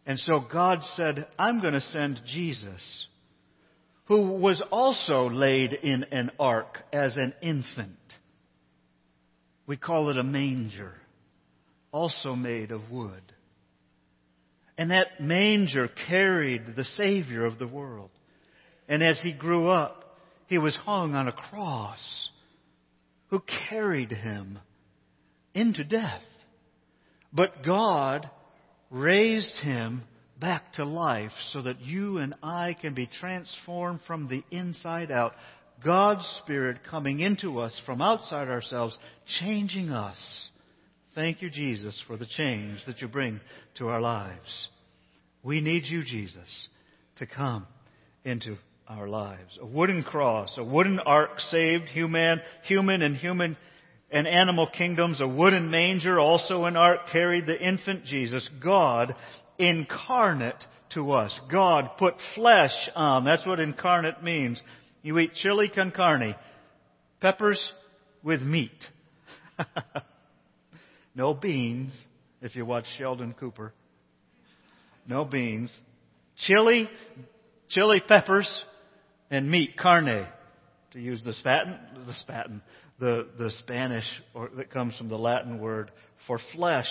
And 0.07 0.19
so 0.21 0.41
God 0.41 0.79
said, 0.95 1.27
I'm 1.37 1.61
going 1.61 1.75
to 1.75 1.81
send 1.81 2.21
Jesus, 2.27 3.07
who 4.05 4.33
was 4.39 4.63
also 4.71 5.29
laid 5.29 5.73
in 5.73 6.05
an 6.13 6.31
ark 6.39 6.79
as 6.93 7.17
an 7.17 7.35
infant. 7.43 7.99
We 9.67 9.77
call 9.77 10.11
it 10.11 10.17
a 10.17 10.23
manger, 10.23 10.95
also 11.91 12.37
made 12.37 12.71
of 12.71 12.89
wood. 12.89 13.33
And 14.79 14.93
that 14.93 15.21
manger 15.21 15.89
carried 16.09 16.77
the 16.77 16.85
Savior 16.85 17.45
of 17.45 17.59
the 17.59 17.67
world. 17.67 18.11
And 18.89 19.03
as 19.03 19.19
he 19.23 19.33
grew 19.33 19.69
up, 19.69 20.19
he 20.47 20.59
was 20.59 20.77
hung 20.85 21.17
on 21.17 21.27
a 21.27 21.33
cross. 21.33 22.31
Who 23.31 23.43
carried 23.69 24.13
him 24.13 24.61
into 25.53 25.83
death? 25.83 26.23
But 27.33 27.65
God 27.65 28.31
raised 28.91 29.55
him 29.63 30.03
back 30.41 30.75
to 30.75 30.85
life 30.85 31.33
so 31.51 31.63
that 31.63 31.81
you 31.81 32.19
and 32.19 32.35
I 32.43 32.77
can 32.81 32.95
be 32.95 33.07
transformed 33.07 34.01
from 34.07 34.29
the 34.29 34.45
inside 34.51 35.11
out. 35.11 35.33
God's 35.85 36.27
Spirit 36.43 36.79
coming 36.91 37.21
into 37.21 37.61
us 37.61 37.79
from 37.85 38.01
outside 38.01 38.49
ourselves, 38.49 38.99
changing 39.41 39.91
us. 39.91 40.19
Thank 41.15 41.43
you, 41.43 41.51
Jesus, 41.51 42.01
for 42.07 42.17
the 42.17 42.27
change 42.27 42.81
that 42.87 43.01
you 43.01 43.09
bring 43.09 43.41
to 43.79 43.89
our 43.89 44.01
lives. 44.01 44.69
We 45.43 45.61
need 45.61 45.85
you, 45.87 46.05
Jesus, 46.05 46.69
to 47.19 47.27
come 47.27 47.67
into 48.25 48.57
our 48.89 49.09
lives. 49.09 49.59
A 49.61 49.67
wooden 49.67 50.03
cross, 50.03 50.57
a 50.59 50.65
wooden 50.65 50.99
ark 51.01 51.41
saved 51.51 51.85
human, 51.85 52.41
human 52.65 53.03
and 53.03 53.17
human 53.17 53.57
and 54.11 54.27
animal 54.27 54.69
kingdoms, 54.69 55.21
a 55.21 55.29
wooden 55.29 55.71
manger, 55.71 56.19
also 56.19 56.65
an 56.65 56.77
ark 56.77 57.01
carried 57.13 57.47
the 57.47 57.61
infant 57.61 58.05
Jesus, 58.05 58.49
God 58.63 59.15
incarnate 59.59 60.65
to 60.95 61.13
us. 61.13 61.39
God 61.51 61.91
put 61.99 62.15
flesh 62.35 62.73
on. 62.95 63.25
That's 63.25 63.47
what 63.47 63.61
incarnate 63.61 64.23
means. 64.23 64.61
You 65.03 65.19
eat 65.19 65.35
chili 65.35 65.71
con 65.73 65.91
carne, 65.91 66.35
peppers 67.21 67.63
with 68.23 68.43
meat. 68.43 68.71
no 71.15 71.35
beans, 71.35 71.93
if 72.43 72.55
you 72.57 72.65
watch 72.65 72.85
Sheldon 72.99 73.35
Cooper. 73.39 73.73
No 75.09 75.25
beans. 75.25 75.71
Chili, 76.39 76.89
chili 77.69 78.03
peppers, 78.07 78.49
and 79.31 79.51
meat, 79.51 79.77
carne, 79.77 80.27
to 80.93 81.01
use 81.01 81.23
the 81.25 81.33
spatin, 81.33 81.79
the 82.07 82.13
spatin, 82.25 82.61
the, 82.99 83.29
the 83.39 83.51
Spanish 83.61 84.05
or 84.35 84.51
that 84.57 84.71
comes 84.71 84.97
from 84.97 85.09
the 85.09 85.19
Latin 85.19 85.59
word 85.59 85.91
for 86.27 86.39
flesh. 86.55 86.89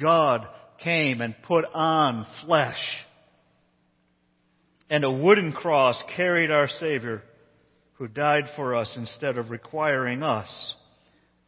God 0.00 0.46
came 0.82 1.20
and 1.20 1.34
put 1.46 1.64
on 1.72 2.26
flesh. 2.44 2.78
And 4.90 5.04
a 5.04 5.10
wooden 5.10 5.52
cross 5.52 6.02
carried 6.16 6.50
our 6.50 6.68
Savior 6.68 7.22
who 7.94 8.08
died 8.08 8.44
for 8.56 8.74
us 8.74 8.92
instead 8.96 9.36
of 9.36 9.50
requiring 9.50 10.22
us 10.22 10.48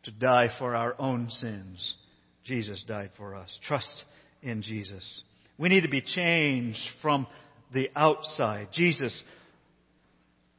to 0.03 0.11
die 0.11 0.49
for 0.59 0.75
our 0.75 0.95
own 0.99 1.31
sins. 1.31 1.95
Jesus 2.45 2.83
died 2.87 3.11
for 3.17 3.35
us. 3.35 3.57
Trust 3.67 4.05
in 4.43 4.63
Jesus. 4.63 5.23
We 5.59 5.69
need 5.69 5.83
to 5.83 5.89
be 5.89 6.03
changed 6.03 6.81
from 7.03 7.27
the 7.73 7.91
outside. 7.95 8.69
Jesus 8.73 9.23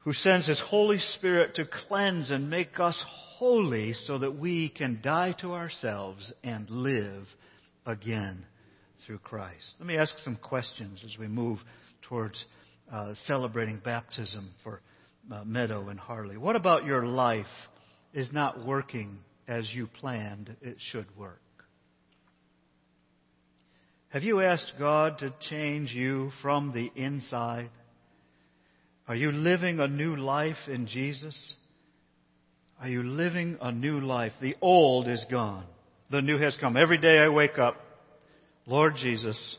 who 0.02 0.14
sends 0.14 0.48
His 0.48 0.62
Holy 0.68 1.00
Spirit 1.16 1.56
to 1.56 1.68
cleanse 1.88 2.32
and 2.32 2.50
make 2.50 2.80
us 2.80 3.00
holy 3.38 3.94
so 4.06 4.18
that 4.18 4.38
we 4.38 4.70
can 4.70 5.00
die 5.04 5.34
to 5.42 5.54
ourselves 5.54 6.32
and 6.44 6.70
live 6.70 7.26
again 7.86 8.46
through 9.06 9.20
Christ. 9.20 9.74
Let 9.80 9.88
me 9.88 9.98
ask 9.98 10.18
some 10.20 10.36
questions 10.36 11.04
as 11.04 11.18
we 11.20 11.28
move 11.28 11.60
towards 12.04 12.44
uh, 12.92 13.14
celebrating 13.28 13.80
baptism 13.84 14.52
for 14.64 14.82
uh, 15.32 15.44
Meadow 15.44 15.90
and 15.90 16.00
Harley. 16.00 16.38
What 16.38 16.56
about 16.56 16.86
your 16.86 17.06
life 17.06 17.46
is 18.14 18.32
not 18.32 18.66
working 18.66 19.20
as 19.48 19.70
you 19.72 19.88
planned 19.88 20.56
it 20.62 20.78
should 20.92 21.16
work? 21.16 21.42
Have 24.10 24.24
you 24.24 24.42
asked 24.42 24.74
God 24.78 25.20
to 25.20 25.34
change 25.50 25.92
you 25.94 26.32
from 26.42 26.74
the 26.74 26.92
inside? 27.02 27.70
Are 29.12 29.16
you 29.18 29.34
living 29.34 29.82
a 29.82 29.90
new 29.90 30.16
life 30.16 30.70
in 30.70 30.88
Jesus? 30.88 31.38
Are 32.80 32.88
you 32.88 33.04
living 33.04 33.58
a 33.60 33.70
new 33.70 34.00
life? 34.00 34.32
The 34.40 34.56
old 34.62 35.10
is 35.10 35.26
gone. 35.30 35.66
The 36.10 36.22
new 36.22 36.38
has 36.38 36.56
come. 36.62 36.78
Every 36.78 36.98
day 36.98 37.18
I 37.18 37.28
wake 37.28 37.58
up, 37.60 37.76
Lord 38.66 38.94
Jesus, 38.96 39.58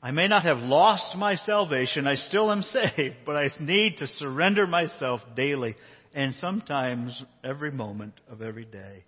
I 0.00 0.12
may 0.12 0.28
not 0.28 0.44
have 0.44 0.58
lost 0.58 1.16
my 1.16 1.34
salvation. 1.34 2.06
I 2.06 2.14
still 2.14 2.52
am 2.52 2.62
saved, 2.96 3.16
but 3.26 3.34
I 3.34 3.48
need 3.58 3.96
to 3.96 4.06
surrender 4.06 4.68
myself 4.68 5.22
daily 5.34 5.74
and 6.14 6.32
sometimes 6.34 7.20
every 7.42 7.72
moment 7.72 8.14
of 8.30 8.42
every 8.42 8.64
day 8.64 9.02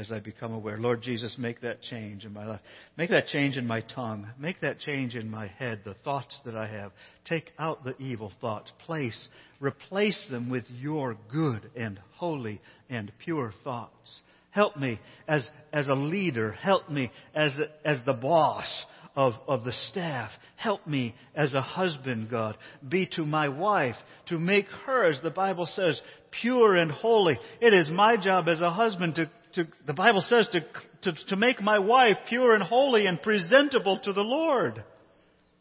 as 0.00 0.10
I 0.10 0.18
become 0.18 0.54
aware. 0.54 0.78
Lord 0.78 1.02
Jesus, 1.02 1.36
make 1.38 1.60
that 1.60 1.82
change 1.82 2.24
in 2.24 2.32
my 2.32 2.46
life. 2.46 2.60
Make 2.96 3.10
that 3.10 3.26
change 3.26 3.58
in 3.58 3.66
my 3.66 3.82
tongue. 3.82 4.26
Make 4.38 4.60
that 4.62 4.80
change 4.80 5.14
in 5.14 5.30
my 5.30 5.46
head, 5.46 5.82
the 5.84 5.94
thoughts 6.02 6.34
that 6.46 6.56
I 6.56 6.66
have. 6.68 6.92
Take 7.26 7.52
out 7.58 7.84
the 7.84 7.94
evil 7.98 8.32
thoughts. 8.40 8.72
Place, 8.86 9.28
replace 9.60 10.18
them 10.30 10.48
with 10.48 10.64
your 10.70 11.18
good 11.30 11.70
and 11.76 12.00
holy 12.14 12.62
and 12.88 13.12
pure 13.22 13.52
thoughts. 13.62 14.20
Help 14.52 14.78
me 14.78 14.98
as, 15.28 15.46
as 15.70 15.86
a 15.86 15.94
leader. 15.94 16.52
Help 16.52 16.88
me 16.88 17.10
as, 17.34 17.52
as 17.84 17.98
the 18.06 18.14
boss 18.14 18.66
of, 19.14 19.34
of 19.46 19.64
the 19.64 19.74
staff. 19.90 20.30
Help 20.56 20.86
me 20.86 21.14
as 21.34 21.52
a 21.52 21.60
husband, 21.60 22.30
God. 22.30 22.56
Be 22.88 23.06
to 23.16 23.26
my 23.26 23.48
wife, 23.48 23.96
to 24.28 24.38
make 24.38 24.66
her, 24.86 25.04
as 25.04 25.20
the 25.22 25.30
Bible 25.30 25.66
says, 25.66 26.00
pure 26.40 26.74
and 26.76 26.90
holy. 26.90 27.38
It 27.60 27.74
is 27.74 27.90
my 27.90 28.16
job 28.16 28.48
as 28.48 28.62
a 28.62 28.70
husband 28.70 29.16
to, 29.16 29.30
to 29.54 29.68
the 29.86 29.92
Bible 29.92 30.22
says, 30.28 30.48
to, 30.52 30.60
to, 31.02 31.18
to 31.28 31.36
make 31.36 31.60
my 31.60 31.78
wife 31.78 32.16
pure 32.28 32.54
and 32.54 32.62
holy 32.62 33.06
and 33.06 33.20
presentable 33.20 33.98
to 34.04 34.12
the 34.12 34.22
Lord. 34.22 34.84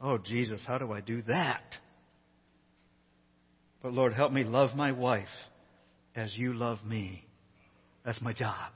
Oh, 0.01 0.17
Jesus, 0.17 0.61
how 0.65 0.77
do 0.77 0.91
I 0.91 1.01
do 1.01 1.21
that? 1.23 1.63
But 3.81 3.93
Lord, 3.93 4.13
help 4.13 4.31
me 4.31 4.43
love 4.43 4.75
my 4.75 4.91
wife 4.91 5.27
as 6.15 6.33
you 6.35 6.53
love 6.53 6.79
me. 6.85 7.25
That's 8.05 8.21
my 8.21 8.33
job 8.33 8.71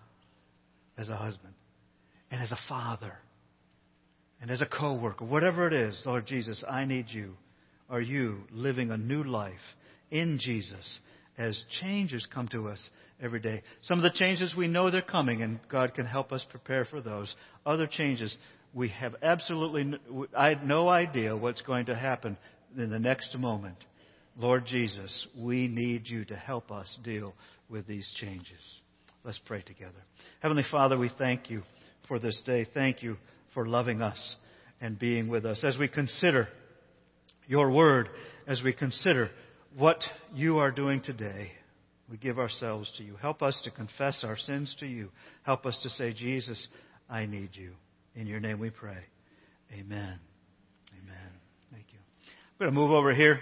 as 0.97 1.09
a 1.09 1.15
husband 1.15 1.53
and 2.31 2.41
as 2.41 2.51
a 2.51 2.59
father 2.67 3.13
and 4.41 4.51
as 4.51 4.61
a 4.61 4.65
co-worker, 4.65 5.25
whatever 5.25 5.67
it 5.67 5.73
is, 5.73 5.99
Lord 6.05 6.25
Jesus, 6.25 6.63
I 6.69 6.85
need 6.85 7.05
you. 7.09 7.35
Are 7.89 8.01
you 8.01 8.39
living 8.51 8.91
a 8.91 8.97
new 8.97 9.23
life 9.23 9.53
in 10.11 10.39
Jesus 10.41 10.99
as 11.37 11.63
changes 11.81 12.27
come 12.33 12.47
to 12.49 12.67
us 12.67 12.79
every 13.23 13.39
day? 13.39 13.63
Some 13.83 13.97
of 13.97 14.03
the 14.03 14.17
changes 14.17 14.53
we 14.55 14.67
know 14.67 14.91
they're 14.91 15.01
coming, 15.01 15.41
and 15.41 15.59
God 15.69 15.95
can 15.95 16.05
help 16.05 16.31
us 16.31 16.45
prepare 16.49 16.85
for 16.85 17.01
those. 17.01 17.33
Other 17.65 17.87
changes, 17.87 18.35
we 18.73 18.89
have 18.89 19.15
absolutely 19.23 19.93
I 20.37 20.49
had 20.49 20.67
no 20.67 20.89
idea 20.89 21.35
what's 21.35 21.61
going 21.61 21.87
to 21.87 21.95
happen 21.95 22.37
in 22.77 22.89
the 22.89 22.99
next 22.99 23.35
moment. 23.37 23.77
Lord 24.37 24.65
Jesus, 24.65 25.27
we 25.37 25.67
need 25.67 26.07
you 26.07 26.25
to 26.25 26.35
help 26.35 26.71
us 26.71 26.97
deal 27.03 27.33
with 27.69 27.87
these 27.87 28.11
changes. 28.19 28.81
Let's 29.23 29.39
pray 29.45 29.61
together. 29.61 30.03
Heavenly 30.41 30.65
Father, 30.69 30.97
we 30.97 31.11
thank 31.17 31.49
you 31.49 31.61
for 32.07 32.19
this 32.19 32.39
day. 32.45 32.67
Thank 32.73 33.03
you 33.03 33.17
for 33.53 33.67
loving 33.67 34.01
us 34.01 34.35
and 34.81 34.97
being 34.97 35.29
with 35.29 35.45
us. 35.45 35.63
As 35.63 35.77
we 35.77 35.87
consider 35.87 36.49
your 37.47 37.71
word, 37.71 38.09
as 38.47 38.61
we 38.63 38.73
consider 38.73 39.29
what 39.77 40.03
you 40.33 40.57
are 40.57 40.71
doing 40.71 41.01
today, 41.01 41.51
we 42.13 42.19
give 42.19 42.37
ourselves 42.37 42.91
to 42.95 43.03
you. 43.03 43.15
Help 43.15 43.41
us 43.41 43.59
to 43.63 43.71
confess 43.71 44.23
our 44.23 44.37
sins 44.37 44.75
to 44.79 44.85
you. 44.85 45.09
Help 45.41 45.65
us 45.65 45.75
to 45.81 45.89
say, 45.89 46.13
Jesus, 46.13 46.67
I 47.09 47.25
need 47.25 47.49
you. 47.53 47.71
In 48.13 48.27
your 48.27 48.39
name 48.39 48.59
we 48.59 48.69
pray. 48.69 48.99
Amen. 49.71 50.19
Amen. 50.93 51.29
Thank 51.71 51.85
you. 51.91 51.97
I'm 52.27 52.59
going 52.59 52.71
to 52.71 52.79
move 52.79 52.91
over 52.91 53.15
here 53.15 53.39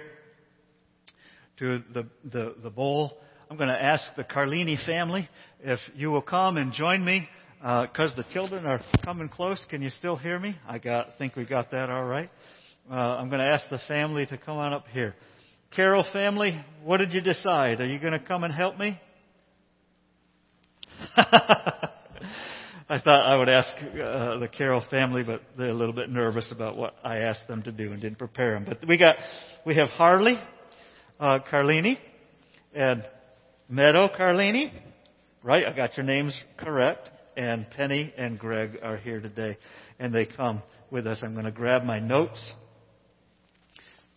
to 1.60 1.84
the, 1.94 2.08
the, 2.24 2.56
the 2.64 2.70
bowl. 2.70 3.18
I'm 3.50 3.58
going 3.58 3.68
to 3.68 3.76
ask 3.76 4.04
the 4.16 4.24
Carlini 4.24 4.78
family 4.86 5.28
if 5.60 5.80
you 5.94 6.10
will 6.10 6.22
come 6.22 6.56
and 6.56 6.72
join 6.72 7.04
me 7.04 7.28
because 7.60 8.14
uh, 8.14 8.16
the 8.16 8.26
children 8.32 8.66
are 8.66 8.80
coming 9.04 9.28
close. 9.28 9.60
Can 9.70 9.82
you 9.82 9.90
still 10.00 10.16
hear 10.16 10.40
me? 10.40 10.56
I 10.66 10.78
got, 10.78 11.18
think 11.18 11.36
we 11.36 11.44
got 11.44 11.72
that 11.72 11.90
all 11.90 12.06
right. 12.06 12.30
Uh, 12.90 12.94
I'm 12.94 13.28
going 13.28 13.42
to 13.42 13.54
ask 13.54 13.66
the 13.70 13.82
family 13.90 14.26
to 14.28 14.38
come 14.38 14.56
on 14.56 14.72
up 14.72 14.86
here. 14.94 15.14
Carol 15.76 16.06
family, 16.12 16.62
what 16.84 16.98
did 16.98 17.14
you 17.14 17.22
decide? 17.22 17.80
Are 17.80 17.86
you 17.86 17.98
going 17.98 18.12
to 18.12 18.20
come 18.20 18.44
and 18.44 18.54
help 18.54 18.78
me? 18.78 19.00
I 21.16 23.00
thought 23.00 23.26
I 23.26 23.38
would 23.38 23.48
ask 23.48 23.70
uh, 23.78 24.38
the 24.40 24.50
Carroll 24.52 24.84
family, 24.92 25.24
but 25.24 25.42
they're 25.58 25.70
a 25.70 25.74
little 25.74 25.94
bit 25.94 26.10
nervous 26.10 26.52
about 26.52 26.76
what 26.76 26.96
I 27.06 27.20
asked 27.20 27.48
them 27.48 27.64
to 27.64 27.72
do 27.72 27.94
and 27.94 28.02
didn't 28.02 28.18
prepare 28.18 28.54
them. 28.56 28.66
But 28.66 28.86
we 28.86 28.98
got, 28.98 29.16
we 29.66 29.76
have 29.76 29.88
Harley, 29.88 30.38
uh, 31.22 31.40
Carlini, 31.50 31.98
and 32.74 33.06
Meadow 33.70 34.10
Carlini. 34.10 34.74
Right? 35.42 35.66
I 35.66 35.74
got 35.74 35.96
your 35.96 36.06
names 36.06 36.38
correct. 36.58 37.10
And 37.38 37.66
Penny 37.70 38.14
and 38.18 38.38
Greg 38.38 38.80
are 38.84 38.98
here 38.98 39.22
today, 39.22 39.58
and 40.00 40.14
they 40.14 40.26
come 40.26 40.62
with 40.92 41.08
us. 41.08 41.20
I'm 41.24 41.32
going 41.32 41.46
to 41.46 41.52
grab 41.52 41.86
my 41.86 42.00
notes 42.02 42.52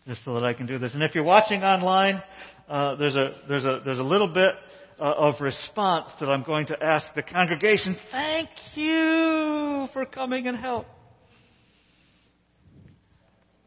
just 0.06 0.24
so 0.24 0.34
that 0.34 0.44
I 0.44 0.54
can 0.54 0.66
do 0.66 0.78
this. 0.78 0.94
And 0.94 1.02
if 1.02 1.14
you're 1.14 1.24
watching 1.24 1.62
online, 1.62 2.22
uh, 2.68 2.96
there's 2.96 3.16
a 3.16 3.34
there's 3.48 3.64
a 3.64 3.80
there's 3.84 3.98
a 3.98 4.04
little 4.04 4.28
bit 4.28 4.54
uh, 4.98 5.04
of 5.04 5.40
response 5.40 6.10
that 6.20 6.26
I'm 6.26 6.42
going 6.42 6.66
to 6.66 6.82
ask 6.82 7.06
the 7.14 7.22
congregation. 7.22 7.96
Thank 8.10 8.50
you 8.74 9.88
for 9.92 10.04
coming 10.06 10.46
and 10.46 10.56
help. 10.56 10.86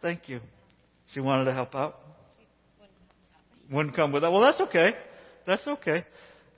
Thank 0.01 0.29
you. 0.29 0.39
She 1.13 1.19
wanted 1.19 1.45
to 1.45 1.53
help 1.53 1.73
out. 1.75 1.97
Wouldn't 3.71 3.95
come 3.95 4.11
with 4.11 4.23
that. 4.23 4.31
Well, 4.31 4.41
that's 4.41 4.61
okay. 4.61 4.93
That's 5.45 5.65
okay. 5.67 6.05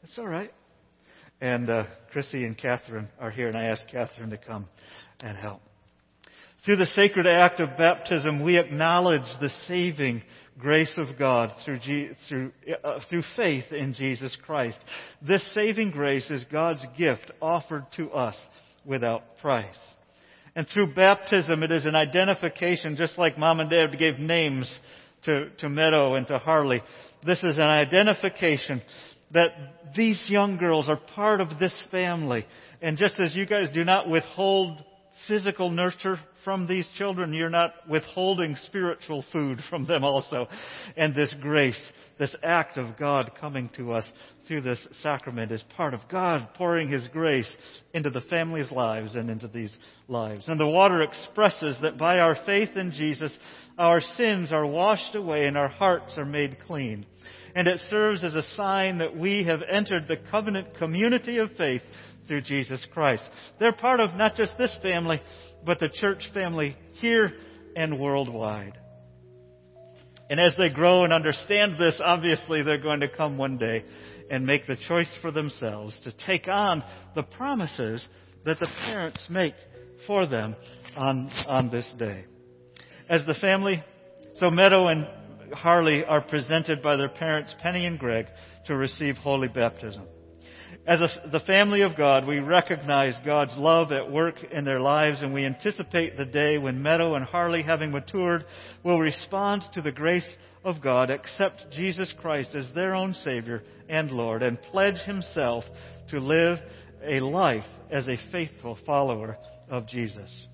It's 0.04 0.18
all 0.18 0.28
right. 0.28 0.52
And 1.42 1.70
uh, 1.70 1.86
Chrissy 2.12 2.44
and 2.44 2.58
Catherine 2.58 3.08
are 3.20 3.32
here, 3.32 3.48
and 3.48 3.58
I 3.58 3.66
asked 3.66 3.86
Catherine 3.92 4.30
to 4.32 4.38
come 4.38 4.68
and 5.22 5.38
help. 5.38 5.62
Through 6.66 6.78
the 6.78 6.86
sacred 6.88 7.26
act 7.26 7.60
of 7.60 7.78
baptism, 7.78 8.44
we 8.44 8.58
acknowledge 8.58 9.22
the 9.40 9.50
saving 9.68 10.24
grace 10.58 10.94
of 10.98 11.18
God 11.18 11.54
through, 11.64 11.80
through, 12.28 12.52
uh, 12.84 13.00
through 13.10 13.24
faith 13.38 13.72
in 13.72 13.94
Jesus 13.94 14.36
Christ. 14.46 14.78
This 15.22 15.44
saving 15.54 15.92
grace 15.92 16.30
is 16.30 16.44
God's 16.52 16.86
gift 16.98 17.32
offered 17.42 17.86
to 17.96 18.12
us 18.12 18.36
without 18.86 19.38
price. 19.38 19.78
And 20.56 20.68
through 20.68 20.94
baptism, 20.94 21.64
it 21.64 21.72
is 21.72 21.86
an 21.86 21.96
identification, 21.96 22.98
just 22.98 23.18
like 23.18 23.38
mom 23.38 23.62
and 23.62 23.70
dad 23.70 23.98
gave 23.98 24.20
names 24.20 24.70
to, 25.24 25.50
to 25.60 25.70
Meadow 25.70 26.16
and 26.16 26.28
to 26.28 26.40
Harley. 26.40 26.82
This 27.26 27.40
is 27.40 27.56
an 27.56 27.62
identification 27.62 28.82
that 29.32 29.50
these 29.96 30.20
young 30.28 30.58
girls 30.58 30.90
are 30.90 30.98
part 30.98 31.40
of 31.40 31.60
this 31.60 31.74
family. 31.92 32.46
And 32.82 32.98
just 32.98 33.20
as 33.22 33.36
you 33.36 33.46
guys 33.46 33.70
do 33.74 33.86
not 33.86 34.10
withhold 34.10 34.84
physical 35.30 35.70
nurture 35.70 36.20
from 36.44 36.68
these 36.68 36.86
children, 36.98 37.32
you're 37.32 37.50
not 37.50 37.74
withholding 37.88 38.58
spiritual 38.66 39.24
food 39.32 39.60
from 39.70 39.86
them 39.86 40.04
also. 40.04 40.48
And 40.98 41.16
this 41.16 41.34
grace, 41.40 41.80
this 42.18 42.36
act 42.44 42.78
of 42.78 42.98
God 42.98 43.32
coming 43.40 43.70
to 43.78 43.94
us 43.94 44.04
through 44.48 44.62
this 44.62 44.80
sacrament 45.02 45.52
is 45.52 45.64
part 45.78 45.94
of 45.94 46.02
God 46.12 46.50
pouring 46.56 46.90
His 46.90 47.08
grace 47.10 47.50
into 47.94 48.10
the 48.10 48.22
family's 48.22 48.72
lives 48.72 49.16
and 49.16 49.30
into 49.30 49.48
these 49.48 49.76
lives. 50.08 50.44
And 50.48 50.60
the 50.60 50.66
water 50.66 51.02
expresses 51.02 51.78
that 51.82 51.98
by 51.98 52.18
our 52.18 52.36
faith 52.46 52.76
in 52.76 52.92
Jesus, 52.92 53.32
our 53.78 54.02
sins 54.02 54.52
are 54.52 54.66
washed 54.66 55.16
away 55.16 55.46
and 55.46 55.58
our 55.58 55.70
hearts 55.70 56.18
are 56.18 56.26
made 56.26 56.58
clean. 56.66 57.06
And 57.56 57.68
it 57.68 57.80
serves 57.90 58.24
as 58.24 58.36
a 58.36 58.44
sign 58.56 59.00
that 59.00 59.16
we 59.16 59.46
have 59.46 59.62
entered 59.70 60.08
the 60.08 60.18
covenant 60.30 60.78
community 60.78 61.38
of 61.38 61.52
faith 61.58 61.82
through 62.30 62.42
Jesus 62.42 62.86
Christ. 62.94 63.28
They're 63.60 63.74
part 63.74 64.00
of 64.00 64.14
not 64.14 64.36
just 64.36 64.58
this 64.58 64.78
family, 64.82 65.20
but 65.66 65.80
the 65.80 65.90
church 65.90 66.30
family 66.34 66.78
here 67.02 67.34
and 67.76 68.00
worldwide. 68.00 68.78
And 70.30 70.40
as 70.40 70.54
they 70.58 70.70
grow 70.70 71.04
and 71.04 71.12
understand 71.12 71.78
this, 71.80 72.00
obviously 72.02 72.62
they're 72.62 72.78
going 72.78 73.00
to 73.00 73.10
come 73.10 73.38
one 73.38 73.58
day 73.58 73.84
and 74.30 74.46
make 74.46 74.68
the 74.68 74.78
choice 74.88 75.10
for 75.24 75.32
themselves 75.32 76.00
to 76.04 76.14
take 76.28 76.48
on 76.48 76.84
the 77.16 77.24
promises 77.24 78.08
that 78.46 78.60
the 78.60 78.70
parents 78.86 79.26
make 79.30 79.56
for 80.06 80.28
them 80.28 80.56
on, 80.96 81.32
on 81.48 81.72
this 81.72 81.92
day. 81.98 82.26
As 83.10 83.26
the 83.26 83.34
family, 83.34 83.84
so 84.36 84.52
Meadow 84.52 84.86
and 84.86 85.08
Harley 85.52 86.06
are 86.06 86.22
presented 86.22 86.84
by 86.84 86.96
their 86.96 87.10
parents, 87.10 87.56
Penny 87.60 87.88
and 87.88 87.98
Greg, 87.98 88.28
to 88.68 88.76
receive 88.76 89.18
holy 89.18 89.48
baptism. 89.48 90.06
As 90.90 91.02
a, 91.02 91.30
the 91.30 91.40
family 91.42 91.84
of 91.84 91.96
God, 91.96 92.26
we 92.26 92.40
recognize 92.40 93.14
God's 93.24 93.56
love 93.56 93.92
at 93.92 94.12
work 94.12 94.38
in 94.52 94.66
their 94.66 94.80
lives 94.80 95.22
and 95.22 95.32
we 95.32 95.46
anticipate 95.46 96.18
the 96.18 96.26
day 96.26 96.58
when 96.58 96.82
Meadow 96.82 97.14
and 97.14 97.24
Harley, 97.24 97.62
having 97.62 97.92
matured, 97.92 98.44
will 98.84 98.98
respond 98.98 99.62
to 99.74 99.84
the 99.84 99.92
grace 99.92 100.26
of 100.64 100.82
God, 100.82 101.12
accept 101.12 101.68
Jesus 101.72 102.12
Christ 102.20 102.56
as 102.56 102.74
their 102.74 102.96
own 102.96 103.14
Savior 103.14 103.62
and 103.88 104.10
Lord, 104.10 104.42
and 104.42 104.60
pledge 104.60 104.98
Himself 105.06 105.64
to 106.10 106.20
live 106.20 106.58
a 107.08 107.20
life 107.20 107.70
as 107.92 108.08
a 108.08 108.18
faithful 108.32 108.76
follower 108.84 109.38
of 109.70 109.86
Jesus. 109.86 110.48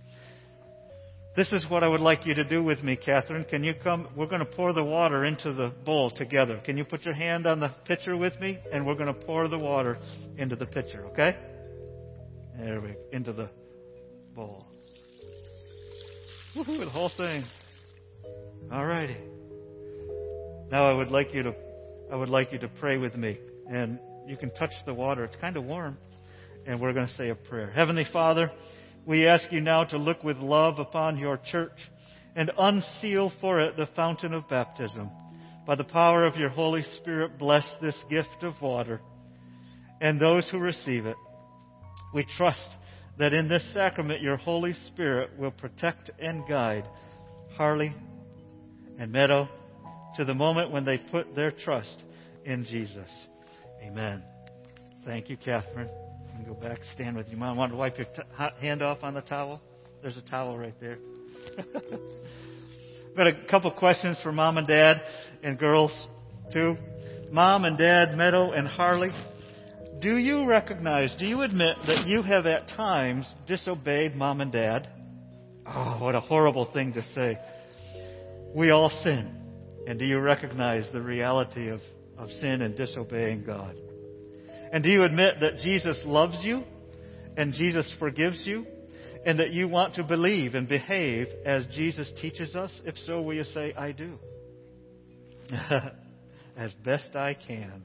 This 1.36 1.52
is 1.52 1.66
what 1.70 1.84
I 1.84 1.90
would 1.90 2.00
like 2.00 2.26
you 2.26 2.34
to 2.36 2.46
do 2.46 2.64
with 2.64 2.82
me, 2.82 2.96
Catherine. 2.96 3.44
Can 3.44 3.62
you 3.62 3.74
come? 3.84 4.08
We're 4.16 4.28
going 4.28 4.40
to 4.40 4.46
pour 4.46 4.72
the 4.72 4.84
water 4.84 5.26
into 5.26 5.52
the 5.52 5.70
bowl 5.84 6.10
together. 6.10 6.62
Can 6.64 6.78
you 6.78 6.86
put 6.86 7.04
your 7.04 7.14
hand 7.14 7.46
on 7.46 7.60
the 7.60 7.76
pitcher 7.86 8.16
with 8.16 8.40
me? 8.40 8.58
And 8.72 8.86
we're 8.86 8.96
going 8.96 9.14
to 9.14 9.26
pour 9.26 9.50
the 9.50 9.58
water 9.58 9.98
into 10.38 10.56
the 10.56 10.66
pitcher, 10.66 11.06
okay? 11.08 11.36
There 12.58 12.80
we 12.80 12.88
go. 12.90 12.96
Into 13.12 13.34
the 13.34 13.50
bowl. 14.34 14.66
Woohoo, 16.56 16.80
the 16.80 16.90
whole 16.90 17.12
thing. 17.18 17.44
All 18.72 18.86
righty. 18.86 19.18
Now 20.72 20.90
I 20.90 20.94
would 20.94 21.12
like 21.12 21.34
you 21.34 21.44
to 21.44 21.54
I 22.12 22.16
would 22.16 22.30
like 22.30 22.54
you 22.54 22.60
to 22.60 22.70
pray 22.80 22.98
with 22.98 23.16
me. 23.16 23.38
And 23.70 24.00
you 24.26 24.38
can 24.38 24.52
touch 24.52 24.72
the 24.86 24.94
water. 24.94 25.26
It's 25.26 25.36
kind 25.36 25.58
of 25.58 25.66
warm. 25.66 25.98
And 26.66 26.80
we're 26.80 26.94
going 26.94 27.08
to 27.08 27.14
say 27.16 27.30
a 27.30 27.36
prayer. 27.36 27.72
Heavenly 27.72 28.06
Father, 28.12 28.52
we 29.06 29.28
ask 29.28 29.52
you 29.52 29.62
now 29.62 29.84
to 29.86 29.98
look 29.98 30.24
with 30.24 30.38
love 30.38 30.80
upon 30.80 31.18
your 31.18 31.40
church 31.52 31.78
and 32.36 32.52
unseal 32.58 33.32
for 33.40 33.60
it 33.60 33.78
the 33.78 33.88
fountain 33.96 34.34
of 34.34 34.50
baptism. 34.50 35.10
By 35.66 35.76
the 35.76 35.84
power 35.84 36.26
of 36.26 36.36
your 36.36 36.50
Holy 36.50 36.84
Spirit, 36.98 37.38
bless 37.38 37.66
this 37.82 37.98
gift 38.10 38.44
of 38.44 38.62
water 38.62 39.02
and 40.02 40.20
those 40.20 40.48
who 40.50 40.60
receive 40.60 41.06
it. 41.06 41.16
We 42.14 42.26
trust 42.38 42.76
that 43.18 43.34
in 43.34 43.48
this 43.48 43.64
sacrament 43.74 44.22
your 44.22 44.38
Holy 44.38 44.74
Spirit 44.88 45.32
will 45.38 45.52
protect 45.52 46.12
and 46.20 46.48
guide 46.48 46.86
Harley 47.56 47.96
and 49.00 49.12
Meadow 49.12 49.48
to 50.18 50.26
the 50.26 50.34
moment 50.34 50.72
when 50.72 50.86
they 50.86 50.98
put 50.98 51.36
their 51.36 51.52
trust 51.52 52.04
in 52.44 52.66
Jesus. 52.66 53.10
Amen. 53.84 54.24
Thank 55.06 55.30
you, 55.30 55.38
Catherine. 55.38 55.90
Go 56.48 56.54
back, 56.54 56.80
stand 56.94 57.16
with 57.16 57.30
you. 57.30 57.38
mom. 57.38 57.58
Want 57.58 57.72
to 57.72 57.78
wipe 57.78 57.98
your 57.98 58.06
t- 58.08 58.22
hand 58.60 58.82
off 58.82 59.00
on 59.04 59.14
the 59.14 59.22
towel? 59.22 59.62
There's 60.02 60.18
a 60.18 60.22
towel 60.22 60.58
right 60.58 60.76
there. 60.80 60.98
I've 61.58 63.16
Got 63.16 63.28
a 63.28 63.46
couple 63.50 63.72
questions 63.72 64.20
for 64.22 64.32
mom 64.32 64.58
and 64.58 64.68
dad 64.68 65.02
and 65.42 65.58
girls 65.58 65.92
too. 66.54 66.76
Mom 67.32 67.66
and 67.66 67.78
dad, 67.78 68.16
Meadow 68.16 68.52
and 68.52 68.68
Harley, 68.68 69.10
do 70.02 70.18
you 70.18 70.46
recognize, 70.46 71.16
do 71.18 71.26
you 71.26 71.42
admit 71.42 71.78
that 71.88 72.06
you 72.06 72.22
have 72.22 72.46
at 72.46 72.68
times 72.68 73.26
disobeyed 73.48 74.16
mom 74.16 74.42
and 74.42 74.52
dad? 74.52 74.90
Oh, 75.66 75.98
what 76.00 76.14
a 76.16 76.20
horrible 76.20 76.72
thing 76.72 76.94
to 76.94 77.04
say. 77.14 77.38
We 78.54 78.70
all 78.70 78.90
sin. 79.04 79.36
And 79.88 79.98
do 79.98 80.06
you 80.06 80.20
recognize 80.20 80.88
the 80.94 81.02
reality 81.02 81.70
of, 81.70 81.80
of 82.18 82.30
sin 82.42 82.62
and 82.62 82.76
disobeying 82.76 83.44
God? 83.46 83.76
And 84.72 84.84
do 84.84 84.90
you 84.90 85.04
admit 85.04 85.36
that 85.42 85.58
Jesus 85.64 86.02
loves 86.06 86.38
you 86.42 86.64
and 87.38 87.54
Jesus 87.54 87.92
forgives 88.00 88.42
you 88.46 88.66
and 89.26 89.40
that 89.40 89.52
you 89.52 89.68
want 89.68 89.96
to 89.96 90.04
believe 90.04 90.56
and 90.56 90.68
behave 90.68 91.28
as 91.46 91.66
Jesus 91.74 92.12
teaches 92.22 92.56
us? 92.56 92.72
If 92.86 92.98
so, 93.00 93.22
will 93.22 93.36
you 93.36 93.44
say, 93.44 93.74
I 93.78 93.92
do? 93.92 94.20
as 96.58 96.74
best 96.84 97.16
I 97.16 97.34
can. 97.36 97.84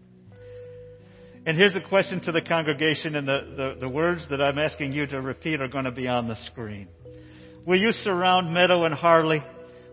And 1.46 1.56
here's 1.56 1.74
a 1.74 1.88
question 1.88 2.20
to 2.22 2.32
the 2.32 2.42
congregation, 2.42 3.14
and 3.14 3.26
the, 3.26 3.40
the, 3.56 3.80
the, 3.80 3.88
words 3.88 4.26
that 4.30 4.42
I'm 4.42 4.58
asking 4.58 4.92
you 4.92 5.06
to 5.06 5.22
repeat 5.22 5.60
are 5.60 5.68
going 5.68 5.86
to 5.86 5.92
be 5.92 6.06
on 6.06 6.28
the 6.28 6.36
screen. 6.46 6.86
Will 7.66 7.78
you 7.80 7.92
surround 7.92 8.52
Meadow 8.52 8.84
and 8.84 8.94
Harley 8.94 9.42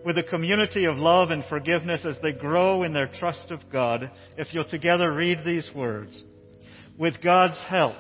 with 0.05 0.17
a 0.17 0.23
community 0.23 0.85
of 0.85 0.97
love 0.97 1.31
and 1.31 1.43
forgiveness 1.45 2.01
as 2.03 2.17
they 2.21 2.33
grow 2.33 2.83
in 2.83 2.93
their 2.93 3.09
trust 3.19 3.51
of 3.51 3.61
God 3.71 4.11
if 4.38 4.53
you'll 4.53 4.69
together 4.69 5.13
read 5.13 5.39
these 5.45 5.69
words? 5.73 6.21
With 6.97 7.21
God's 7.23 7.61
help, 7.67 7.95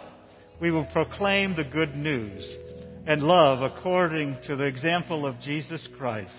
we 0.59 0.71
will 0.71 0.87
proclaim 0.91 1.55
the 1.55 1.69
good 1.71 1.95
news 1.95 2.55
and 3.05 3.21
love 3.21 3.61
according 3.61 4.37
to 4.47 4.55
the 4.55 4.65
example 4.65 5.25
of 5.25 5.39
Jesus 5.41 5.87
Christ. 5.97 6.35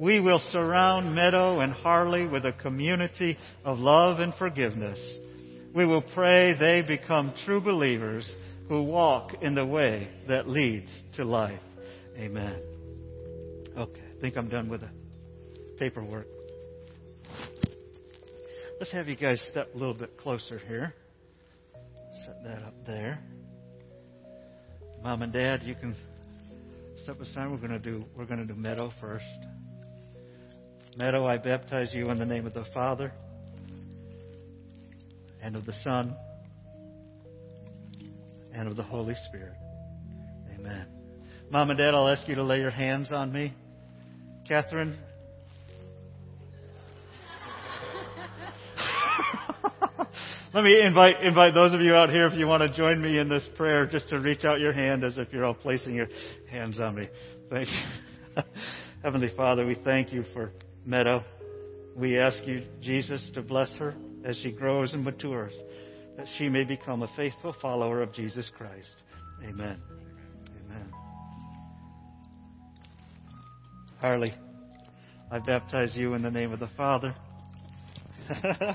We 0.00 0.20
will 0.20 0.40
surround 0.52 1.14
Meadow 1.14 1.60
and 1.60 1.72
Harley 1.72 2.26
with 2.26 2.46
a 2.46 2.52
community 2.52 3.36
of 3.64 3.78
love 3.78 4.20
and 4.20 4.32
forgiveness 4.34 4.98
we 5.74 5.86
will 5.86 6.02
pray 6.02 6.54
they 6.58 6.82
become 6.82 7.32
true 7.44 7.60
believers 7.60 8.28
who 8.68 8.82
walk 8.82 9.32
in 9.42 9.54
the 9.54 9.66
way 9.66 10.08
that 10.26 10.48
leads 10.48 10.90
to 11.14 11.24
life. 11.24 11.60
Amen. 12.16 12.60
Okay, 13.76 14.00
I 14.00 14.20
think 14.20 14.36
I'm 14.36 14.48
done 14.48 14.68
with 14.68 14.80
the 14.80 14.88
paperwork. 15.78 16.26
Let's 18.80 18.92
have 18.92 19.08
you 19.08 19.16
guys 19.16 19.40
step 19.50 19.68
a 19.74 19.78
little 19.78 19.94
bit 19.94 20.16
closer 20.16 20.60
here. 20.66 20.94
Set 22.28 22.44
that 22.44 22.62
up 22.62 22.74
there. 22.86 23.18
Mom 25.02 25.22
and 25.22 25.32
Dad, 25.32 25.62
you 25.62 25.74
can 25.74 25.96
step 27.02 27.18
aside. 27.22 27.50
We're 27.50 27.56
going 27.56 27.70
to 27.70 27.78
do 27.78 28.04
we're 28.14 28.26
going 28.26 28.40
to 28.40 28.44
do 28.44 28.54
Meadow 28.54 28.92
first. 29.00 29.24
Meadow, 30.98 31.26
I 31.26 31.38
baptize 31.38 31.88
you 31.94 32.10
in 32.10 32.18
the 32.18 32.26
name 32.26 32.44
of 32.44 32.52
the 32.52 32.66
Father 32.74 33.12
and 35.40 35.56
of 35.56 35.64
the 35.64 35.72
Son, 35.82 36.14
and 38.52 38.68
of 38.68 38.76
the 38.76 38.82
Holy 38.82 39.14
Spirit. 39.28 39.56
Amen. 40.52 40.86
Mom 41.50 41.70
and 41.70 41.78
Dad, 41.78 41.94
I'll 41.94 42.10
ask 42.10 42.28
you 42.28 42.34
to 42.34 42.42
lay 42.42 42.58
your 42.58 42.70
hands 42.70 43.10
on 43.10 43.32
me. 43.32 43.54
Catherine. 44.46 44.98
Let 50.54 50.64
me 50.64 50.80
invite 50.80 51.22
invite 51.22 51.52
those 51.52 51.74
of 51.74 51.82
you 51.82 51.94
out 51.94 52.08
here 52.08 52.26
if 52.26 52.32
you 52.32 52.46
want 52.46 52.62
to 52.62 52.74
join 52.74 53.02
me 53.02 53.18
in 53.18 53.28
this 53.28 53.46
prayer, 53.54 53.86
just 53.86 54.08
to 54.08 54.18
reach 54.18 54.46
out 54.46 54.60
your 54.60 54.72
hand 54.72 55.04
as 55.04 55.18
if 55.18 55.30
you're 55.30 55.44
all 55.44 55.52
placing 55.52 55.94
your 55.94 56.08
hands 56.50 56.80
on 56.80 56.94
me. 56.94 57.06
Thank 57.50 57.68
you. 57.68 58.42
Heavenly 59.02 59.30
Father, 59.36 59.66
we 59.66 59.76
thank 59.84 60.10
you 60.10 60.24
for 60.32 60.50
Meadow. 60.86 61.22
We 61.94 62.18
ask 62.18 62.46
you, 62.46 62.64
Jesus, 62.80 63.30
to 63.34 63.42
bless 63.42 63.70
her 63.74 63.94
as 64.24 64.38
she 64.38 64.50
grows 64.50 64.94
and 64.94 65.04
matures, 65.04 65.52
that 66.16 66.26
she 66.38 66.48
may 66.48 66.64
become 66.64 67.02
a 67.02 67.08
faithful 67.14 67.54
follower 67.60 68.00
of 68.00 68.14
Jesus 68.14 68.50
Christ. 68.56 69.02
Amen. 69.44 69.82
Amen. 70.64 70.92
Harley, 74.00 74.34
I 75.30 75.40
baptize 75.40 75.94
you 75.94 76.14
in 76.14 76.22
the 76.22 76.30
name 76.30 76.52
of 76.52 76.60
the 76.60 76.70
Father 76.74 77.14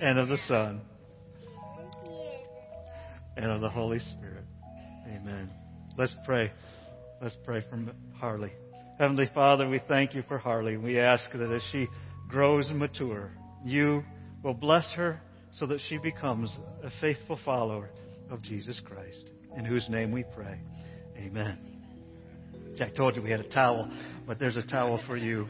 and 0.00 0.18
of 0.18 0.28
the 0.28 0.38
Son 0.48 0.80
and 3.36 3.50
of 3.50 3.60
the 3.60 3.68
Holy 3.68 3.98
Spirit. 3.98 4.44
Amen. 5.06 5.50
Let's 5.96 6.14
pray. 6.24 6.52
Let's 7.20 7.36
pray 7.44 7.62
for 7.68 7.78
Harley. 8.18 8.52
Heavenly 8.98 9.30
Father, 9.34 9.68
we 9.68 9.80
thank 9.88 10.14
you 10.14 10.22
for 10.26 10.38
Harley. 10.38 10.76
We 10.76 10.98
ask 10.98 11.30
that 11.32 11.50
as 11.50 11.62
she 11.70 11.86
grows 12.28 12.68
and 12.68 12.78
mature, 12.78 13.30
you 13.64 14.02
will 14.42 14.54
bless 14.54 14.84
her 14.96 15.20
so 15.54 15.66
that 15.66 15.80
she 15.88 15.98
becomes 15.98 16.54
a 16.82 16.90
faithful 17.00 17.38
follower 17.44 17.90
of 18.30 18.42
Jesus 18.42 18.80
Christ, 18.84 19.30
in 19.56 19.64
whose 19.64 19.88
name 19.88 20.12
we 20.12 20.24
pray. 20.34 20.60
Amen. 21.16 21.58
Jack 22.76 22.94
told 22.94 23.16
you 23.16 23.22
we 23.22 23.30
had 23.30 23.40
a 23.40 23.48
towel, 23.48 23.90
but 24.26 24.38
there's 24.38 24.56
a 24.56 24.66
towel 24.66 25.00
for 25.06 25.16
you. 25.16 25.46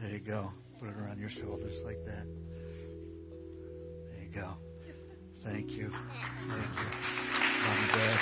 There 0.00 0.10
you 0.10 0.20
go. 0.20 0.50
Put 0.80 0.88
it 0.88 0.96
around 0.96 1.18
your 1.18 1.28
shoulders 1.28 1.76
like 1.84 1.98
that. 2.06 2.47
Go. 4.38 4.54
Thank 5.44 5.70
you. 5.70 5.90
Thank 5.90 5.90
you. 5.90 6.88
Mom 7.64 7.74
and 7.74 7.90
Dad. 7.90 8.18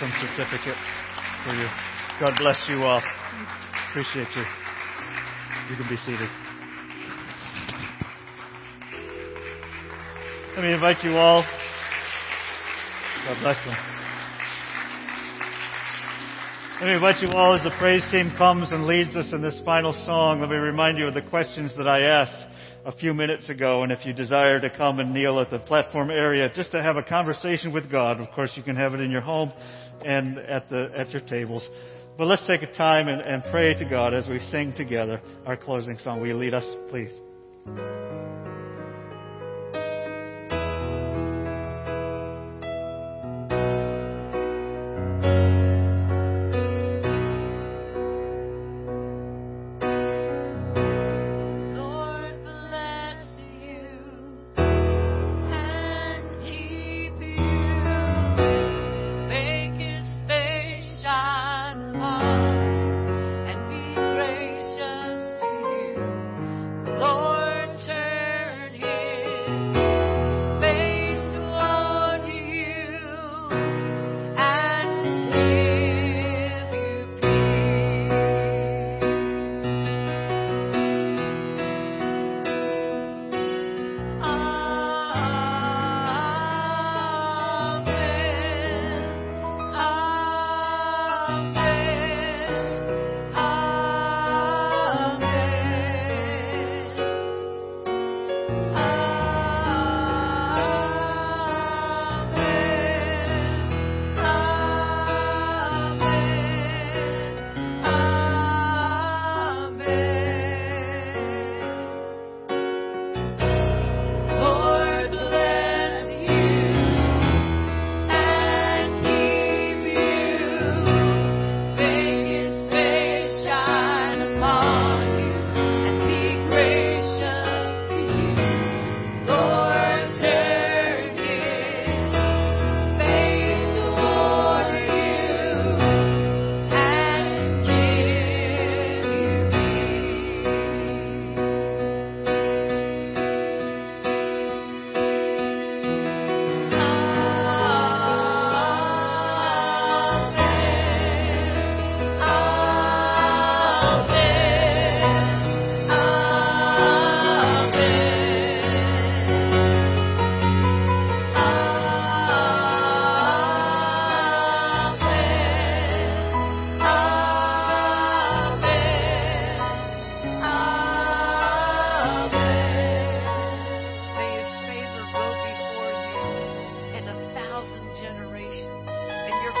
Some 0.00 0.12
certificate 0.20 0.76
for 1.44 1.54
you. 1.54 1.66
God 2.20 2.32
bless 2.38 2.58
you 2.68 2.80
all. 2.82 3.02
Appreciate 3.88 4.28
you. 4.36 4.44
You 5.70 5.76
can 5.76 5.88
be 5.88 5.96
seated. 5.96 6.28
Let 10.56 10.62
me 10.62 10.72
invite 10.72 11.02
you 11.02 11.16
all. 11.16 11.42
God 13.24 13.38
bless 13.40 13.64
them. 13.64 13.76
Let 16.80 16.86
me 16.88 16.94
invite 16.94 17.22
you 17.22 17.28
all 17.28 17.54
as 17.54 17.62
the 17.64 17.74
praise 17.78 18.02
team 18.10 18.30
comes 18.36 18.72
and 18.72 18.86
leads 18.86 19.16
us 19.16 19.32
in 19.32 19.40
this 19.40 19.58
final 19.64 19.94
song. 20.04 20.40
Let 20.40 20.50
me 20.50 20.56
remind 20.56 20.98
you 20.98 21.06
of 21.06 21.14
the 21.14 21.22
questions 21.22 21.72
that 21.78 21.88
I 21.88 22.02
asked 22.02 22.53
a 22.84 22.92
few 22.92 23.14
minutes 23.14 23.48
ago. 23.48 23.82
And 23.82 23.92
if 23.92 24.04
you 24.04 24.12
desire 24.12 24.60
to 24.60 24.70
come 24.70 25.00
and 25.00 25.12
kneel 25.12 25.40
at 25.40 25.50
the 25.50 25.58
platform 25.58 26.10
area 26.10 26.50
just 26.54 26.70
to 26.72 26.82
have 26.82 26.96
a 26.96 27.02
conversation 27.02 27.72
with 27.72 27.90
God, 27.90 28.20
of 28.20 28.30
course 28.32 28.52
you 28.56 28.62
can 28.62 28.76
have 28.76 28.94
it 28.94 29.00
in 29.00 29.10
your 29.10 29.20
home 29.20 29.52
and 30.04 30.38
at 30.38 30.68
the, 30.68 30.90
at 30.96 31.10
your 31.10 31.22
tables. 31.22 31.66
But 32.16 32.26
let's 32.26 32.46
take 32.46 32.62
a 32.62 32.72
time 32.72 33.08
and, 33.08 33.20
and 33.22 33.42
pray 33.50 33.74
to 33.74 33.84
God 33.84 34.14
as 34.14 34.28
we 34.28 34.38
sing 34.50 34.72
together 34.76 35.20
our 35.46 35.56
closing 35.56 35.98
song. 35.98 36.20
Will 36.20 36.28
you 36.28 36.36
lead 36.36 36.54
us, 36.54 36.66
please? 36.88 37.12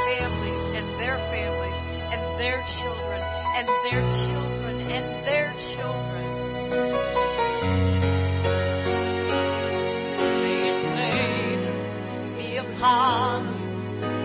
families 0.04 0.64
and 0.76 1.00
their 1.00 1.16
families 1.32 1.78
and 2.12 2.22
their 2.38 2.60
children 2.76 3.22
and 3.56 3.68
their 3.88 4.02
children 4.20 4.74
and 4.92 5.06
their 5.24 5.48
children. 5.72 6.28
May 10.44 10.60
its 10.68 10.84
name 11.00 11.62
be 12.36 12.56
upon 12.58 13.48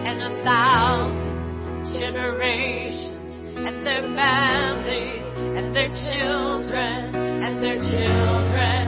and 0.08 0.22
a 0.22 0.44
thousand 0.44 1.94
generations 1.96 3.34
and 3.56 3.86
their 3.86 4.02
families 4.02 5.26
and 5.58 5.76
their 5.76 5.90
children 6.12 7.16
and 7.16 7.64
their 7.64 7.80
children. 7.80 8.79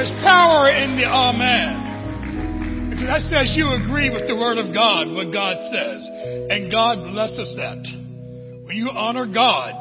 For 0.00 0.06
there's 0.06 0.24
power 0.24 0.72
in 0.72 0.96
the 0.96 1.04
Amen. 1.04 2.88
Because 2.88 3.04
that 3.04 3.20
says 3.28 3.52
you 3.52 3.68
agree 3.68 4.08
with 4.08 4.26
the 4.28 4.34
Word 4.34 4.56
of 4.56 4.72
God, 4.72 5.12
what 5.12 5.28
God 5.30 5.60
says. 5.68 6.00
And 6.48 6.72
God 6.72 7.12
blesses 7.12 7.52
that. 7.60 7.84
When 8.64 8.80
you 8.80 8.88
honor 8.88 9.26
God, 9.26 9.76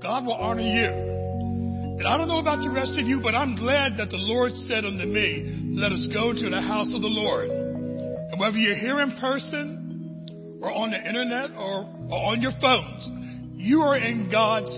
God 0.00 0.26
will 0.26 0.38
honor 0.38 0.62
you. 0.62 0.86
And 0.86 2.06
I 2.06 2.16
don't 2.16 2.28
know 2.28 2.38
about 2.38 2.62
the 2.62 2.70
rest 2.70 2.94
of 3.00 3.08
you, 3.08 3.18
but 3.20 3.34
I'm 3.34 3.56
glad 3.56 3.98
that 3.98 4.10
the 4.10 4.22
Lord 4.22 4.54
said 4.70 4.84
unto 4.84 5.06
me, 5.10 5.74
let 5.74 5.90
us 5.90 6.06
go 6.14 6.32
to 6.32 6.48
the 6.48 6.62
house 6.62 6.94
of 6.94 7.02
the 7.02 7.10
Lord. 7.10 7.50
And 7.50 8.38
whether 8.38 8.58
you're 8.58 8.78
here 8.78 9.00
in 9.00 9.10
person 9.18 10.60
or 10.62 10.70
on 10.70 10.92
the 10.92 11.02
internet 11.02 11.50
or, 11.58 11.82
or 11.82 12.30
on 12.30 12.40
your 12.40 12.54
phones, 12.60 13.10
you 13.58 13.80
are 13.80 13.96
in 13.96 14.30
God's 14.30 14.70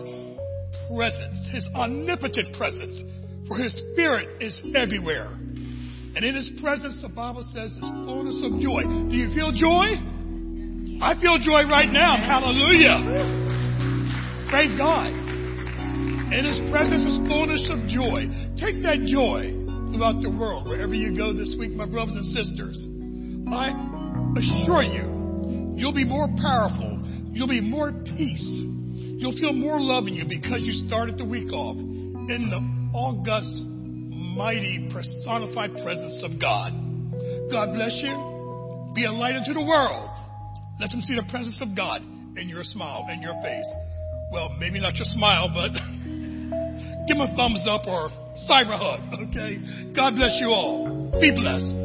presence, 0.89 1.53
His 1.53 1.69
omnipotent 1.77 2.57
presence. 2.57 2.97
For 3.49 3.57
His 3.57 3.75
Spirit 3.93 4.43
is 4.43 4.61
everywhere. 4.75 5.29
And 6.17 6.25
in 6.25 6.35
His 6.35 6.49
presence, 6.61 6.97
the 7.03 7.09
Bible 7.09 7.43
says, 7.53 7.73
is 7.73 7.81
fullness 7.81 8.41
of 8.45 8.61
joy. 8.61 8.83
Do 9.11 9.17
you 9.17 9.35
feel 9.35 9.53
joy? 9.53 9.99
I 11.03 11.19
feel 11.21 11.39
joy 11.39 11.69
right 11.69 11.91
now. 11.91 12.17
Hallelujah. 12.17 13.03
Praise 14.49 14.75
God. 14.79 15.09
In 15.11 16.45
His 16.45 16.59
presence 16.71 17.03
is 17.03 17.19
fullness 17.29 17.69
of 17.71 17.87
joy. 17.89 18.31
Take 18.57 18.83
that 18.83 19.05
joy 19.05 19.51
throughout 19.93 20.23
the 20.23 20.31
world, 20.31 20.67
wherever 20.67 20.95
you 20.95 21.17
go 21.17 21.33
this 21.33 21.55
week, 21.59 21.73
my 21.73 21.87
brothers 21.87 22.15
and 22.15 22.25
sisters. 22.33 22.79
I 23.53 23.71
assure 24.39 24.83
you, 24.83 25.77
you'll 25.77 25.93
be 25.93 26.05
more 26.05 26.29
powerful. 26.41 27.03
You'll 27.33 27.49
be 27.49 27.61
more 27.61 27.91
at 27.91 28.05
peace. 28.05 28.43
You'll 28.43 29.37
feel 29.39 29.53
more 29.53 29.81
love 29.81 30.07
in 30.07 30.15
you 30.15 30.25
because 30.29 30.63
you 30.63 30.73
started 30.87 31.19
the 31.19 31.25
week 31.25 31.53
off 31.53 31.77
in 31.77 32.49
the 32.51 32.74
august, 32.95 33.53
mighty, 34.39 34.89
personified 34.93 35.75
presence 35.83 36.23
of 36.23 36.41
God. 36.41 36.73
God 37.51 37.75
bless 37.75 38.01
you. 38.01 38.93
Be 38.95 39.05
a 39.05 39.13
light 39.13 39.35
unto 39.35 39.53
the 39.53 39.61
world. 39.61 40.09
Let 40.81 40.91
them 40.91 41.01
see 41.03 41.15
the 41.15 41.27
presence 41.29 41.59
of 41.61 41.77
God 41.77 42.03
in 42.39 42.49
your 42.49 42.63
smile, 42.63 43.07
in 43.13 43.21
your 43.21 43.35
face. 43.43 43.67
Well, 44.33 44.57
maybe 44.59 44.81
not 44.81 44.95
your 44.95 45.07
smile, 45.07 45.51
but 45.53 45.73
give 47.09 47.19
them 47.19 47.29
a 47.29 47.35
thumbs 47.37 47.67
up 47.69 47.87
or 47.87 48.11
cyber 48.49 48.79
hug, 48.79 49.01
okay? 49.31 49.93
God 49.95 50.15
bless 50.15 50.39
you 50.41 50.49
all. 50.49 51.11
Be 51.21 51.31
blessed. 51.31 51.85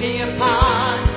Be 0.00 1.07